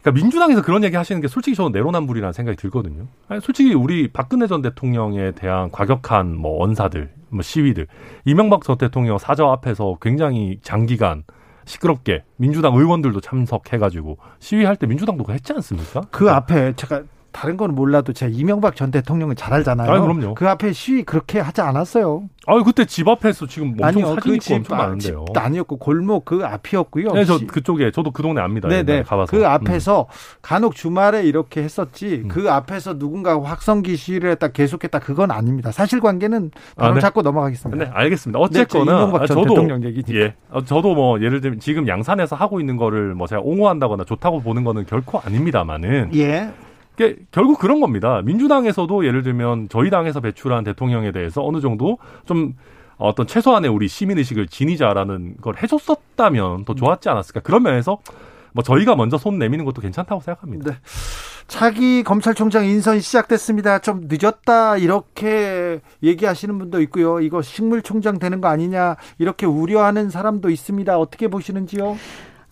그러니까 0.03 0.23
민주당에서 0.23 0.61
그런 0.61 0.85
얘기 0.85 0.97
하시는 0.97 1.21
게 1.23 1.29
솔직히 1.29 1.57
저는 1.57 1.73
내로남불이라는 1.73 2.33
생각이 2.35 2.57
들거든요. 2.59 3.07
아니, 3.29 3.41
솔직히 3.41 3.73
우리 3.73 4.09
박근혜 4.09 4.47
전 4.47 4.61
대통령에 4.61 5.33
대한 5.33 5.71
과격한 5.71 6.37
뭐 6.37 6.63
언사들, 6.63 7.11
뭐 7.31 7.41
시위들, 7.41 7.87
이명박 8.27 8.65
전 8.65 8.77
대통령 8.77 9.17
사저 9.17 9.47
앞에서 9.47 9.97
굉장히 10.03 10.59
장기간 10.63 11.23
시끄럽게 11.67 12.25
민주당 12.37 12.75
의원들도 12.75 13.21
참석해가지고 13.21 14.19
시위할 14.39 14.77
때 14.77 14.87
민주당도 14.87 15.25
했지 15.33 15.53
않습니까? 15.53 16.03
그 16.11 16.31
앞에 16.31 16.75
제가 16.77 17.03
다른 17.35 17.57
건 17.57 17.75
몰라도 17.75 18.13
제가 18.13 18.31
이명박 18.33 18.77
전 18.77 18.93
대통령을 18.93 19.35
잘 19.35 19.53
알잖아요. 19.53 19.91
아, 19.91 20.01
그럼요. 20.01 20.35
그 20.35 20.49
앞에 20.49 20.73
시위 20.73 21.03
그렇게 21.03 21.41
하지 21.41 21.61
않았어요. 21.61 22.29
아, 22.47 22.63
그때 22.63 22.85
집 22.85 23.09
앞에서 23.09 23.47
지금 23.47 23.71
엄청 23.71 23.87
아니요, 23.87 24.07
사진 24.15 24.21
그 24.23 24.37
있고 24.37 24.55
엄청 24.55 24.79
많은데요. 24.79 25.25
집도 25.27 25.41
아니었고 25.41 25.77
골목 25.79 26.25
그 26.27 26.45
앞이었고요. 26.45 27.13
네, 27.13 27.25
저 27.25 27.39
그쪽에 27.45 27.91
저도 27.91 28.13
그 28.13 28.23
동네 28.23 28.41
압니다. 28.41 28.69
네, 28.69 28.85
네. 28.85 29.03
가봐서. 29.03 29.37
그 29.37 29.47
앞에서 29.49 30.03
음. 30.03 30.39
간혹 30.43 30.77
주말에 30.77 31.25
이렇게 31.25 31.65
했었지. 31.65 32.23
음. 32.25 32.29
그 32.29 32.51
앞에서 32.51 32.99
누군가 32.99 33.43
확성기 33.43 33.97
시위를 33.97 34.31
했다 34.31 34.49
계속했다 34.49 35.01
그건 35.01 35.33
아닙니다. 35.33 35.73
사실관계는 35.73 36.53
바로 36.77 36.93
아, 36.93 36.95
네. 36.95 37.01
잡고 37.01 37.23
넘어가겠습니다. 37.23 37.85
네, 37.85 37.91
알겠습니다. 37.93 38.39
어쨌거나 38.39 38.93
네, 38.93 38.99
이명박 38.99 39.27
전 39.27 39.37
저도 39.39 39.55
대통령 39.55 39.83
얘기니까. 39.83 40.15
예. 40.15 40.35
어, 40.51 40.65
저도 40.65 40.95
뭐 40.95 41.21
예를 41.21 41.41
들면 41.41 41.59
지금 41.59 41.89
양산에서 41.89 42.37
하고 42.37 42.61
있는 42.61 42.77
거를 42.77 43.15
뭐 43.15 43.27
제가 43.27 43.43
옹호한다거나 43.43 44.05
좋다고 44.05 44.41
보는 44.41 44.63
거는 44.63 44.87
결코 44.87 45.19
아닙니다만은 45.19 46.11
예. 46.15 46.53
결국 47.31 47.59
그런 47.59 47.81
겁니다. 47.81 48.23
민주당에서도 48.25 49.07
예를 49.07 49.23
들면 49.23 49.69
저희 49.69 49.91
당에서 49.91 50.21
배출한 50.21 50.65
대통령에 50.65 51.13
대해서 51.13 51.45
어느 51.45 51.61
정도 51.61 51.99
좀 52.27 52.55
어떤 52.97 53.27
최소한의 53.27 53.71
우리 53.71 53.89
시민의식을 53.89 54.47
지니자라는 54.49 55.37
걸 55.41 55.57
해줬었다면 55.63 56.65
더 56.65 56.75
좋았지 56.75 57.09
않았을까. 57.09 57.41
그런 57.41 57.63
면에서 57.63 57.99
뭐 58.53 58.63
저희가 58.63 58.95
먼저 58.95 59.19
손 59.19 59.39
내미는 59.39 59.65
것도 59.65 59.83
괜찮다고 59.83 60.21
생각합니다. 60.21 60.71
네. 60.71 60.77
차기 61.49 62.03
검찰총장 62.05 62.65
인선이 62.65 63.01
시작됐습니다. 63.01 63.81
좀 63.81 64.03
늦었다 64.09 64.77
이렇게 64.77 65.81
얘기하시는 66.03 66.57
분도 66.59 66.81
있고요. 66.83 67.21
이거 67.21 67.43
식물총장 67.43 68.19
되는 68.19 68.41
거 68.41 68.49
아니냐 68.49 68.97
이렇게 69.19 69.45
우려하는 69.45 70.09
사람도 70.09 70.51
있습니다. 70.51 70.99
어떻게 70.99 71.29
보시는지요? 71.29 71.97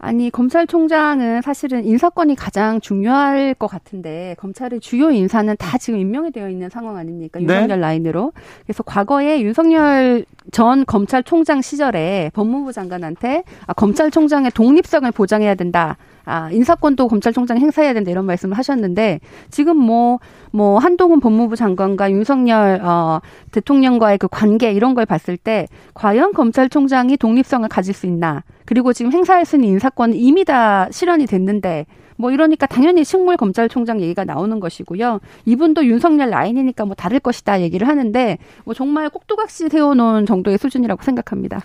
아니 0.03 0.31
검찰총장은 0.31 1.43
사실은 1.43 1.85
인사권이 1.85 2.35
가장 2.35 2.81
중요할 2.81 3.55
것 3.55 3.69
같은데 3.69 4.35
검찰의 4.41 4.81
주요 4.81 5.13
인사는 5.13 5.57
다 5.57 5.79
지금 5.79 6.01
임명이 6.01 6.33
되어 6.33 6.51
있는 6.51 6.69
상황 6.69 6.97
아닙니까 6.97 7.39
네. 7.39 7.45
윤석열 7.45 7.69
네. 7.69 7.77
라인으로 7.77 8.33
그래서 8.67 8.83
과거에 8.83 9.41
윤석열 9.41 10.25
전 10.51 10.85
검찰총장 10.87 11.63
시절에 11.63 12.33
법무부 12.35 12.73
장관한테 12.73 13.45
아, 13.67 13.73
검찰총장의 13.75 14.51
독립성을 14.51 15.09
보장해야 15.13 15.55
된다. 15.55 15.97
아, 16.25 16.51
인사권도 16.51 17.09
검찰총장 17.09 17.59
행사해야 17.59 17.95
된다 17.95 18.11
이런 18.11 18.25
말씀을 18.27 18.57
하셨는데 18.57 19.20
지금 19.51 19.77
뭐뭐 19.77 20.20
뭐 20.53 20.79
한동훈 20.79 21.20
법무부 21.20 21.57
장관과 21.57 22.11
윤석열 22.11 22.81
어 22.83 23.20
대통령과의 23.51 24.18
그 24.18 24.29
관계 24.31 24.73
이런 24.73 24.95
걸 24.95 25.07
봤을 25.07 25.37
때 25.37 25.66
과연 25.95 26.33
검찰총장이 26.33 27.16
독립성을 27.16 27.68
가질 27.68 27.95
수 27.95 28.07
있나? 28.07 28.43
그리고 28.64 28.93
지금 28.93 29.12
행사할 29.12 29.45
수 29.45 29.57
있는 29.57 29.70
인사권은 29.70 30.16
이미 30.16 30.45
다 30.45 30.89
실현이 30.91 31.27
됐는데 31.27 31.87
뭐 32.16 32.31
이러니까 32.31 32.66
당연히 32.66 33.05
식물 33.05 33.37
검찰총장 33.37 34.01
얘기가 34.01 34.25
나오는 34.25 34.61
것이고요. 34.61 35.20
이분도 35.45 35.87
윤석열 35.87 36.31
라인이니까 36.31 36.85
뭐 36.85 36.95
다를 36.95 37.18
것이다 37.18 37.61
얘기를 37.62 37.89
하는데 37.89 38.39
뭐 38.64 38.75
정말 38.75 39.11
꼭두각시 39.11 39.68
세워놓은 39.68 40.27
정도의 40.27 40.59
수준이라고 40.59 41.03
생각합니다. 41.03 41.62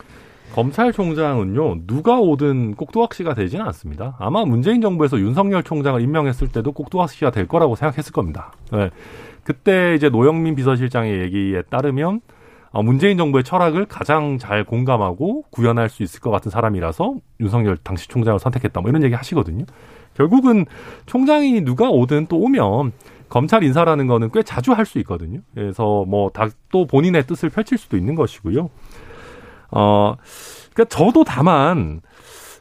검찰총장은요 0.57 1.85
누가 1.85 2.19
오든 2.19 2.73
꼭두각시가 2.73 3.35
되지는 3.35 3.63
않습니다. 3.67 4.15
아마 4.17 4.43
문재인 4.43 4.81
정부에서 4.81 5.19
윤석열 5.19 5.61
총장을 5.61 6.01
임명했을 6.01 6.47
때도 6.47 6.71
꼭두각시가 6.71 7.29
될 7.29 7.47
거라고 7.47 7.75
생각했을 7.75 8.11
겁니다. 8.11 8.51
네. 8.71 8.89
그때 9.43 9.93
이제 9.95 10.09
노영민 10.09 10.55
비서실장의 10.55 11.19
얘기에 11.19 11.61
따르면 11.69 12.21
어, 12.71 12.81
문재인 12.81 13.19
정부의 13.19 13.43
철학을 13.43 13.85
가장 13.85 14.39
잘 14.39 14.63
공감하고 14.63 15.43
구현할 15.51 15.89
수 15.89 16.01
있을 16.01 16.21
것 16.21 16.31
같은 16.31 16.49
사람이라서 16.49 17.15
윤석열 17.39 17.77
당시 17.77 18.07
총장을 18.07 18.39
선택했다. 18.39 18.81
뭐 18.81 18.89
이런 18.89 19.03
얘기 19.03 19.13
하시거든요. 19.13 19.63
결국은 20.15 20.65
총장이 21.05 21.61
누가 21.61 21.89
오든 21.91 22.25
또 22.27 22.37
오면 22.39 22.93
검찰 23.29 23.63
인사라는 23.63 24.07
거는 24.07 24.31
꽤 24.33 24.41
자주 24.41 24.71
할 24.73 24.85
수 24.87 24.97
있거든요. 24.99 25.39
그래서 25.53 26.03
뭐 26.07 26.31
다 26.31 26.49
또 26.71 26.87
본인의 26.87 27.27
뜻을 27.27 27.49
펼칠 27.49 27.77
수도 27.77 27.95
있는 27.95 28.15
것이고요. 28.15 28.71
어, 29.71 30.15
그러니까 30.73 30.95
저도 30.95 31.23
다만 31.23 32.01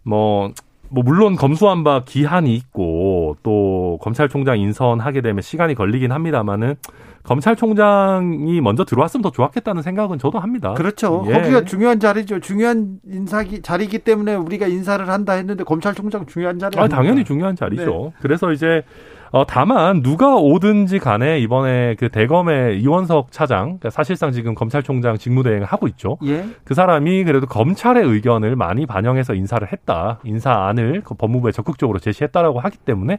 뭐, 0.03 0.53
뭐 0.89 1.03
물론 1.03 1.37
검수한 1.37 1.85
바 1.85 2.03
기한이 2.05 2.55
있고 2.55 3.37
또 3.43 3.99
검찰총장 4.03 4.59
인선하게 4.59 5.21
되면 5.21 5.43
시간이 5.43 5.75
걸리긴 5.75 6.13
합니다만은 6.13 6.77
검찰총장이 7.25 8.61
먼저 8.61 8.85
들어왔으면 8.85 9.23
더 9.23 9.31
좋았겠다는 9.31 9.83
생각은 9.83 10.19
저도 10.19 10.39
합니다. 10.39 10.75
그렇죠. 10.75 11.25
예. 11.27 11.33
거기가 11.33 11.65
중요한 11.65 11.99
자리죠. 11.99 12.39
중요한 12.39 13.01
인사기 13.05 13.63
자리이기 13.63 13.99
때문에 14.01 14.37
우리가 14.37 14.69
인사를 14.69 15.07
한다 15.09 15.33
했는데 15.33 15.65
검찰총장 15.65 16.27
중요한 16.27 16.61
자리. 16.61 16.79
아, 16.79 16.87
당연히 16.87 17.25
중요한 17.25 17.57
자리죠. 17.57 18.13
네. 18.15 18.21
그래서 18.21 18.53
이제 18.53 18.85
어, 19.33 19.47
다만 19.47 20.03
누가 20.03 20.37
오든지 20.37 20.99
간에 20.99 21.39
이번에 21.41 21.97
그 21.97 22.09
대검의 22.09 22.81
이원석 22.81 23.33
차장, 23.33 23.65
그러니까 23.65 23.91
사실상 23.91 24.33
지금 24.33 24.55
검찰총장 24.55 25.19
직무대행을 25.19 25.67
하고 25.67 25.89
있죠. 25.89 26.19
예. 26.25 26.47
그 26.65 26.75
사람이 26.75 27.25
그래도 27.25 27.47
검찰의 27.47 28.05
의견을 28.05 28.57
많이 28.57 28.87
반영해서 28.87 29.35
인사를 29.35 29.67
했다. 29.71 30.21
인사안을 30.25 31.03
그 31.05 31.15
법무부에 31.15 31.53
적극적으로 31.53 31.99
제시했다라고 31.99 32.61
하기 32.61 32.79
때문에 32.79 33.19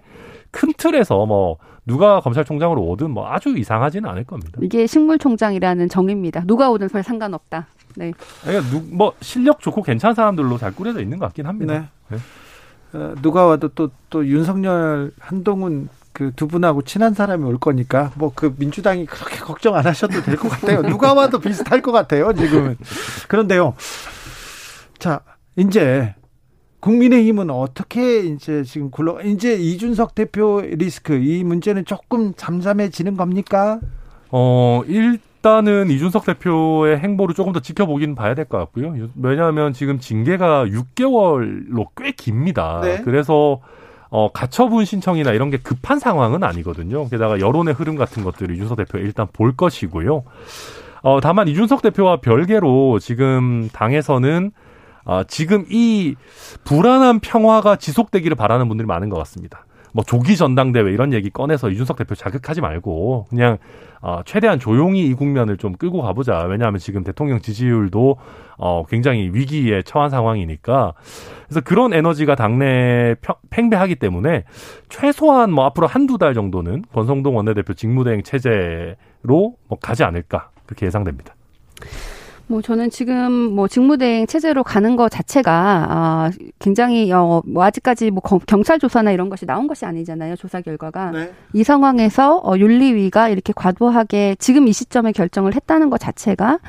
큰 0.51 0.71
틀에서 0.77 1.25
뭐 1.25 1.57
누가 1.85 2.19
검찰총장으로 2.19 2.81
오든 2.81 3.11
뭐 3.11 3.27
아주 3.29 3.57
이상하지는 3.57 4.09
않을 4.09 4.25
겁니다. 4.25 4.59
이게 4.61 4.87
식물총장이라는 4.87 5.89
정입니다. 5.89 6.43
누가 6.45 6.69
오든 6.69 6.89
별 6.89 7.03
상관없다. 7.03 7.67
네. 7.95 8.11
그러니까 8.43 8.69
누, 8.69 8.83
뭐 8.91 9.13
실력 9.21 9.59
좋고 9.59 9.83
괜찮은 9.83 10.13
사람들로 10.13 10.57
잘 10.57 10.73
꾸려져 10.73 11.01
있는 11.01 11.17
것 11.17 11.25
같긴 11.27 11.45
합니다. 11.47 11.89
네. 12.09 12.17
네. 12.17 12.17
어, 12.93 13.13
누가 13.21 13.45
와도 13.45 13.69
또, 13.69 13.89
또 14.09 14.25
윤석열, 14.25 15.11
한동훈 15.19 15.89
그 16.17 16.31
두 16.35 16.47
분하고 16.47 16.81
친한 16.81 17.13
사람이 17.13 17.43
올 17.45 17.57
거니까 17.59 18.11
뭐 18.15 18.31
그 18.35 18.53
민주당이 18.57 19.05
그렇게 19.05 19.37
걱정 19.37 19.75
안 19.75 19.85
하셔도 19.85 20.21
될 20.21 20.35
것 20.37 20.49
같아요. 20.49 20.81
누가 20.81 21.13
와도 21.13 21.39
비슷할 21.39 21.81
것 21.81 21.91
같아요, 21.91 22.33
지금은. 22.33 22.75
그런데요. 23.27 23.75
자, 24.99 25.21
이제 25.55 26.15
국민의힘은 26.79 27.49
어떻게 27.49 28.19
이제 28.21 28.63
지금 28.63 28.89
굴러 28.91 29.21
이제 29.21 29.53
이준석 29.55 30.15
대표 30.15 30.61
리스크 30.61 31.13
이 31.13 31.43
문제는 31.43 31.85
조금 31.85 32.33
잠잠해지는 32.35 33.17
겁니까? 33.17 33.79
어, 34.31 34.81
일 34.87 35.19
일단은 35.39 35.89
이준석 35.91 36.25
대표의 36.25 36.97
행보를 36.97 37.33
조금 37.35 37.53
더 37.53 37.59
지켜보긴 37.61 38.15
봐야 38.15 38.33
될 38.33 38.45
것 38.45 38.57
같고요. 38.57 39.07
왜냐하면 39.21 39.71
지금 39.71 39.99
징계가 39.99 40.65
6개월로 40.65 41.85
꽤 41.95 42.11
깁니다. 42.11 42.81
네. 42.81 43.01
그래서 43.05 43.61
어, 44.09 44.31
가처분 44.31 44.85
신청이나 44.85 45.31
이런 45.31 45.49
게 45.49 45.57
급한 45.57 45.99
상황은 45.99 46.43
아니거든요. 46.43 47.09
게다가 47.09 47.39
여론의 47.39 47.73
흐름 47.73 47.95
같은 47.95 48.23
것들을 48.23 48.55
이준석 48.55 48.77
대표 48.77 48.97
일단 48.97 49.27
볼 49.31 49.55
것이고요. 49.55 50.23
어, 51.03 51.19
다만 51.21 51.47
이준석 51.47 51.81
대표와 51.81 52.21
별개로 52.21 52.99
지금 52.99 53.69
당에서는 53.71 54.51
어, 55.05 55.23
지금 55.23 55.65
이 55.69 56.15
불안한 56.65 57.19
평화가 57.19 57.77
지속되기를 57.77 58.35
바라는 58.35 58.67
분들이 58.67 58.85
많은 58.85 59.09
것 59.09 59.17
같습니다. 59.19 59.66
뭐 59.97 60.03
조기 60.03 60.37
전당대회 60.37 60.91
이런 60.91 61.11
얘기 61.11 61.31
꺼내서 61.31 61.71
이준석 61.71 61.97
대표 61.97 62.13
자극하지 62.13 62.61
말고 62.61 63.25
그냥 63.31 63.57
어, 63.99 64.21
최대한 64.25 64.59
조용히 64.59 65.07
이 65.07 65.15
국면을 65.15 65.57
좀 65.57 65.73
끌고 65.73 66.03
가보자. 66.03 66.43
왜냐하면 66.43 66.77
지금 66.77 67.03
대통령 67.03 67.41
지지율도 67.41 68.17
어, 68.59 68.85
굉장히 68.87 69.31
위기에 69.33 69.81
처한 69.81 70.11
상황이니까. 70.11 70.93
그래서 71.47 71.61
그런 71.61 71.93
에너지가 71.93 72.35
당내에 72.35 73.15
팽배하기 73.49 73.95
때문에 73.95 74.43
최소한 74.87 75.51
뭐 75.51 75.65
앞으로 75.65 75.87
한두 75.87 76.19
달 76.19 76.35
정도는 76.35 76.83
권성동 76.93 77.35
원내대표 77.35 77.73
직무대행 77.73 78.21
체제로 78.21 78.95
뭐 79.67 79.79
가지 79.81 80.03
않을까. 80.03 80.51
그렇게 80.67 80.85
예상됩니다. 80.85 81.33
뭐 82.47 82.61
저는 82.61 82.89
지금 82.89 83.31
뭐 83.31 83.67
직무대행 83.67 84.25
체제로 84.25 84.63
가는 84.63 84.95
것 84.95 85.09
자체가 85.09 85.51
아 85.89 86.31
굉장히 86.59 87.11
어뭐 87.11 87.63
아직까지 87.63 88.11
뭐 88.11 88.21
경찰 88.21 88.79
조사나 88.79 89.11
이런 89.11 89.29
것이 89.29 89.45
나온 89.45 89.67
것이 89.67 89.85
아니잖아요 89.85 90.35
조사 90.35 90.61
결과가 90.61 91.11
네. 91.11 91.31
이 91.53 91.63
상황에서 91.63 92.37
어 92.37 92.57
윤리위가 92.57 93.29
이렇게 93.29 93.53
과도하게 93.55 94.37
지금 94.39 94.67
이 94.67 94.73
시점에 94.73 95.11
결정을 95.11 95.55
했다는 95.55 95.89
것 95.89 95.99
자체가 95.99 96.59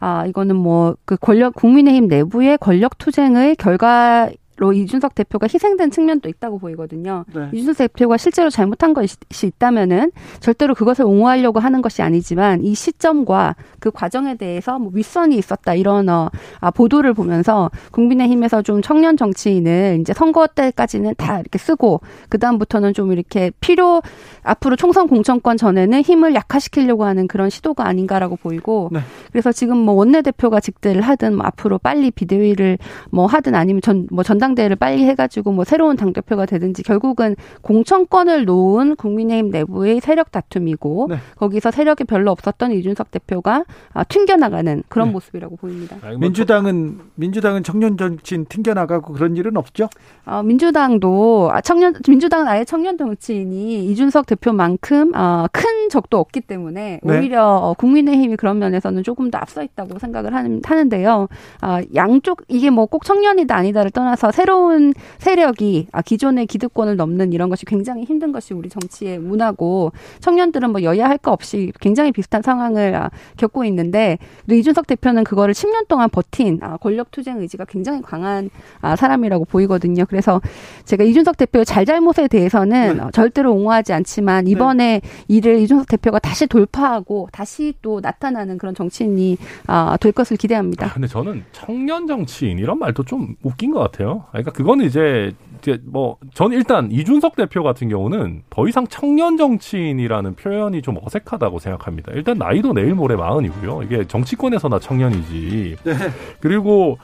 아 0.00 0.26
이거는 0.26 0.56
뭐 0.56 0.96
그 1.04 1.16
권력 1.16 1.54
국민의힘 1.54 2.08
내부의 2.08 2.58
권력 2.58 2.98
투쟁의 2.98 3.56
결과 3.56 4.28
로 4.58 4.72
이준석 4.72 5.14
대표가 5.14 5.46
희생된 5.52 5.90
측면도 5.90 6.30
있다고 6.30 6.58
보이거든요. 6.58 7.24
네. 7.34 7.50
이준석 7.52 7.76
대표가 7.76 8.16
실제로 8.16 8.48
잘못한 8.48 8.94
것이 8.94 9.16
있다면은 9.44 10.12
절대로 10.40 10.74
그것을 10.74 11.04
옹호하려고 11.04 11.60
하는 11.60 11.82
것이 11.82 12.00
아니지만 12.00 12.64
이 12.64 12.74
시점과 12.74 13.54
그 13.80 13.90
과정에 13.90 14.36
대해서 14.36 14.78
뭐 14.78 14.90
윗선이 14.94 15.36
있었다 15.36 15.74
이런 15.74 16.08
어, 16.08 16.30
아, 16.60 16.70
보도를 16.70 17.12
보면서 17.12 17.70
국민의힘에서 17.92 18.62
좀 18.62 18.80
청년 18.80 19.18
정치인을 19.18 19.98
이제 20.00 20.14
선거 20.14 20.46
때까지는 20.46 21.14
다 21.18 21.38
이렇게 21.38 21.58
쓰고 21.58 22.00
그 22.30 22.38
다음부터는 22.38 22.94
좀 22.94 23.12
이렇게 23.12 23.50
필요 23.60 24.00
앞으로 24.42 24.76
총선 24.76 25.06
공천권 25.06 25.58
전에는 25.58 26.00
힘을 26.00 26.34
약화시키려고 26.34 27.04
하는 27.04 27.28
그런 27.28 27.50
시도가 27.50 27.86
아닌가라고 27.86 28.36
보이고 28.36 28.88
네. 28.90 29.00
그래서 29.32 29.52
지금 29.52 29.76
뭐 29.76 29.94
원내 29.94 30.22
대표가 30.22 30.60
직대를 30.60 31.02
하든 31.02 31.36
뭐 31.36 31.46
앞으로 31.46 31.78
빨리 31.78 32.10
비대위를 32.10 32.78
뭐 33.10 33.26
하든 33.26 33.54
아니면 33.54 33.82
전 33.82 34.06
뭐 34.10 34.22
전당 34.22 34.45
전당대회를 34.46 34.76
빨리 34.76 35.04
해가지고 35.04 35.52
뭐 35.52 35.64
새로운 35.64 35.96
당 35.96 36.12
대표가 36.12 36.46
되든지 36.46 36.82
결국은 36.82 37.36
공천권을 37.62 38.44
놓은 38.44 38.96
국민의힘 38.96 39.50
내부의 39.50 40.00
세력 40.00 40.30
다툼이고 40.30 41.08
네. 41.10 41.16
거기서 41.36 41.70
세력이 41.70 42.04
별로 42.04 42.30
없었던 42.30 42.72
이준석 42.72 43.10
대표가 43.10 43.64
아, 43.92 44.04
튕겨나가는 44.04 44.82
그런 44.88 45.08
네. 45.08 45.12
모습이라고 45.12 45.56
보입니다. 45.56 45.96
민주당은 46.18 46.98
민주당은 47.14 47.62
청년 47.62 47.96
정치인 47.96 48.46
튕겨나가고 48.46 49.12
그런 49.12 49.36
일은 49.36 49.56
없죠? 49.56 49.88
어, 50.24 50.42
민주당도 50.42 51.50
아, 51.52 51.60
청년 51.60 51.94
민주당은 52.08 52.48
아예 52.48 52.64
청년 52.64 52.98
정치인이 52.98 53.86
이준석 53.86 54.26
대표만큼 54.26 55.12
어, 55.14 55.46
큰 55.52 55.88
적도 55.90 56.18
없기 56.18 56.40
때문에 56.42 57.00
네. 57.02 57.18
오히려 57.18 57.44
어, 57.46 57.74
국민의힘이 57.74 58.36
그런 58.36 58.58
면에서는 58.58 59.02
조금 59.02 59.30
더 59.30 59.38
앞서 59.38 59.62
있다고 59.62 59.98
생각을 59.98 60.34
하는, 60.34 60.60
하는데요. 60.64 61.28
어, 61.62 61.78
양쪽 61.94 62.42
이게 62.48 62.70
뭐 62.70 62.86
꼭 62.86 63.04
청년이다 63.04 63.54
아니다를 63.54 63.90
떠나서 63.90 64.30
새로운 64.36 64.92
세력이 65.18 65.88
아, 65.92 66.02
기존의 66.02 66.46
기득권을 66.46 66.96
넘는 66.96 67.32
이런 67.32 67.48
것이 67.48 67.64
굉장히 67.64 68.04
힘든 68.04 68.32
것이 68.32 68.52
우리 68.52 68.68
정치의 68.68 69.18
문화고 69.18 69.92
청년들은 70.20 70.70
뭐 70.70 70.82
여야 70.82 71.08
할 71.08 71.16
거 71.16 71.32
없이 71.32 71.72
굉장히 71.80 72.12
비슷한 72.12 72.42
상황을 72.42 72.94
아, 72.94 73.10
겪고 73.38 73.64
있는데 73.64 74.18
이준석 74.50 74.86
대표는 74.86 75.24
그거를 75.24 75.54
10년 75.54 75.88
동안 75.88 76.10
버틴 76.10 76.58
아, 76.62 76.76
권력 76.76 77.10
투쟁 77.10 77.40
의지가 77.40 77.64
굉장히 77.64 78.02
강한 78.02 78.50
아, 78.82 78.96
사람이라고 78.96 79.46
보이거든요. 79.46 80.04
그래서 80.04 80.42
제가 80.84 81.04
이준석 81.04 81.38
대표의 81.38 81.64
잘잘못에 81.64 82.28
대해서는 82.28 82.96
네. 82.98 83.02
어, 83.02 83.10
절대로 83.12 83.54
옹호하지 83.54 83.94
않지만 83.94 84.44
네. 84.44 84.50
이번에 84.50 85.00
네. 85.00 85.08
이를 85.28 85.58
이준석 85.60 85.88
대표가 85.88 86.18
다시 86.18 86.46
돌파하고 86.46 87.28
다시 87.32 87.72
또 87.80 88.00
나타나는 88.00 88.58
그런 88.58 88.74
정치인이 88.74 89.38
아, 89.66 89.96
될 89.98 90.12
것을 90.12 90.36
기대합니다. 90.36 90.92
근데 90.92 91.08
저는 91.08 91.44
청년 91.52 92.06
정치인 92.06 92.58
이런 92.58 92.78
말도 92.78 93.04
좀 93.04 93.36
웃긴 93.42 93.70
것 93.70 93.80
같아요. 93.80 94.25
그러니까 94.30 94.50
그거는 94.52 94.84
이제 94.84 95.32
이제 95.58 95.80
뭐 95.84 96.16
저는 96.34 96.56
일단 96.56 96.90
이준석 96.90 97.36
대표 97.36 97.62
같은 97.62 97.88
경우는 97.88 98.42
더 98.50 98.68
이상 98.68 98.86
청년 98.86 99.36
정치인이라는 99.36 100.34
표현이 100.34 100.82
좀 100.82 100.98
어색하다고 101.02 101.58
생각합니다. 101.58 102.12
일단 102.12 102.38
나이도 102.38 102.72
내일 102.72 102.94
모레 102.94 103.16
마흔이고요. 103.16 103.82
이게 103.82 104.04
정치권에서나 104.04 104.78
청년이지. 104.78 105.76
네. 105.82 105.92
그리고 106.40 106.98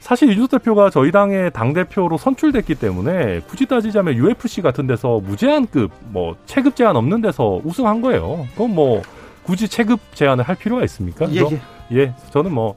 사실 0.00 0.30
이준석 0.30 0.62
대표가 0.62 0.90
저희 0.90 1.12
당의 1.12 1.50
당 1.52 1.72
대표로 1.72 2.16
선출됐기 2.16 2.76
때문에 2.76 3.40
굳이 3.40 3.66
따지자면 3.66 4.16
UFC 4.16 4.62
같은 4.62 4.86
데서 4.86 5.20
무제한급 5.20 5.90
뭐 6.08 6.36
체급 6.46 6.74
제한 6.74 6.96
없는 6.96 7.20
데서 7.20 7.60
우승한 7.64 8.00
거예요. 8.00 8.46
그건 8.52 8.74
뭐 8.74 9.02
굳이 9.42 9.68
체급 9.68 10.00
제한을 10.14 10.44
할 10.44 10.56
필요가 10.56 10.82
있습니까? 10.84 11.30
예, 11.32 11.40
예. 11.40 11.60
예 11.92 12.14
저는 12.30 12.52
뭐 12.52 12.76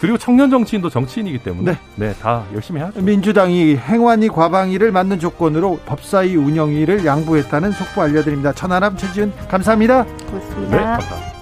그리고 0.00 0.16
청년 0.16 0.50
정치인도 0.50 0.90
정치인이기 0.90 1.38
때문에 1.38 1.72
네, 1.96 2.08
네다 2.08 2.44
열심히 2.54 2.80
하죠. 2.80 3.00
민주당이 3.00 3.76
행완위 3.76 4.28
과방위를 4.28 4.92
맞는 4.92 5.18
조건으로 5.18 5.80
법사위 5.86 6.36
운영위를 6.36 7.04
양보했다는 7.04 7.72
속보 7.72 8.02
알려드립니다. 8.02 8.52
천하람 8.52 8.96
최지은 8.96 9.32
감사합니다. 9.48 10.04
고맙습니다. 10.04 10.76
네, 10.76 10.84
감사합니다. 10.84 11.37